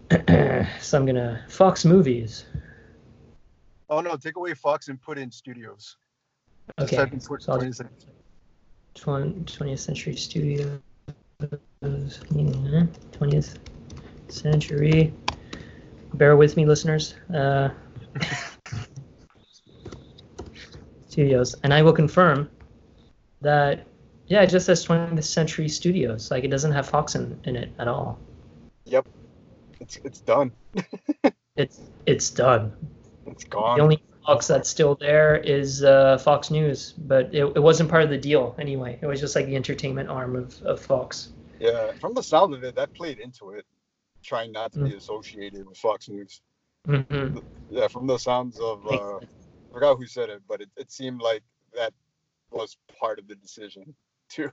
so 0.80 0.98
I'm 0.98 1.06
gonna 1.06 1.44
Fox 1.50 1.86
movies. 1.86 2.46
Oh 3.90 4.02
no, 4.02 4.16
take 4.18 4.36
away 4.38 4.54
Fox 4.54 4.88
and 4.88 5.02
put 5.02 5.18
in 5.18 5.32
Studios. 5.32 5.98
Just 6.80 6.94
Okay. 6.94 7.04
type 7.04 7.14
in 7.14 7.20
tw- 7.20 7.42
so 7.42 7.58
20th 7.58 7.76
Century. 7.76 8.14
20th 8.96 9.80
century 9.80 10.16
studios. 10.16 10.80
20th 11.82 13.58
century. 14.30 15.14
Bear 16.16 16.36
with 16.36 16.58
me, 16.58 16.66
listeners. 16.66 17.14
Uh, 17.34 17.70
studios, 21.08 21.56
and 21.64 21.74
I 21.74 21.82
will 21.82 21.94
confirm 21.94 22.50
that. 23.42 23.86
Yeah, 24.30 24.42
it 24.42 24.48
just 24.50 24.66
says 24.66 24.86
20th 24.86 25.24
Century 25.24 25.70
Studios. 25.70 26.32
Like 26.32 26.44
it 26.44 26.50
doesn't 26.50 26.74
have 26.74 26.90
Fox 26.90 27.16
in, 27.16 27.40
in 27.46 27.56
it 27.56 27.72
at 27.80 27.88
all. 27.88 28.20
Yep, 28.86 29.08
it's 29.80 29.98
it's 30.04 30.20
done. 30.22 30.52
It's 31.56 31.80
it's 32.06 32.30
done. 32.30 32.72
It's 33.26 33.44
gone. 33.44 33.78
The 33.78 33.84
only 33.84 34.04
Fox 34.24 34.46
that's 34.46 34.70
still 34.70 34.94
there 34.94 35.38
is 35.38 35.84
uh, 35.84 36.20
Fox 36.20 36.52
News, 36.52 36.94
but 37.00 37.34
it, 37.34 37.46
it 37.56 37.60
wasn't 37.64 37.90
part 37.90 38.04
of 38.04 38.12
the 38.12 38.18
deal 38.20 38.56
anyway. 38.60 39.00
It 39.02 39.08
was 39.08 39.20
just 39.20 39.36
like 39.36 39.48
the 39.48 39.56
entertainment 39.56 40.08
arm 40.08 40.36
of, 40.36 40.62
of 40.62 40.80
Fox. 40.80 41.30
Yeah, 41.60 41.94
from 42.00 42.14
the 42.14 42.22
sound 42.22 42.54
of 42.54 42.64
it, 42.64 42.76
that 42.76 42.94
played 42.94 43.18
into 43.18 43.50
it, 43.54 43.66
trying 44.22 44.52
not 44.52 44.72
to 44.74 44.84
be 44.84 44.92
Mm. 44.92 44.98
associated 44.98 45.68
with 45.68 45.80
Fox 45.80 46.10
News. 46.10 46.42
Hmm 46.88 47.38
Yeah, 47.70 47.88
from 47.88 48.08
the 48.08 48.18
sounds 48.18 48.60
of, 48.60 48.86
uh, 48.88 49.18
I 49.18 49.74
forgot 49.74 49.98
who 49.98 50.08
said 50.08 50.30
it, 50.30 50.42
but 50.48 50.62
it, 50.62 50.70
it 50.78 50.92
seemed 50.92 51.22
like 51.22 51.44
that 51.74 51.94
was 52.52 52.78
part 53.00 53.20
of 53.20 53.28
the 53.28 53.36
decision 53.36 53.96
too. 54.30 54.52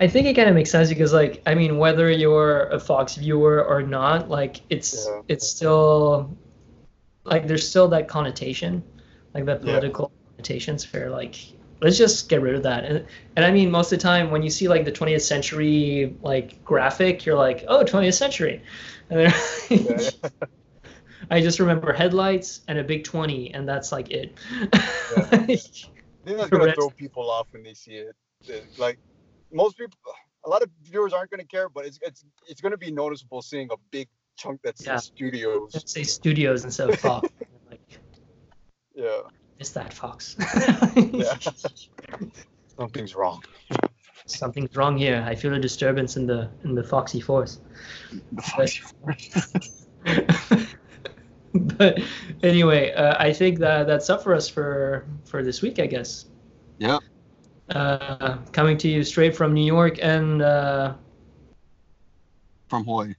I 0.00 0.08
think 0.08 0.26
it 0.26 0.34
kind 0.34 0.48
of 0.48 0.54
makes 0.54 0.70
sense 0.70 0.88
because, 0.88 1.12
like, 1.12 1.42
I 1.46 1.54
mean, 1.54 1.78
whether 1.78 2.10
you're 2.10 2.68
a 2.68 2.80
Fox 2.80 3.14
viewer 3.14 3.64
or 3.64 3.82
not, 3.82 4.28
like, 4.28 4.60
it's 4.68 5.06
Yeah. 5.06 5.20
it's 5.28 5.46
still 5.46 6.36
like 7.24 7.46
there's 7.46 7.68
still 7.68 7.88
that 7.88 8.08
connotation, 8.08 8.82
like 9.34 9.46
that 9.46 9.62
Yeah. 9.62 9.66
political 9.66 10.12
connotations 10.36 10.84
for 10.84 11.10
like 11.10 11.36
let's 11.80 11.98
just 11.98 12.28
get 12.28 12.42
rid 12.42 12.54
of 12.54 12.62
that. 12.64 12.84
And 12.84 13.06
and 13.36 13.44
I 13.44 13.50
mean, 13.50 13.70
most 13.70 13.92
of 13.92 13.98
the 13.98 14.02
time 14.02 14.30
when 14.30 14.42
you 14.42 14.50
see 14.50 14.68
like 14.68 14.84
the 14.84 14.92
20th 14.92 15.22
century 15.22 16.16
like 16.22 16.62
graphic, 16.64 17.24
you're 17.24 17.36
like, 17.36 17.64
oh, 17.68 17.84
20th 17.84 18.14
century, 18.14 18.62
and 19.10 19.20
then 19.70 19.88
Yeah. 19.88 20.10
I 21.30 21.40
just 21.40 21.58
remember 21.60 21.92
headlights 21.92 22.60
and 22.68 22.78
a 22.78 22.84
big 22.84 23.04
20, 23.04 23.52
and 23.54 23.68
that's 23.68 23.92
like 23.92 24.10
it. 24.10 24.36
They're 26.24 26.36
that's 26.36 26.50
gonna 26.50 26.72
throw 26.74 26.90
people 26.90 27.30
off 27.30 27.48
when 27.52 27.62
they 27.62 27.74
see 27.74 27.92
it. 27.96 28.16
It- 28.46 28.66
Like 28.78 28.98
most 29.52 29.76
people, 29.76 29.98
a 30.44 30.48
lot 30.48 30.62
of 30.62 30.70
viewers 30.82 31.12
aren't 31.12 31.30
gonna 31.30 31.44
care, 31.44 31.68
but 31.68 31.84
it's 31.86 31.98
it's 32.02 32.24
it's 32.48 32.60
gonna 32.60 32.76
be 32.78 32.90
noticeable 32.90 33.42
seeing 33.42 33.68
a 33.72 33.76
big 33.90 34.08
chunk 34.36 34.60
that's 34.62 34.84
Yeah. 34.86 34.96
studios. 34.96 35.70
Let's 35.74 35.92
say 35.92 36.02
studios 36.02 36.64
instead 36.64 36.90
of 36.90 36.98
Fox. 36.98 37.28
like, 37.70 37.80
Yeah, 38.94 39.20
is 39.58 39.72
that 39.72 39.92
Fox? 39.92 40.36
yeah. 40.96 41.36
Something's 42.78 43.14
wrong. 43.14 43.42
Something's 44.26 44.74
wrong 44.74 44.96
here. 44.96 45.22
I 45.28 45.34
feel 45.34 45.52
a 45.54 45.60
disturbance 45.60 46.16
in 46.16 46.26
the 46.26 46.50
in 46.64 46.74
the 46.74 46.82
Foxy 46.82 47.20
Force. 47.20 47.60
but 51.78 52.00
anyway, 52.42 52.92
uh, 52.92 53.14
I 53.18 53.32
think 53.32 53.58
that 53.60 53.86
that's 53.86 54.10
up 54.10 54.22
for 54.22 54.34
us 54.34 54.48
for 54.48 55.06
for 55.24 55.42
this 55.42 55.62
week, 55.62 55.78
I 55.78 55.86
guess. 55.86 56.26
Yeah. 56.78 56.98
Uh, 57.70 58.38
coming 58.52 58.76
to 58.78 58.88
you 58.88 59.04
straight 59.04 59.34
from 59.34 59.54
New 59.54 59.64
York 59.64 59.98
and 60.02 60.42
uh, 60.42 60.94
From 62.68 62.84
Hawaii. 62.84 63.14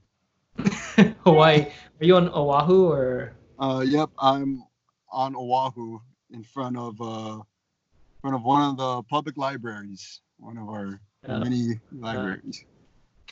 Hawaii. 1.24 1.66
Are 2.00 2.04
you 2.04 2.16
on 2.16 2.28
Oahu 2.28 2.92
or? 2.92 3.32
Uh, 3.58 3.82
yep, 3.86 4.10
I'm 4.18 4.62
on 5.10 5.34
Oahu 5.34 5.98
in 6.30 6.44
front 6.44 6.76
of 6.76 7.00
uh, 7.00 7.40
in 7.40 8.20
front 8.20 8.36
of 8.36 8.42
one 8.44 8.62
of 8.70 8.76
the 8.76 9.02
public 9.08 9.36
libraries, 9.36 10.20
one 10.38 10.58
of 10.58 10.68
our 10.68 11.00
Uh, 11.26 11.40
many 11.40 11.80
libraries. 11.90 12.64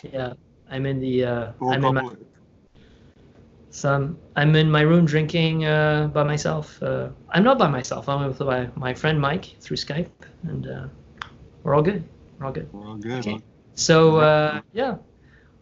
yeah, 0.03 0.33
I'm 0.67 0.87
in 0.87 0.99
the. 0.99 1.25
Uh, 1.25 1.53
I'm 1.63 1.85
in 1.85 1.95
my. 1.95 2.11
Couple- 3.75 3.81
So 3.81 3.93
I'm, 3.93 4.19
I'm 4.37 4.55
in 4.57 4.71
my 4.71 4.83
room 4.83 5.05
drinking 5.05 5.65
uh, 5.65 6.09
by 6.13 6.23
myself. 6.23 6.81
Uh, 6.83 7.09
I'm 7.31 7.43
not 7.45 7.59
by 7.59 7.69
myself. 7.69 8.09
I'm 8.09 8.27
with 8.29 8.41
my, 8.41 8.69
my 8.77 8.95
friend 8.95 9.21
Mike 9.21 9.57
through 9.61 9.77
Skype, 9.79 10.09
and 10.45 10.67
uh, 10.67 10.87
we're 11.63 11.75
all 11.75 11.83
good. 11.83 12.05
We're 12.39 12.47
all 12.47 12.53
good. 12.53 12.73
We're 12.73 12.87
all 12.89 12.97
good. 12.97 13.19
Okay. 13.27 13.41
So 13.75 14.17
uh, 14.19 14.61
yeah, 14.73 14.97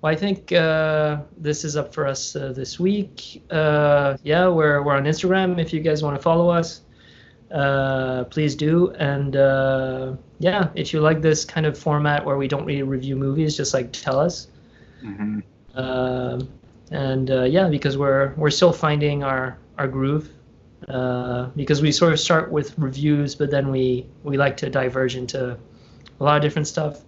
well 0.02 0.12
I 0.12 0.16
think 0.16 0.52
uh, 0.52 1.22
this 1.38 1.64
is 1.64 1.76
up 1.76 1.94
for 1.94 2.06
us 2.06 2.36
uh, 2.36 2.52
this 2.52 2.78
week. 2.78 3.42
Uh, 3.50 4.16
yeah, 4.22 4.48
we're 4.48 4.82
we're 4.82 4.96
on 4.96 5.04
Instagram. 5.04 5.58
If 5.58 5.72
you 5.72 5.80
guys 5.80 6.02
want 6.02 6.16
to 6.16 6.22
follow 6.22 6.50
us, 6.50 6.82
uh, 7.50 8.24
please 8.24 8.54
do. 8.54 8.90
And 8.98 9.36
uh, 9.36 10.16
yeah, 10.38 10.68
if 10.74 10.92
you 10.92 11.00
like 11.00 11.22
this 11.22 11.44
kind 11.46 11.64
of 11.66 11.78
format 11.78 12.24
where 12.26 12.36
we 12.36 12.48
don't 12.48 12.66
really 12.66 12.82
review 12.82 13.16
movies, 13.16 13.56
just 13.56 13.72
like 13.74 13.92
tell 13.92 14.18
us. 14.20 14.48
hmm 15.00 15.40
Um, 15.74 16.48
and 16.92 17.30
uh, 17.30 17.42
yeah, 17.44 17.68
because 17.68 17.96
we're 17.98 18.34
we're 18.36 18.50
still 18.50 18.72
finding 18.72 19.22
our 19.24 19.58
our 19.78 19.88
groove. 19.88 20.30
Uh, 20.88 21.46
because 21.54 21.80
we 21.80 21.92
sort 21.92 22.12
of 22.12 22.18
start 22.18 22.50
with 22.50 22.76
reviews, 22.76 23.36
but 23.36 23.50
then 23.50 23.70
we 23.70 24.04
we 24.24 24.36
like 24.36 24.56
to 24.56 24.68
diverge 24.68 25.14
into 25.14 25.56
a 26.20 26.24
lot 26.24 26.36
of 26.36 26.42
different 26.42 26.66
stuff. 26.66 27.02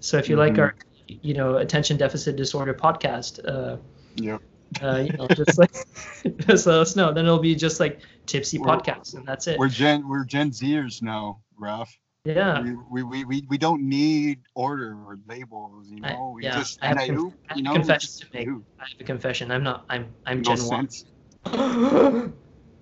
So 0.00 0.18
if 0.18 0.28
you 0.28 0.34
like 0.36 0.54
Mhm. 0.54 0.58
our 0.62 0.74
you 1.06 1.34
know 1.34 1.58
attention 1.58 1.96
deficit 1.96 2.34
disorder 2.34 2.74
podcast, 2.74 3.38
uh, 3.46 3.76
Yep. 4.16 4.42
uh, 4.82 4.96
you 5.06 5.12
know 5.16 5.28
just 5.28 5.56
like 5.56 5.70
just 6.48 6.66
let 6.66 6.78
us 6.80 6.96
know. 6.96 7.12
Then 7.12 7.24
it'll 7.26 7.38
be 7.38 7.54
just 7.54 7.78
like 7.78 8.00
tipsy 8.26 8.58
We're- 8.58 8.72
podcast, 8.76 9.14
and 9.14 9.24
that's 9.24 9.46
it. 9.46 9.56
We're 9.56 9.68
Gen 9.68 10.08
we're 10.08 10.24
Gen 10.24 10.50
Zers 10.50 11.00
now, 11.00 11.42
Raph. 11.60 11.90
Yeah. 12.24 12.62
We, 12.90 13.02
we, 13.02 13.24
we, 13.24 13.44
we, 13.48 13.58
don't 13.58 13.82
need 13.82 14.42
order 14.54 14.94
or 14.94 15.18
labels, 15.26 15.88
you 15.90 15.98
know. 16.00 16.32
we 16.36 16.44
yeah, 16.44 16.58
just 16.58 16.78
I 16.80 16.88
have 16.88 16.98
conf- 16.98 17.08
you, 17.08 17.34
I 17.48 17.54
have 17.54 17.58
you 17.58 17.62
a 17.62 17.66
know, 17.66 17.72
confession 17.74 18.10
to 18.20 18.26
make. 18.32 18.46
do. 18.46 18.64
I 18.78 18.82
have 18.82 19.00
a 19.00 19.04
confession. 19.04 19.50
I'm 19.50 19.64
not. 19.64 19.84
I'm 19.88 20.06
I'm 20.24 20.42
No 20.42 20.54
Gen 20.54 20.64
Y. 20.66 20.78
sense. 20.78 21.04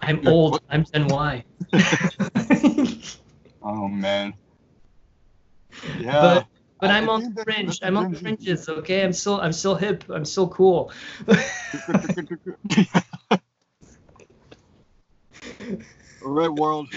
I'm 0.03 0.23
You're 0.23 0.33
old. 0.33 0.61
I'm 0.69 0.85
Gen 0.85 1.09
Y. 1.09 1.45
Oh 3.63 3.89
man. 3.89 4.33
Yeah. 5.99 6.21
But 6.21 6.47
but 6.81 6.91
I- 6.91 6.99
I'm 6.99 7.11
I 7.11 7.13
on 7.13 7.35
the 7.35 7.43
fringe. 7.45 7.79
I'm 7.83 7.97
on 7.99 8.13
the 8.13 8.19
fringes. 8.19 8.69
Okay, 8.69 9.05
I'm 9.05 9.13
still 9.13 9.41
I'm 9.41 9.53
still 9.53 9.75
hip. 9.75 10.05
I'm 10.09 10.25
still 10.25 10.49
cool. 10.49 10.93
All 16.23 16.31
right, 16.33 16.49
world. 16.49 16.89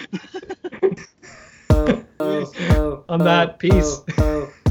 On 3.09 3.19
that, 3.19 3.59
peace. 3.59 4.01